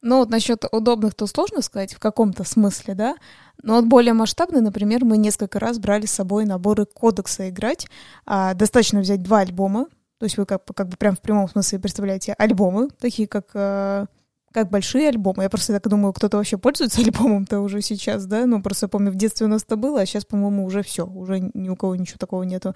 Ну 0.01 0.19
вот 0.19 0.31
насчет 0.31 0.65
удобных, 0.71 1.15
то 1.15 1.27
сложно 1.27 1.61
сказать 1.61 1.93
в 1.93 1.99
каком-то 1.99 2.45
смысле, 2.45 2.95
да. 2.95 3.17
Но 3.63 3.75
вот 3.75 3.87
более 3.87 4.13
масштабные, 4.13 4.63
например, 4.63 5.05
мы 5.05 5.17
несколько 5.17 5.59
раз 5.59 5.79
брали 5.79 6.07
с 6.07 6.13
собой 6.13 6.45
наборы 6.45 6.87
кодекса 6.87 7.49
играть. 7.49 7.89
А, 8.25 8.55
достаточно 8.55 9.01
взять 9.01 9.23
два 9.23 9.41
альбома, 9.41 9.87
то 10.19 10.25
есть 10.25 10.37
вы 10.37 10.47
как, 10.47 10.65
как 10.65 10.89
бы 10.89 10.97
прям 10.97 11.17
в 11.17 11.21
прямом 11.21 11.49
смысле 11.49 11.79
представляете 11.81 12.35
альбомы, 12.39 12.89
такие 13.01 13.27
как, 13.27 13.51
э, 13.55 14.07
как 14.53 14.71
большие 14.71 15.09
альбомы. 15.09 15.45
Я 15.45 15.51
просто 15.51 15.73
так 15.73 15.89
думаю, 15.89 16.13
кто-то 16.13 16.37
вообще 16.37 16.59
пользуется 16.59 17.01
альбомом-то 17.05 17.61
уже 17.61 17.83
сейчас, 17.83 18.27
да? 18.27 18.47
Ну, 18.47 18.63
просто 18.63 18.87
помню, 18.89 19.11
в 19.11 19.17
детстве 19.17 19.47
у 19.47 19.51
нас 19.51 19.65
это 19.65 19.77
было, 19.77 20.01
а 20.01 20.07
сейчас, 20.07 20.25
по-моему, 20.25 20.65
уже 20.65 20.83
все, 20.83 21.07
уже 21.07 21.41
ни 21.55 21.69
у 21.69 21.77
кого 21.77 21.97
ничего 21.97 22.19
такого 22.19 22.45
нету. 22.45 22.75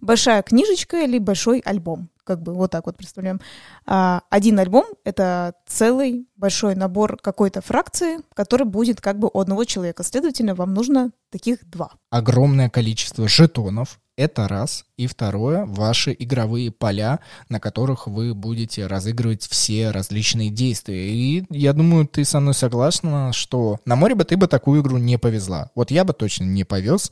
Большая 0.00 0.42
книжечка 0.42 1.02
или 1.02 1.18
большой 1.18 1.60
альбом 1.60 2.08
как 2.24 2.42
бы 2.42 2.54
вот 2.54 2.70
так 2.70 2.86
вот 2.86 2.96
представляем. 2.96 3.40
А, 3.86 4.22
один 4.30 4.58
альбом— 4.58 4.84
это 5.04 5.54
целый 5.66 6.26
большой 6.36 6.74
набор 6.74 7.16
какой-то 7.16 7.60
фракции, 7.60 8.18
который 8.34 8.66
будет 8.66 9.00
как 9.00 9.18
бы 9.18 9.30
у 9.32 9.40
одного 9.40 9.64
человека. 9.64 10.02
Следовательно, 10.02 10.54
вам 10.54 10.74
нужно 10.74 11.10
таких 11.30 11.68
два. 11.68 11.92
Огромное 12.10 12.70
количество 12.70 13.28
жетонов, 13.28 14.00
это 14.16 14.48
раз. 14.48 14.84
И 14.96 15.06
второе, 15.06 15.64
ваши 15.64 16.14
игровые 16.16 16.70
поля, 16.70 17.20
на 17.48 17.58
которых 17.58 18.06
вы 18.06 18.34
будете 18.34 18.86
разыгрывать 18.86 19.42
все 19.42 19.90
различные 19.90 20.50
действия. 20.50 21.10
И 21.10 21.44
я 21.50 21.72
думаю, 21.72 22.06
ты 22.06 22.24
со 22.24 22.38
мной 22.38 22.54
согласна, 22.54 23.32
что 23.32 23.80
на 23.84 23.96
море 23.96 24.14
бы 24.14 24.24
ты 24.24 24.36
бы 24.36 24.46
такую 24.46 24.82
игру 24.82 24.98
не 24.98 25.18
повезла. 25.18 25.70
Вот 25.74 25.90
я 25.90 26.04
бы 26.04 26.12
точно 26.12 26.44
не 26.44 26.64
повез, 26.64 27.10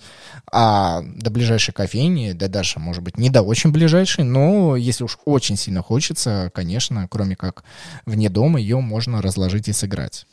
а 0.52 1.02
до 1.02 1.30
ближайшей 1.30 1.74
кофейни, 1.74 2.32
да 2.32 2.48
даже, 2.48 2.78
может 2.78 3.02
быть, 3.02 3.18
не 3.18 3.30
до 3.30 3.42
очень 3.42 3.72
ближайшей, 3.72 4.24
но 4.24 4.76
если 4.76 5.04
уж 5.04 5.18
очень 5.24 5.56
сильно 5.56 5.82
хочется, 5.82 6.50
конечно, 6.54 7.08
кроме 7.10 7.34
как 7.34 7.64
вне 8.06 8.28
дома, 8.28 8.60
ее 8.60 8.80
можно 8.80 9.20
разложить 9.22 9.68
и 9.68 9.72
сыграть. 9.72 10.26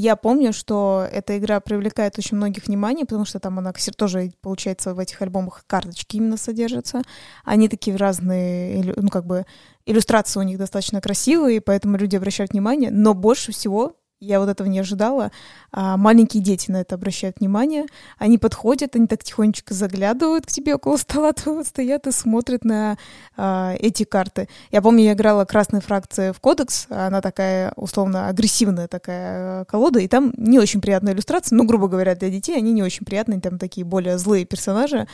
Я 0.00 0.14
помню, 0.14 0.52
что 0.52 1.08
эта 1.10 1.36
игра 1.38 1.58
привлекает 1.58 2.16
очень 2.18 2.36
многих 2.36 2.68
внимание, 2.68 3.04
потому 3.04 3.24
что 3.24 3.40
там 3.40 3.58
она 3.58 3.72
тоже, 3.96 4.30
получается, 4.40 4.94
в 4.94 5.00
этих 5.00 5.20
альбомах 5.22 5.64
карточки 5.66 6.18
именно 6.18 6.36
содержатся. 6.36 7.02
Они 7.44 7.68
такие 7.68 7.96
разные, 7.96 8.94
ну, 8.94 9.08
как 9.08 9.26
бы, 9.26 9.44
иллюстрации 9.86 10.38
у 10.38 10.44
них 10.44 10.56
достаточно 10.56 11.00
красивые, 11.00 11.60
поэтому 11.60 11.96
люди 11.96 12.14
обращают 12.14 12.52
внимание. 12.52 12.92
Но 12.92 13.12
больше 13.12 13.50
всего 13.50 13.96
я 14.20 14.40
вот 14.40 14.48
этого 14.48 14.66
не 14.66 14.80
ожидала. 14.80 15.30
А 15.70 15.96
маленькие 15.96 16.42
дети 16.42 16.70
на 16.70 16.78
это 16.80 16.96
обращают 16.96 17.38
внимание. 17.38 17.86
Они 18.18 18.38
подходят, 18.38 18.96
они 18.96 19.06
так 19.06 19.22
тихонечко 19.22 19.74
заглядывают 19.74 20.46
к 20.46 20.50
тебе 20.50 20.74
около 20.74 20.96
стола, 20.96 21.32
то 21.44 21.62
стоят 21.64 22.06
и 22.06 22.12
смотрят 22.12 22.64
на 22.64 22.98
а, 23.36 23.74
эти 23.78 24.04
карты. 24.04 24.48
Я 24.70 24.82
помню, 24.82 25.04
я 25.04 25.12
играла 25.12 25.44
красной 25.44 25.80
фракции 25.80 26.32
в 26.32 26.40
кодекс. 26.40 26.86
Она 26.90 27.20
такая, 27.20 27.72
условно, 27.76 28.28
агрессивная 28.28 28.88
такая 28.88 29.64
колода, 29.66 30.00
и 30.00 30.08
там 30.08 30.32
не 30.36 30.58
очень 30.58 30.80
приятная 30.80 31.12
иллюстрация. 31.12 31.56
Ну, 31.56 31.64
грубо 31.64 31.88
говоря, 31.88 32.14
для 32.14 32.30
детей 32.30 32.56
они 32.56 32.72
не 32.72 32.82
очень 32.82 33.06
приятные, 33.06 33.40
там 33.40 33.58
такие 33.58 33.84
более 33.84 34.18
злые 34.18 34.44
персонажи. 34.44 35.06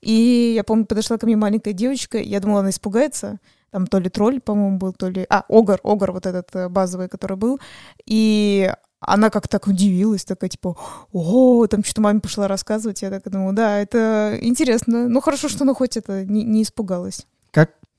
И 0.00 0.52
я 0.54 0.62
помню, 0.62 0.86
подошла 0.86 1.18
ко 1.18 1.26
мне 1.26 1.36
маленькая 1.36 1.72
девочка, 1.72 2.18
я 2.18 2.38
думала, 2.40 2.60
она 2.60 2.70
испугается, 2.70 3.38
там 3.72 3.86
то 3.86 3.98
ли 3.98 4.10
тролль, 4.10 4.40
по-моему, 4.40 4.76
был, 4.76 4.92
то 4.92 5.08
ли... 5.08 5.26
А, 5.30 5.44
Огар, 5.48 5.80
Огар 5.82 6.12
вот 6.12 6.26
этот 6.26 6.54
э, 6.54 6.68
базовый, 6.68 7.08
который 7.08 7.38
был. 7.38 7.58
И 8.04 8.70
она 9.00 9.30
как 9.30 9.48
так 9.48 9.66
удивилась, 9.66 10.24
такая, 10.24 10.50
типа, 10.50 10.76
о, 11.12 11.66
там 11.66 11.82
что-то 11.82 12.02
маме 12.02 12.20
пошла 12.20 12.48
рассказывать. 12.48 13.02
Я 13.02 13.10
так 13.10 13.28
думаю, 13.30 13.54
да, 13.54 13.78
это 13.78 14.38
интересно. 14.40 15.08
Ну, 15.08 15.20
хорошо, 15.22 15.48
что 15.48 15.64
она 15.64 15.74
хоть 15.74 15.96
это 15.96 16.24
не, 16.24 16.44
не 16.44 16.62
испугалась. 16.62 17.26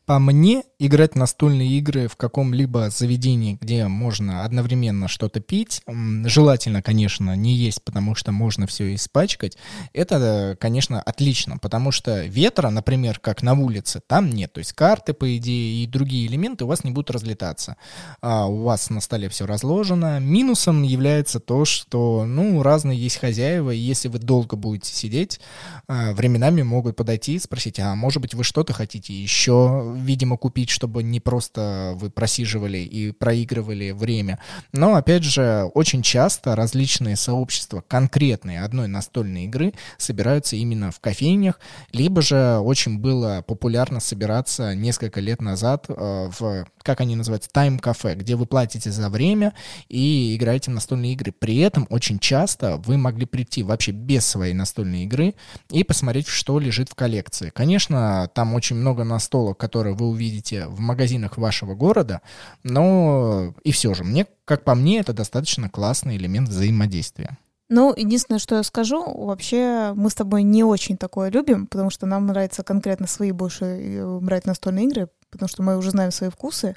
По 0.05 0.19
мне, 0.19 0.63
играть 0.79 1.15
настольные 1.15 1.69
игры 1.77 2.09
в 2.09 2.17
каком-либо 2.17 2.89
заведении, 2.89 3.57
где 3.61 3.87
можно 3.87 4.43
одновременно 4.43 5.07
что-то 5.07 5.39
пить, 5.39 5.81
желательно, 6.25 6.81
конечно, 6.81 7.37
не 7.37 7.55
есть, 7.55 7.81
потому 7.81 8.13
что 8.13 8.33
можно 8.33 8.67
все 8.67 8.93
испачкать, 8.95 9.57
это, 9.93 10.57
конечно, 10.59 11.01
отлично, 11.01 11.57
потому 11.57 11.91
что 11.91 12.25
ветра, 12.25 12.69
например, 12.69 13.19
как 13.19 13.43
на 13.43 13.53
улице, 13.53 14.01
там 14.05 14.29
нет. 14.29 14.51
То 14.51 14.59
есть 14.59 14.73
карты, 14.73 15.13
по 15.13 15.37
идее, 15.37 15.83
и 15.83 15.87
другие 15.87 16.27
элементы 16.27 16.65
у 16.65 16.67
вас 16.67 16.83
не 16.83 16.91
будут 16.91 17.11
разлетаться. 17.11 17.77
А 18.21 18.47
у 18.47 18.63
вас 18.63 18.89
на 18.89 18.99
столе 18.99 19.29
все 19.29 19.45
разложено. 19.45 20.19
Минусом 20.19 20.83
является 20.83 21.39
то, 21.39 21.63
что, 21.63 22.25
ну, 22.25 22.61
разные 22.61 22.99
есть 22.99 23.19
хозяева, 23.19 23.71
и 23.71 23.77
если 23.77 24.09
вы 24.09 24.19
долго 24.19 24.57
будете 24.57 24.93
сидеть, 24.93 25.39
а, 25.87 26.11
временами 26.11 26.61
могут 26.61 26.97
подойти 26.97 27.35
и 27.35 27.39
спросить, 27.39 27.79
а 27.79 27.95
может 27.95 28.21
быть 28.21 28.33
вы 28.33 28.43
что-то 28.43 28.73
хотите 28.73 29.13
еще 29.13 29.92
видимо, 29.93 30.37
купить, 30.37 30.69
чтобы 30.69 31.03
не 31.03 31.19
просто 31.19 31.93
вы 31.95 32.09
просиживали 32.09 32.79
и 32.79 33.11
проигрывали 33.11 33.91
время. 33.91 34.39
Но, 34.71 34.95
опять 34.95 35.23
же, 35.23 35.69
очень 35.73 36.01
часто 36.01 36.55
различные 36.55 37.15
сообщества 37.15 37.83
конкретные 37.87 38.61
одной 38.61 38.87
настольной 38.87 39.45
игры 39.45 39.73
собираются 39.97 40.55
именно 40.55 40.91
в 40.91 40.99
кофейнях, 40.99 41.59
либо 41.91 42.21
же 42.21 42.57
очень 42.57 42.99
было 42.99 43.43
популярно 43.45 43.99
собираться 43.99 44.75
несколько 44.75 45.19
лет 45.19 45.41
назад 45.41 45.85
э, 45.89 46.29
в, 46.37 46.65
как 46.81 47.01
они 47.01 47.15
называются, 47.15 47.49
тайм-кафе, 47.51 48.15
где 48.15 48.35
вы 48.35 48.45
платите 48.45 48.91
за 48.91 49.09
время 49.09 49.53
и 49.89 50.35
играете 50.35 50.71
в 50.71 50.73
настольные 50.73 51.13
игры. 51.13 51.31
При 51.31 51.57
этом 51.57 51.87
очень 51.89 52.19
часто 52.19 52.77
вы 52.77 52.97
могли 52.97 53.25
прийти 53.25 53.63
вообще 53.63 53.91
без 53.91 54.25
своей 54.25 54.53
настольной 54.53 55.03
игры 55.03 55.35
и 55.69 55.83
посмотреть, 55.83 56.27
что 56.27 56.59
лежит 56.59 56.89
в 56.89 56.95
коллекции. 56.95 57.49
Конечно, 57.49 58.29
там 58.33 58.53
очень 58.53 58.75
много 58.75 59.03
настолок, 59.03 59.57
которые 59.57 59.82
которые 59.83 59.95
вы 59.95 60.07
увидите 60.07 60.67
в 60.67 60.79
магазинах 60.79 61.37
вашего 61.37 61.75
города, 61.75 62.21
но 62.63 63.53
и 63.65 63.71
все 63.73 63.93
же, 63.93 64.05
мне, 64.05 64.27
как 64.45 64.63
по 64.63 64.75
мне, 64.75 64.99
это 64.99 65.11
достаточно 65.11 65.69
классный 65.69 66.15
элемент 66.15 66.47
взаимодействия. 66.47 67.37
Ну, 67.69 67.93
единственное, 67.93 68.39
что 68.39 68.55
я 68.55 68.63
скажу, 68.63 69.03
вообще 69.03 69.91
мы 69.93 70.09
с 70.09 70.15
тобой 70.15 70.43
не 70.43 70.63
очень 70.63 70.95
такое 70.95 71.29
любим, 71.29 71.67
потому 71.67 71.89
что 71.89 72.05
нам 72.05 72.27
нравится 72.27 72.63
конкретно 72.63 73.07
свои 73.07 73.31
больше 73.31 73.65
э, 73.65 74.19
брать 74.21 74.45
настольные 74.45 74.85
игры, 74.85 75.09
потому 75.29 75.49
что 75.49 75.63
мы 75.63 75.77
уже 75.77 75.91
знаем 75.91 76.11
свои 76.11 76.29
вкусы. 76.29 76.75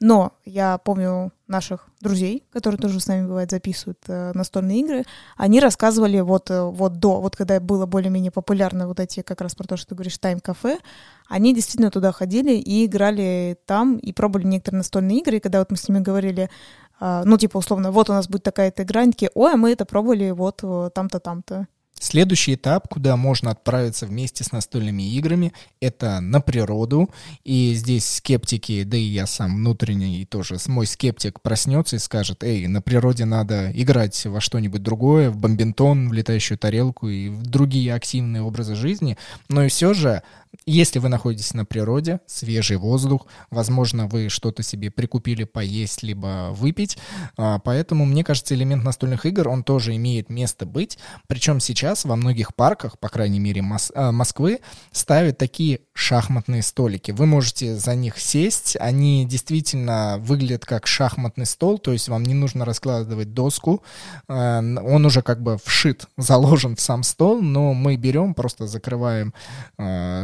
Но 0.00 0.32
я 0.44 0.78
помню 0.78 1.32
наших 1.48 1.88
друзей, 2.00 2.44
которые 2.52 2.78
тоже 2.78 3.00
с 3.00 3.06
нами, 3.08 3.26
бывает, 3.26 3.50
записывают 3.50 3.98
э, 4.06 4.32
настольные 4.34 4.80
игры, 4.80 5.04
они 5.36 5.60
рассказывали 5.60 6.20
вот, 6.20 6.50
э, 6.50 6.62
вот 6.62 6.98
до, 6.98 7.20
вот 7.20 7.36
когда 7.36 7.58
было 7.58 7.86
более-менее 7.86 8.30
популярно 8.30 8.86
вот 8.86 9.00
эти, 9.00 9.22
как 9.22 9.40
раз 9.40 9.54
про 9.54 9.66
то, 9.66 9.76
что 9.76 9.88
ты 9.88 9.94
говоришь, 9.96 10.18
тайм-кафе, 10.18 10.78
они 11.28 11.54
действительно 11.54 11.90
туда 11.90 12.12
ходили 12.12 12.52
и 12.52 12.86
играли 12.86 13.58
там, 13.66 13.96
и 13.96 14.12
пробовали 14.12 14.46
некоторые 14.46 14.78
настольные 14.78 15.18
игры, 15.18 15.38
и 15.38 15.40
когда 15.40 15.58
вот 15.58 15.70
мы 15.70 15.76
с 15.76 15.88
ними 15.88 16.00
говорили, 16.00 16.48
э, 17.00 17.22
ну, 17.24 17.38
типа, 17.38 17.58
условно, 17.58 17.90
вот 17.90 18.08
у 18.10 18.12
нас 18.12 18.28
будет 18.28 18.44
такая-то 18.44 18.84
игра, 18.84 19.00
они 19.00 19.12
такие, 19.12 19.30
ой, 19.34 19.54
а 19.54 19.56
мы 19.56 19.72
это 19.72 19.84
пробовали 19.84 20.30
вот 20.30 20.60
э, 20.62 20.90
там-то, 20.94 21.18
там-то. 21.18 21.66
Следующий 22.00 22.54
этап, 22.54 22.88
куда 22.88 23.16
можно 23.16 23.50
отправиться 23.50 24.06
вместе 24.06 24.44
с 24.44 24.52
настольными 24.52 25.02
играми, 25.02 25.52
это 25.80 26.20
на 26.20 26.40
природу. 26.40 27.10
И 27.44 27.74
здесь 27.74 28.08
скептики, 28.08 28.84
да 28.84 28.96
и 28.96 29.02
я 29.02 29.26
сам 29.26 29.56
внутренний 29.56 30.24
тоже, 30.24 30.56
мой 30.66 30.86
скептик 30.86 31.40
проснется 31.40 31.96
и 31.96 31.98
скажет, 31.98 32.44
эй, 32.44 32.66
на 32.66 32.82
природе 32.82 33.24
надо 33.24 33.70
играть 33.72 34.26
во 34.26 34.40
что-нибудь 34.40 34.82
другое, 34.82 35.30
в 35.30 35.36
бомбинтон, 35.36 36.08
в 36.08 36.12
летающую 36.12 36.58
тарелку 36.58 37.08
и 37.08 37.28
в 37.28 37.42
другие 37.46 37.94
активные 37.94 38.42
образы 38.42 38.74
жизни. 38.74 39.16
Но 39.48 39.64
и 39.64 39.68
все 39.68 39.94
же 39.94 40.22
если 40.66 40.98
вы 40.98 41.08
находитесь 41.08 41.54
на 41.54 41.64
природе, 41.64 42.20
свежий 42.26 42.76
воздух, 42.76 43.26
возможно, 43.50 44.06
вы 44.06 44.28
что-то 44.28 44.62
себе 44.62 44.90
прикупили 44.90 45.44
поесть, 45.44 46.02
либо 46.02 46.50
выпить. 46.52 46.98
А, 47.36 47.58
поэтому, 47.58 48.04
мне 48.04 48.24
кажется, 48.24 48.54
элемент 48.54 48.84
настольных 48.84 49.26
игр, 49.26 49.48
он 49.48 49.62
тоже 49.62 49.96
имеет 49.96 50.30
место 50.30 50.66
быть. 50.66 50.98
Причем 51.26 51.60
сейчас 51.60 51.87
во 52.04 52.16
многих 52.16 52.54
парках, 52.54 52.98
по 52.98 53.08
крайней 53.08 53.40
мере, 53.40 53.60
Мос- 53.60 53.92
а, 53.94 54.12
Москвы, 54.12 54.60
ставят 54.92 55.38
такие 55.38 55.80
шахматные 55.92 56.62
столики. 56.62 57.10
Вы 57.10 57.26
можете 57.26 57.76
за 57.76 57.94
них 57.94 58.18
сесть, 58.18 58.76
они 58.80 59.24
действительно 59.24 60.16
выглядят 60.20 60.64
как 60.64 60.86
шахматный 60.86 61.46
стол, 61.46 61.78
то 61.78 61.92
есть 61.92 62.08
вам 62.08 62.22
не 62.22 62.34
нужно 62.34 62.64
раскладывать 62.64 63.34
доску, 63.34 63.82
а, 64.28 64.58
он 64.60 65.06
уже 65.06 65.22
как 65.22 65.42
бы 65.42 65.58
вшит, 65.64 66.06
заложен 66.16 66.76
в 66.76 66.80
сам 66.80 67.02
стол, 67.02 67.42
но 67.42 67.74
мы 67.74 67.96
берем, 67.96 68.34
просто 68.34 68.66
закрываем 68.66 69.32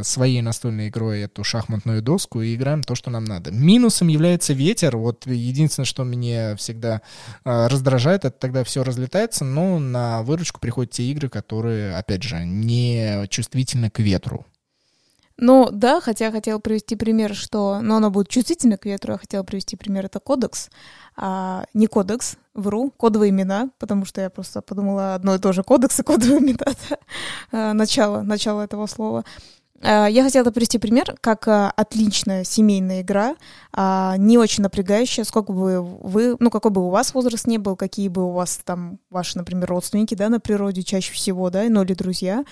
своей 0.03 0.43
настольной 0.43 0.89
игрой 0.89 1.21
эту 1.21 1.45
шахматную 1.45 2.03
доску 2.03 2.41
и 2.41 2.55
играем 2.55 2.83
то, 2.83 2.95
что 2.95 3.11
нам 3.11 3.25
надо. 3.25 3.51
Минусом 3.51 4.09
является 4.09 4.53
ветер. 4.53 4.97
Вот 4.97 5.27
единственное, 5.27 5.87
что 5.87 6.05
мне 6.05 6.57
всегда 6.57 7.03
э, 7.45 7.67
раздражает, 7.67 8.25
это 8.25 8.39
тогда 8.39 8.65
все 8.65 8.83
разлетается, 8.85 9.45
но 9.45 9.79
на 9.79 10.23
выручку 10.23 10.61
приходят 10.61 10.93
те 10.93 11.05
игры, 11.05 11.29
которые, 11.29 11.54
опять 11.61 12.23
же, 12.23 12.45
не 12.45 13.27
чувствительны 13.29 13.91
к 13.91 13.99
ветру. 13.99 14.47
Ну 15.37 15.69
да, 15.73 16.01
хотя 16.01 16.27
я 16.27 16.31
хотела 16.31 16.61
привести 16.61 16.95
пример, 16.95 17.35
что, 17.35 17.81
но 17.81 17.97
оно 17.97 18.11
будет 18.11 18.29
чувствительно 18.29 18.79
к 18.79 18.87
ветру, 18.87 19.15
я 19.15 19.19
хотела 19.19 19.43
привести 19.43 19.75
пример, 19.75 20.07
это 20.07 20.21
кодекс, 20.21 20.71
а, 21.17 21.65
не 21.75 21.89
кодекс, 21.89 22.37
вру, 22.55 22.93
кодовые 22.97 23.31
имена, 23.31 23.71
потому 23.81 24.05
что 24.05 24.21
я 24.21 24.31
просто 24.31 24.63
подумала 24.63 25.17
одно 25.17 25.35
и 25.35 25.41
то 25.41 25.53
же, 25.53 25.65
кодекс 25.65 25.99
и 25.99 26.05
кодовые 26.05 26.39
имена, 26.39 26.59
да, 26.89 26.99
а, 27.51 27.73
начало, 27.73 28.23
начало 28.23 28.63
этого 28.63 28.87
слова. 28.87 29.25
Э, 29.81 30.07
я 30.09 30.23
хотела 30.23 30.51
привести 30.51 30.79
пример, 30.79 31.17
как 31.21 31.49
э, 31.49 31.73
отличная 31.77 32.45
семейная 32.45 33.03
игра, 33.03 33.37
а, 33.73 34.17
не 34.19 34.39
очень 34.39 34.63
напрягающая, 34.63 35.25
сколько 35.25 35.53
бы 35.53 35.83
вы, 35.83 36.37
ну, 36.39 36.51
какой 36.51 36.71
бы 36.71 36.87
у 36.87 36.91
вас 36.91 37.13
возраст 37.13 37.47
не 37.47 37.59
был, 37.59 37.77
какие 37.77 38.09
бы 38.09 38.25
у 38.25 38.31
вас 38.31 38.61
там 38.65 38.99
ваши, 39.11 39.37
например, 39.37 39.69
родственники, 39.69 40.15
да, 40.15 40.29
на 40.29 40.41
природе 40.41 40.83
чаще 40.83 41.13
всего, 41.13 41.51
да, 41.51 41.65
ну, 41.69 41.83
или 41.83 41.95
друзья, 41.95 42.45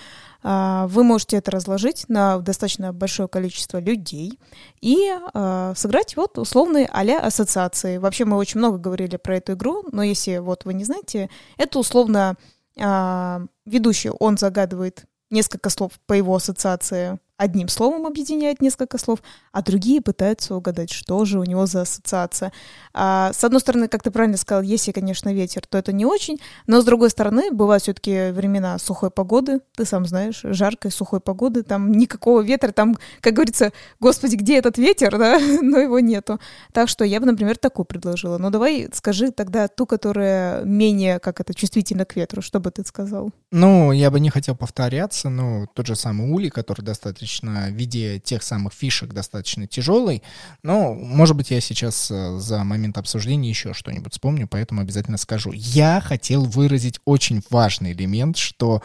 а, 0.43 0.87
вы 0.87 1.03
можете 1.03 1.37
это 1.37 1.51
разложить 1.51 2.05
на 2.09 2.39
достаточно 2.39 2.91
большое 2.91 3.29
количество 3.29 3.79
людей 3.79 4.39
и 4.81 5.09
а, 5.33 5.73
сыграть 5.75 6.17
вот 6.17 6.37
условные 6.37 6.87
а 6.87 7.03
ассоциации. 7.25 7.97
Вообще 7.97 8.25
мы 8.25 8.37
очень 8.37 8.59
много 8.59 8.77
говорили 8.77 9.17
про 9.17 9.37
эту 9.37 9.53
игру, 9.53 9.83
но 9.91 10.03
если 10.03 10.37
вот 10.37 10.65
вы 10.65 10.73
не 10.73 10.83
знаете, 10.83 11.29
это 11.57 11.79
условно 11.79 12.35
ведущий, 12.75 14.09
он 14.09 14.35
загадывает 14.35 15.05
несколько 15.33 15.69
слов 15.69 15.91
по 16.05 16.13
его 16.13 16.35
ассоциации 16.35 17.19
одним 17.43 17.67
словом 17.67 18.07
объединяет 18.07 18.61
несколько 18.61 18.97
слов, 18.97 19.19
а 19.51 19.61
другие 19.61 20.01
пытаются 20.01 20.55
угадать, 20.55 20.91
что 20.91 21.25
же 21.25 21.39
у 21.39 21.43
него 21.43 21.65
за 21.65 21.81
ассоциация. 21.81 22.53
А, 22.93 23.33
с 23.33 23.43
одной 23.43 23.59
стороны, 23.59 23.89
как 23.89 24.01
ты 24.01 24.11
правильно 24.11 24.37
сказал, 24.37 24.63
если, 24.63 24.93
конечно, 24.93 25.33
ветер, 25.33 25.65
то 25.67 25.77
это 25.77 25.91
не 25.91 26.05
очень, 26.05 26.39
но 26.67 26.81
с 26.81 26.85
другой 26.85 27.09
стороны, 27.09 27.51
бывают 27.51 27.83
все-таки 27.83 28.31
времена 28.31 28.77
сухой 28.79 29.11
погоды, 29.11 29.59
ты 29.75 29.83
сам 29.83 30.05
знаешь, 30.05 30.39
жаркой 30.43 30.91
сухой 30.91 31.19
погоды, 31.19 31.63
там 31.63 31.91
никакого 31.91 32.41
ветра, 32.41 32.71
там, 32.71 32.95
как 33.19 33.33
говорится, 33.33 33.73
господи, 33.99 34.35
где 34.35 34.57
этот 34.57 34.77
ветер, 34.77 35.17
да, 35.17 35.37
но 35.61 35.79
его 35.79 35.99
нету. 35.99 36.39
Так 36.71 36.87
что 36.87 37.03
я 37.03 37.19
бы, 37.19 37.25
например, 37.25 37.57
такую 37.57 37.85
предложила. 37.85 38.37
Но 38.37 38.51
давай 38.51 38.87
скажи 38.93 39.31
тогда 39.31 39.67
ту, 39.67 39.85
которая 39.85 40.63
менее, 40.63 41.19
как 41.19 41.41
это, 41.41 41.53
чувствительна 41.53 42.05
к 42.05 42.15
ветру, 42.15 42.41
что 42.41 42.61
бы 42.61 42.71
ты 42.71 42.85
сказал? 42.85 43.31
Ну, 43.51 43.91
я 43.91 44.09
бы 44.09 44.21
не 44.21 44.29
хотел 44.29 44.55
повторяться, 44.55 45.29
но 45.29 45.65
тот 45.73 45.87
же 45.87 45.95
самый 45.95 46.31
Ули, 46.31 46.49
который 46.49 46.83
достаточно 46.83 47.32
достаточно, 47.33 47.67
в 47.69 47.73
виде 47.77 48.19
тех 48.19 48.43
самых 48.43 48.73
фишек, 48.73 49.13
достаточно 49.13 49.67
тяжелый. 49.67 50.21
Но, 50.63 50.93
может 50.93 51.35
быть, 51.35 51.51
я 51.51 51.61
сейчас 51.61 52.11
э, 52.11 52.37
за 52.39 52.63
момент 52.63 52.97
обсуждения 52.97 53.49
еще 53.49 53.73
что-нибудь 53.73 54.13
вспомню, 54.13 54.47
поэтому 54.47 54.81
обязательно 54.81 55.17
скажу. 55.17 55.51
Я 55.53 56.01
хотел 56.01 56.43
выразить 56.43 56.99
очень 57.05 57.41
важный 57.49 57.93
элемент, 57.93 58.37
что 58.37 58.81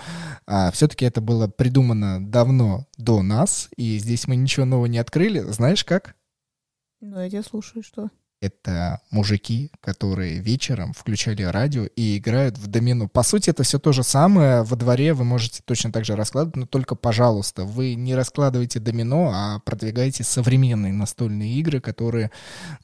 а, 0.47 0.71
все-таки 0.71 1.05
это 1.05 1.21
было 1.21 1.49
придумано 1.49 2.25
давно 2.25 2.87
до 2.97 3.23
нас, 3.23 3.69
и 3.77 3.99
здесь 3.99 4.27
мы 4.27 4.37
ничего 4.37 4.67
нового 4.67 4.87
не 4.87 4.99
открыли. 4.99 5.41
Знаешь 5.41 5.85
как? 5.85 6.15
Ну, 7.01 7.21
я 7.21 7.31
тебя 7.31 7.43
слушаю, 7.43 7.83
что? 7.83 8.11
Это 8.41 9.01
мужики, 9.11 9.71
которые 9.81 10.39
вечером 10.39 10.93
включали 10.93 11.43
радио 11.43 11.85
и 11.85 12.19
играют 12.19 12.57
в 12.57 12.69
домино. 12.69 13.09
По 13.09 13.23
сути, 13.23 13.51
это 13.51 13.65
все 13.65 13.79
то 13.79 13.93
же 13.93 14.03
самое. 14.03 14.63
Во 14.63 14.77
дворе 14.77 15.13
вы 15.13 15.25
можете 15.25 15.63
точно 15.65 15.91
так 15.91 16.05
же 16.05 16.15
раскладывать, 16.15 16.57
но 16.57 16.67
только, 16.67 16.95
пожалуйста, 16.95 17.65
вы 17.65 17.95
не 17.95 18.15
раскладывайте 18.15 18.79
домино, 18.79 19.31
а 19.35 19.59
продвигайте 19.61 20.23
современные 20.23 20.93
настольные 20.93 21.55
игры, 21.55 21.81
которые, 21.81 22.31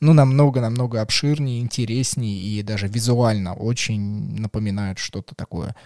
ну, 0.01 0.13
намного-намного 0.13 1.01
обширнее, 1.01 1.61
интереснее 1.61 2.37
и 2.37 2.63
даже 2.63 2.89
визуально 2.89 3.55
очень 3.55 4.41
напоминают 4.41 4.99
что-то 4.99 5.35
такое 5.35 5.77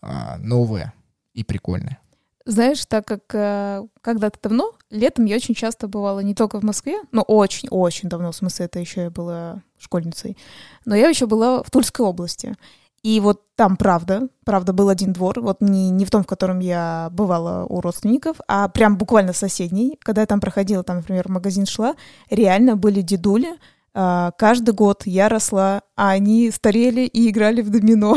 а, 0.00 0.38
новое 0.38 0.94
и 1.34 1.44
прикольное. 1.44 1.98
Знаешь, 2.46 2.84
так 2.86 3.06
как 3.06 3.22
э, 3.34 3.82
когда-то 4.00 4.38
давно, 4.42 4.72
летом 4.90 5.26
я 5.26 5.36
очень 5.36 5.54
часто 5.54 5.88
бывала 5.88 6.20
не 6.20 6.34
только 6.34 6.58
в 6.58 6.62
Москве, 6.64 6.98
но 7.12 7.22
очень-очень 7.22 8.08
давно, 8.08 8.32
в 8.32 8.36
смысле, 8.36 8.66
это 8.66 8.78
еще 8.78 9.02
я 9.02 9.10
была 9.10 9.62
школьницей, 9.78 10.36
но 10.84 10.96
я 10.96 11.08
еще 11.08 11.26
была 11.26 11.62
в 11.62 11.70
Тульской 11.70 12.04
области. 12.04 12.56
И 13.02 13.18
вот 13.20 13.42
там, 13.56 13.76
правда, 13.76 14.28
правда, 14.44 14.72
был 14.72 14.88
один 14.88 15.12
двор, 15.12 15.40
вот 15.40 15.60
не, 15.60 15.90
не 15.90 16.04
в 16.04 16.10
том, 16.10 16.22
в 16.22 16.26
котором 16.26 16.60
я 16.60 17.08
бывала 17.12 17.64
у 17.64 17.80
родственников, 17.80 18.36
а 18.46 18.68
прям 18.68 18.98
буквально 18.98 19.32
соседний. 19.32 19.98
Когда 20.02 20.20
я 20.20 20.26
там 20.26 20.40
проходила, 20.40 20.82
там, 20.82 20.96
например, 20.98 21.28
в 21.28 21.30
магазин 21.30 21.66
шла, 21.66 21.94
реально 22.30 22.76
были 22.76 23.02
дедули, 23.02 23.58
Uh, 23.92 24.30
каждый 24.38 24.72
год 24.72 25.02
я 25.04 25.28
росла, 25.28 25.82
а 25.96 26.10
они 26.10 26.52
старели 26.52 27.00
и 27.00 27.28
играли 27.28 27.60
в 27.60 27.70
домино. 27.70 28.16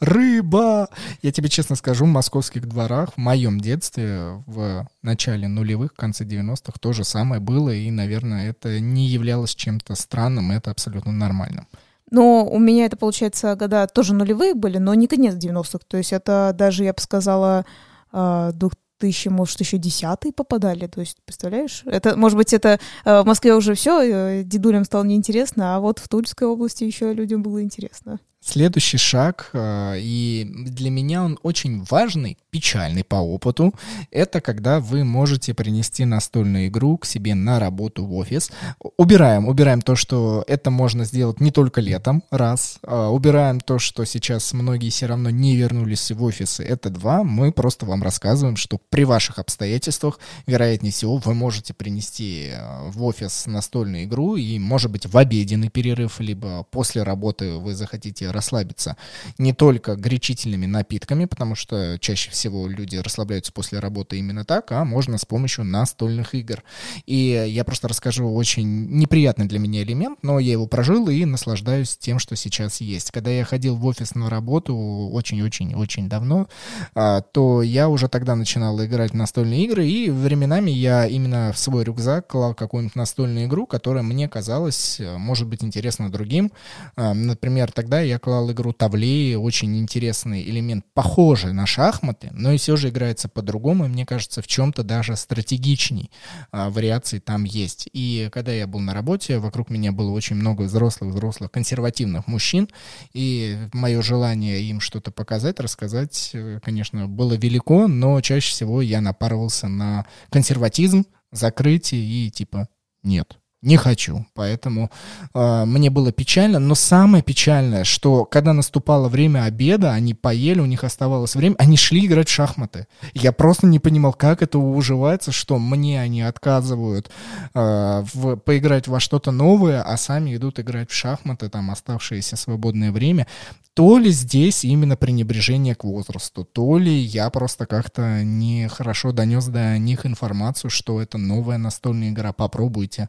Рыба. 0.00 0.88
Я 1.22 1.32
тебе 1.32 1.48
честно 1.48 1.76
скажу, 1.76 2.04
в 2.04 2.08
московских 2.08 2.66
дворах 2.66 3.14
в 3.14 3.18
моем 3.18 3.60
детстве, 3.60 4.42
в 4.46 4.86
начале 5.02 5.48
нулевых, 5.48 5.94
конце 5.94 6.24
90-х, 6.24 6.78
то 6.80 6.92
же 6.92 7.04
самое 7.04 7.40
было, 7.40 7.70
и, 7.70 7.90
наверное, 7.90 8.50
это 8.50 8.80
не 8.80 9.06
являлось 9.06 9.54
чем-то 9.54 9.94
странным, 9.94 10.50
это 10.50 10.70
абсолютно 10.70 11.12
нормальным. 11.12 11.66
Но 12.10 12.46
у 12.46 12.58
меня 12.58 12.86
это, 12.86 12.96
получается, 12.96 13.56
года 13.56 13.86
тоже 13.86 14.14
нулевые 14.14 14.54
были, 14.54 14.78
но 14.78 14.94
не 14.94 15.08
конец 15.08 15.34
90-х. 15.34 15.80
То 15.88 15.96
есть 15.96 16.12
это 16.12 16.54
даже, 16.56 16.84
я 16.84 16.92
бы 16.92 17.00
сказала, 17.00 17.66
2000, 18.12 19.28
а, 19.28 19.30
может, 19.30 19.60
еще 19.60 19.78
десятые 19.78 20.32
попадали. 20.32 20.86
То 20.86 21.00
есть, 21.00 21.18
представляешь? 21.24 21.82
Это, 21.84 22.16
может 22.16 22.38
быть, 22.38 22.52
это 22.52 22.78
а, 23.04 23.22
в 23.22 23.26
Москве 23.26 23.54
уже 23.54 23.74
все, 23.74 24.02
э, 24.02 24.42
дедулям 24.44 24.84
стало 24.84 25.02
неинтересно, 25.02 25.74
а 25.74 25.80
вот 25.80 25.98
в 25.98 26.08
Тульской 26.08 26.46
области 26.46 26.84
еще 26.84 27.12
людям 27.12 27.42
было 27.42 27.60
интересно. 27.62 28.20
Следующий 28.48 28.96
шаг, 28.96 29.50
э, 29.54 29.96
и 29.98 30.48
для 30.48 30.88
меня 30.88 31.24
он 31.24 31.36
очень 31.42 31.82
важный, 31.90 32.38
печальный 32.50 33.02
по 33.02 33.16
опыту, 33.16 33.74
это 34.12 34.40
когда 34.40 34.78
вы 34.78 35.02
можете 35.02 35.52
принести 35.52 36.04
настольную 36.04 36.68
игру 36.68 36.96
к 36.96 37.06
себе 37.06 37.34
на 37.34 37.58
работу 37.58 38.06
в 38.06 38.14
офис. 38.14 38.52
Убираем, 38.96 39.48
убираем 39.48 39.82
то, 39.82 39.96
что 39.96 40.44
это 40.46 40.70
можно 40.70 41.04
сделать 41.04 41.40
не 41.40 41.50
только 41.50 41.80
летом, 41.80 42.22
раз. 42.30 42.78
А 42.86 43.10
убираем 43.10 43.58
то, 43.58 43.80
что 43.80 44.04
сейчас 44.04 44.52
многие 44.52 44.90
все 44.90 45.06
равно 45.06 45.28
не 45.30 45.56
вернулись 45.56 46.12
в 46.12 46.22
офисы, 46.22 46.62
это 46.62 46.88
два. 46.88 47.24
Мы 47.24 47.50
просто 47.50 47.84
вам 47.84 48.04
рассказываем, 48.04 48.56
что 48.56 48.78
при 48.90 49.02
ваших 49.04 49.40
обстоятельствах, 49.40 50.20
вероятнее 50.46 50.92
всего, 50.92 51.16
вы 51.16 51.34
можете 51.34 51.74
принести 51.74 52.50
э, 52.52 52.90
в 52.90 53.02
офис 53.02 53.46
настольную 53.46 54.04
игру, 54.04 54.36
и, 54.36 54.56
может 54.60 54.92
быть, 54.92 55.04
в 55.06 55.18
обеденный 55.18 55.68
перерыв, 55.68 56.20
либо 56.20 56.62
после 56.70 57.02
работы 57.02 57.54
вы 57.54 57.74
захотите 57.74 58.35
расслабиться 58.36 58.96
не 59.38 59.52
только 59.52 59.96
горячительными 59.96 60.66
напитками, 60.66 61.24
потому 61.24 61.54
что 61.54 61.98
чаще 61.98 62.30
всего 62.30 62.68
люди 62.68 62.96
расслабляются 62.96 63.52
после 63.52 63.80
работы 63.80 64.18
именно 64.18 64.44
так, 64.44 64.70
а 64.72 64.84
можно 64.84 65.18
с 65.18 65.24
помощью 65.24 65.64
настольных 65.64 66.34
игр. 66.34 66.62
И 67.06 67.44
я 67.48 67.64
просто 67.64 67.88
расскажу 67.88 68.32
очень 68.32 68.86
неприятный 68.90 69.46
для 69.46 69.58
меня 69.58 69.82
элемент, 69.82 70.18
но 70.22 70.38
я 70.38 70.52
его 70.52 70.66
прожил 70.66 71.08
и 71.08 71.24
наслаждаюсь 71.24 71.96
тем, 71.96 72.18
что 72.18 72.36
сейчас 72.36 72.80
есть. 72.80 73.10
Когда 73.10 73.30
я 73.30 73.44
ходил 73.44 73.76
в 73.76 73.84
офис 73.86 74.14
на 74.14 74.30
работу 74.30 74.76
очень-очень-очень 74.76 76.08
давно, 76.08 76.48
а, 76.94 77.22
то 77.22 77.62
я 77.62 77.88
уже 77.88 78.08
тогда 78.08 78.36
начинал 78.36 78.82
играть 78.84 79.12
в 79.12 79.16
настольные 79.16 79.64
игры, 79.64 79.86
и 79.88 80.10
временами 80.10 80.70
я 80.70 81.06
именно 81.06 81.52
в 81.52 81.58
свой 81.58 81.84
рюкзак 81.84 82.28
клал 82.28 82.54
какую-нибудь 82.54 82.96
настольную 82.96 83.46
игру, 83.46 83.66
которая 83.66 84.02
мне 84.02 84.28
казалась, 84.28 85.00
э, 85.00 85.16
может 85.16 85.48
быть, 85.48 85.64
интересна 85.64 86.10
другим. 86.10 86.52
А, 86.96 87.14
например, 87.14 87.72
тогда 87.72 88.00
я 88.00 88.18
клал 88.26 88.50
игру 88.50 88.72
Тавлеи, 88.72 89.36
очень 89.36 89.78
интересный 89.78 90.42
элемент, 90.42 90.84
похожий 90.94 91.52
на 91.52 91.64
шахматы, 91.64 92.30
но 92.32 92.50
и 92.50 92.56
все 92.56 92.74
же 92.74 92.88
играется 92.88 93.28
по-другому, 93.28 93.84
и 93.84 93.88
мне 93.88 94.04
кажется, 94.04 94.42
в 94.42 94.48
чем-то 94.48 94.82
даже 94.82 95.14
стратегичней 95.14 96.10
а, 96.50 96.68
вариаций 96.70 97.20
там 97.20 97.44
есть. 97.44 97.88
И 97.92 98.28
когда 98.32 98.50
я 98.50 98.66
был 98.66 98.80
на 98.80 98.94
работе, 98.94 99.38
вокруг 99.38 99.70
меня 99.70 99.92
было 99.92 100.10
очень 100.10 100.34
много 100.34 100.62
взрослых-взрослых 100.62 101.52
консервативных 101.52 102.26
мужчин, 102.26 102.68
и 103.12 103.68
мое 103.72 104.02
желание 104.02 104.60
им 104.60 104.80
что-то 104.80 105.12
показать, 105.12 105.60
рассказать, 105.60 106.30
э, 106.32 106.58
конечно, 106.64 107.06
было 107.06 107.34
велико, 107.34 107.86
но 107.86 108.20
чаще 108.22 108.50
всего 108.50 108.82
я 108.82 109.00
напарывался 109.00 109.68
на 109.68 110.04
консерватизм, 110.30 111.04
закрытие 111.30 112.02
и 112.02 112.30
типа 112.32 112.66
нет, 113.04 113.38
не 113.62 113.76
хочу. 113.76 114.26
Поэтому 114.34 114.90
э, 115.34 115.64
мне 115.64 115.90
было 115.90 116.12
печально. 116.12 116.58
Но 116.58 116.74
самое 116.74 117.22
печальное, 117.22 117.84
что 117.84 118.24
когда 118.24 118.52
наступало 118.52 119.08
время 119.08 119.44
обеда, 119.44 119.92
они 119.92 120.14
поели, 120.14 120.60
у 120.60 120.66
них 120.66 120.84
оставалось 120.84 121.34
время, 121.34 121.56
они 121.58 121.76
шли 121.76 122.06
играть 122.06 122.28
в 122.28 122.32
шахматы. 122.32 122.86
Я 123.14 123.32
просто 123.32 123.66
не 123.66 123.78
понимал, 123.78 124.12
как 124.12 124.42
это 124.42 124.58
уживается, 124.58 125.32
что 125.32 125.58
мне 125.58 126.00
они 126.00 126.22
отказывают 126.22 127.10
э, 127.54 128.04
в, 128.14 128.36
поиграть 128.36 128.88
во 128.88 129.00
что-то 129.00 129.30
новое, 129.30 129.82
а 129.82 129.96
сами 129.96 130.36
идут 130.36 130.60
играть 130.60 130.90
в 130.90 130.94
шахматы, 130.94 131.48
там 131.48 131.70
оставшееся 131.70 132.36
свободное 132.36 132.92
время. 132.92 133.26
То 133.74 133.98
ли 133.98 134.10
здесь 134.10 134.64
именно 134.64 134.96
пренебрежение 134.96 135.74
к 135.74 135.84
возрасту, 135.84 136.44
то 136.44 136.78
ли 136.78 136.94
я 136.94 137.28
просто 137.30 137.66
как-то 137.66 138.22
нехорошо 138.22 139.12
донес 139.12 139.46
до 139.46 139.76
них 139.78 140.06
информацию, 140.06 140.70
что 140.70 141.00
это 141.00 141.18
новая 141.18 141.58
настольная 141.58 142.10
игра, 142.10 142.32
попробуйте. 142.32 143.08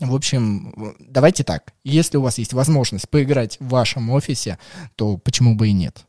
В 0.00 0.14
общем, 0.14 0.96
давайте 1.00 1.44
так. 1.44 1.72
Если 1.84 2.16
у 2.16 2.22
вас 2.22 2.38
есть 2.38 2.52
возможность 2.52 3.08
поиграть 3.08 3.56
в 3.60 3.68
вашем 3.68 4.10
офисе, 4.10 4.58
то 4.94 5.16
почему 5.16 5.54
бы 5.54 5.68
и 5.68 5.72
нет? 5.72 6.06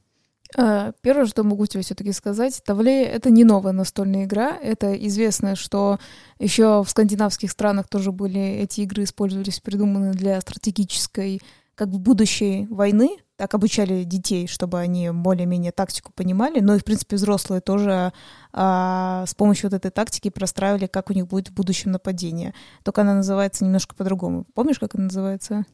А, 0.55 0.93
первое, 1.01 1.25
что 1.25 1.43
могу 1.43 1.65
тебе 1.65 1.83
все-таки 1.83 2.11
сказать, 2.13 2.61
Тавле— 2.65 3.03
это 3.05 3.29
не 3.29 3.43
новая 3.43 3.73
настольная 3.73 4.25
игра. 4.25 4.57
Это 4.57 4.93
известно, 4.93 5.55
что 5.55 5.99
еще 6.39 6.83
в 6.83 6.89
скандинавских 6.89 7.51
странах 7.51 7.87
тоже 7.89 8.11
были 8.11 8.39
эти 8.39 8.81
игры, 8.81 9.03
использовались, 9.03 9.59
придуманы 9.59 10.13
для 10.13 10.39
стратегической, 10.41 11.41
как 11.75 11.89
бы 11.89 11.99
будущей 11.99 12.65
войны, 12.69 13.17
так 13.37 13.53
обучали 13.53 14.03
детей, 14.03 14.47
чтобы 14.47 14.79
они 14.79 15.11
более-менее 15.11 15.71
тактику 15.71 16.11
понимали, 16.13 16.59
но 16.59 16.75
и, 16.75 16.79
в 16.79 16.83
принципе, 16.83 17.15
взрослые 17.15 17.61
тоже 17.61 18.11
а, 18.51 19.25
с 19.27 19.35
помощью 19.35 19.69
вот 19.69 19.75
этой 19.75 19.91
тактики 19.91 20.29
простраивали, 20.29 20.87
как 20.87 21.09
у 21.09 21.13
них 21.13 21.27
будет 21.27 21.49
в 21.49 21.53
будущем 21.53 21.91
нападение. 21.91 22.53
Только 22.83 23.01
она 23.01 23.13
называется 23.13 23.63
немножко 23.63 23.95
по-другому. 23.95 24.45
Помнишь, 24.55 24.79
как 24.79 24.95
она 24.95 25.05
называется? 25.05 25.65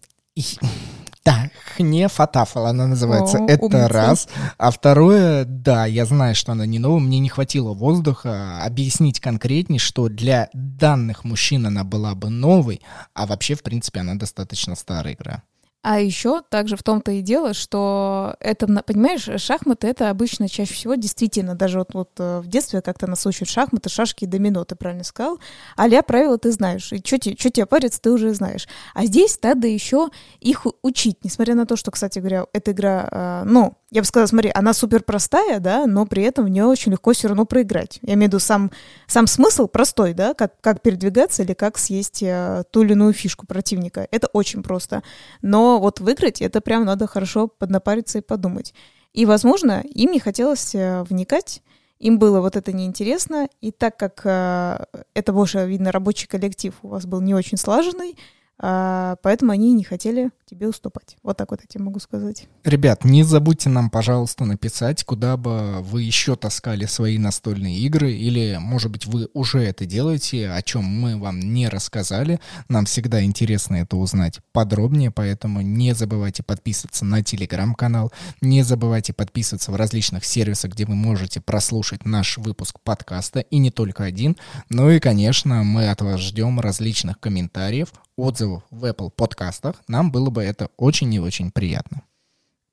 Да, 1.26 1.50
хне 1.76 2.10
фатафал 2.10 2.66
она 2.66 2.86
называется. 2.86 3.38
О, 3.38 3.46
Это 3.48 3.64
умница. 3.64 3.88
раз. 3.88 4.28
А 4.58 4.72
второе, 4.72 5.46
да, 5.46 5.86
я 5.86 6.06
знаю, 6.06 6.36
что 6.36 6.52
она 6.52 6.66
не 6.66 6.80
новая. 6.80 7.00
Мне 7.00 7.20
не 7.20 7.30
хватило 7.30 7.74
воздуха 7.74 8.62
объяснить 8.62 9.22
конкретнее, 9.22 9.80
что 9.80 10.10
для 10.10 10.50
данных 10.54 11.24
мужчин 11.24 11.66
она 11.66 11.86
была 11.86 12.14
бы 12.14 12.30
новой, 12.30 12.82
а 13.14 13.26
вообще, 13.26 13.56
в 13.56 13.64
принципе, 13.64 14.02
она 14.02 14.16
достаточно 14.16 14.76
старая 14.76 15.14
игра. 15.14 15.44
А 15.84 16.00
еще 16.00 16.42
также 16.50 16.78
в 16.78 16.84
том-то 16.84 17.12
и 17.12 17.22
дело, 17.22 17.54
что 17.54 18.38
это, 18.40 18.68
понимаешь, 18.68 19.30
шахматы 19.42 19.88
это 19.88 20.10
обычно 20.10 20.48
чаще 20.48 20.74
всего 20.74 20.96
действительно, 20.96 21.56
даже 21.56 21.80
вот, 21.80 21.94
вот 21.94 22.10
э, 22.20 22.40
в 22.40 22.48
детстве 22.48 22.82
как-то 22.82 23.06
нас 23.06 23.26
учат 23.26 23.50
шахматы, 23.50 23.90
шашки 23.90 24.24
и 24.24 24.28
домино, 24.28 24.64
ты 24.64 24.76
правильно 24.76 25.04
сказал. 25.04 25.40
А 25.76 25.90
правила 26.02 26.38
ты 26.38 26.54
знаешь, 26.54 26.94
и 26.94 27.00
что 27.06 27.20
тебе, 27.20 27.66
париться, 27.66 28.00
ты 28.02 28.12
уже 28.12 28.34
знаешь. 28.34 28.66
А 28.94 29.06
здесь 29.06 29.38
надо 29.44 29.68
еще 29.68 30.08
их 30.40 30.66
учить, 30.84 31.18
несмотря 31.26 31.54
на 31.54 31.66
то, 31.66 31.76
что, 31.76 31.92
кстати 31.92 32.20
говоря, 32.20 32.46
эта 32.54 32.72
игра, 32.72 33.10
э, 33.12 33.44
ну, 33.46 33.74
я 33.94 34.02
бы 34.02 34.08
сказала, 34.08 34.26
смотри, 34.26 34.52
она 34.56 34.74
супер 34.74 35.04
простая, 35.04 35.60
да, 35.60 35.86
но 35.86 36.08
при 36.08 36.24
этом 36.24 36.46
в 36.46 36.50
нее 36.50 36.66
очень 36.66 36.94
легко 36.94 37.14
все 37.14 37.28
равно 37.28 37.46
проиграть. 37.46 38.00
Я 38.02 38.16
имею 38.16 38.28
в 38.28 38.34
виду 38.34 38.40
сам, 38.40 38.72
сам 39.06 39.28
смысл 39.28 39.68
простой, 39.68 40.16
да, 40.16 40.34
как, 40.34 40.60
как 40.62 40.82
передвигаться 40.82 41.44
или 41.44 41.54
как 41.54 41.78
съесть 41.78 42.24
э, 42.24 42.64
ту 42.72 42.82
или 42.82 42.94
иную 42.94 43.14
фишку 43.14 43.46
противника. 43.46 44.08
Это 44.10 44.28
очень 44.34 44.64
просто. 44.64 45.04
Но 45.44 45.80
вот 45.80 46.00
выиграть, 46.00 46.42
это 46.42 46.60
прям 46.60 46.86
надо 46.86 47.06
хорошо 47.06 47.48
поднапариться 47.48 48.18
и 48.18 48.22
подумать. 48.22 48.74
И, 49.14 49.28
возможно, 49.28 49.84
им 49.88 50.12
не 50.12 50.20
хотелось 50.20 50.74
э, 50.74 51.04
вникать, 51.04 51.62
им 52.00 52.18
было 52.18 52.42
вот 52.42 52.56
это 52.56 52.74
неинтересно, 52.74 53.48
и 53.62 53.72
так 53.72 53.96
как 53.96 54.22
э, 54.24 54.86
это 55.14 55.34
больше, 55.34 55.68
видно, 55.68 55.92
рабочий 55.92 56.26
коллектив 56.26 56.74
у 56.82 56.88
вас 56.88 57.06
был 57.06 57.22
не 57.22 57.36
очень 57.36 57.60
слаженный, 57.60 58.18
поэтому 58.64 59.52
они 59.52 59.74
не 59.74 59.84
хотели 59.84 60.32
тебе 60.50 60.70
уступать. 60.70 61.18
Вот 61.22 61.36
так 61.36 61.52
вот 61.52 61.60
я 61.62 61.68
тебе 61.68 61.84
могу 61.84 62.00
сказать. 62.00 62.48
Ребят, 62.64 63.04
не 63.04 63.24
забудьте 63.24 63.70
нам, 63.70 63.90
пожалуйста, 63.90 64.46
написать, 64.46 65.04
куда 65.04 65.36
бы 65.36 65.82
вы 65.82 66.04
еще 66.04 66.36
таскали 66.36 66.86
свои 66.86 67.18
настольные 67.18 67.80
игры, 67.80 68.14
или, 68.14 68.58
может 68.62 68.92
быть, 68.92 69.06
вы 69.06 69.28
уже 69.34 69.60
это 69.60 69.86
делаете, 69.86 70.50
о 70.50 70.62
чем 70.62 70.86
мы 70.86 71.18
вам 71.18 71.40
не 71.40 71.68
рассказали. 71.68 72.40
Нам 72.70 72.86
всегда 72.86 73.24
интересно 73.24 73.76
это 73.76 73.98
узнать 73.98 74.40
подробнее, 74.54 75.12
поэтому 75.12 75.62
не 75.62 75.94
забывайте 75.94 76.44
подписываться 76.44 77.04
на 77.04 77.22
телеграм-канал, 77.24 78.14
не 78.40 78.64
забывайте 78.64 79.12
подписываться 79.12 79.72
в 79.72 79.76
различных 79.76 80.24
сервисах, 80.24 80.72
где 80.72 80.86
вы 80.86 80.96
можете 80.96 81.42
прослушать 81.42 82.06
наш 82.06 82.38
выпуск 82.38 82.80
подкаста, 82.82 83.42
и 83.42 83.58
не 83.58 83.72
только 83.72 84.04
один. 84.06 84.38
Ну 84.70 84.90
и, 84.90 85.00
конечно, 85.00 85.64
мы 85.64 85.90
от 85.90 86.02
вас 86.02 86.22
ждем 86.22 86.60
различных 86.60 87.20
комментариев, 87.20 87.90
отзывов 88.16 88.64
в 88.70 88.86
Apple 88.86 89.12
подкастах, 89.12 89.82
нам 89.88 90.12
было 90.12 90.30
бы 90.30 90.44
это 90.44 90.70
очень 90.78 91.14
и 91.14 91.20
очень 91.20 91.52
приятно. 91.52 92.04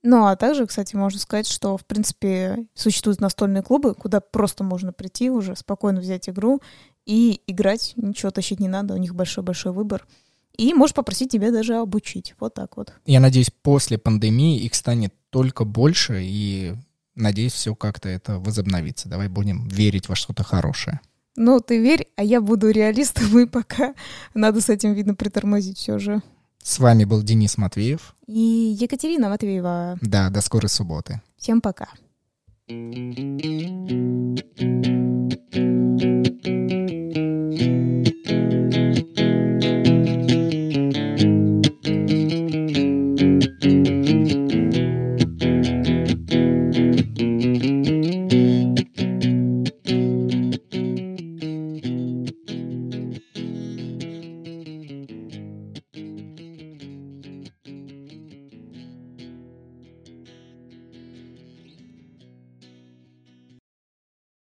Ну, 0.03 0.24
а 0.24 0.34
также, 0.36 0.66
кстати, 0.66 0.97
можно 0.97 1.20
сказать, 1.20 1.47
что, 1.47 1.76
в 1.76 1.84
принципе, 1.84 2.66
существуют 2.74 3.20
настольные 3.20 3.62
клубы, 3.62 3.95
куда 3.95 4.20
просто 4.20 4.64
можно 4.64 4.93
прийти 4.93 5.30
уже, 5.30 5.55
спокойно 5.57 6.01
взять 6.01 6.28
игру 6.28 6.62
и 7.05 7.43
играть, 7.47 7.93
ничего 7.97 8.30
тащить 8.30 8.61
не 8.61 8.68
надо, 8.68 8.95
у 8.95 8.97
них 8.97 9.14
большой-большой 9.14 9.72
выбор. 9.72 10.07
И 10.57 10.72
можешь 10.74 10.95
попросить 10.95 11.30
тебя 11.30 11.51
даже 11.51 11.76
обучить. 11.76 12.34
Вот 12.41 12.55
так 12.55 12.76
вот. 12.76 12.93
Я 13.05 13.20
надеюсь, 13.20 13.51
после 13.62 13.99
пандемии 13.99 14.59
их 14.61 14.74
станет 14.74 15.14
только 15.30 15.64
больше, 15.64 16.22
и 16.22 16.74
надеюсь, 17.14 17.53
все 17.53 17.74
как-то 17.74 18.09
это 18.09 18.38
возобновится. 18.38 19.09
Давай 19.09 19.28
будем 19.28 19.68
верить 19.68 20.09
во 20.09 20.16
что-то 20.16 20.45
хорошее. 20.45 21.01
Ну, 21.37 21.61
ты 21.61 21.78
верь, 21.78 22.09
а 22.16 22.24
я 22.24 22.41
буду 22.41 22.70
реалистом, 22.70 23.39
и 23.39 23.47
пока 23.47 23.95
надо 24.35 24.61
с 24.61 24.68
этим, 24.68 24.93
видно, 24.95 25.14
притормозить 25.14 25.78
все 25.78 25.99
же. 25.99 26.22
С 26.62 26.78
вами 26.78 27.05
был 27.05 27.22
Денис 27.22 27.57
Матвеев. 27.57 28.14
И 28.26 28.76
Екатерина 28.78 29.28
Матвеева. 29.28 29.99
Да, 30.03 30.31
до 30.31 30.41
скорой 30.41 30.68
субботы. 30.68 31.22
Всем 31.39 31.61
пока. 31.61 31.89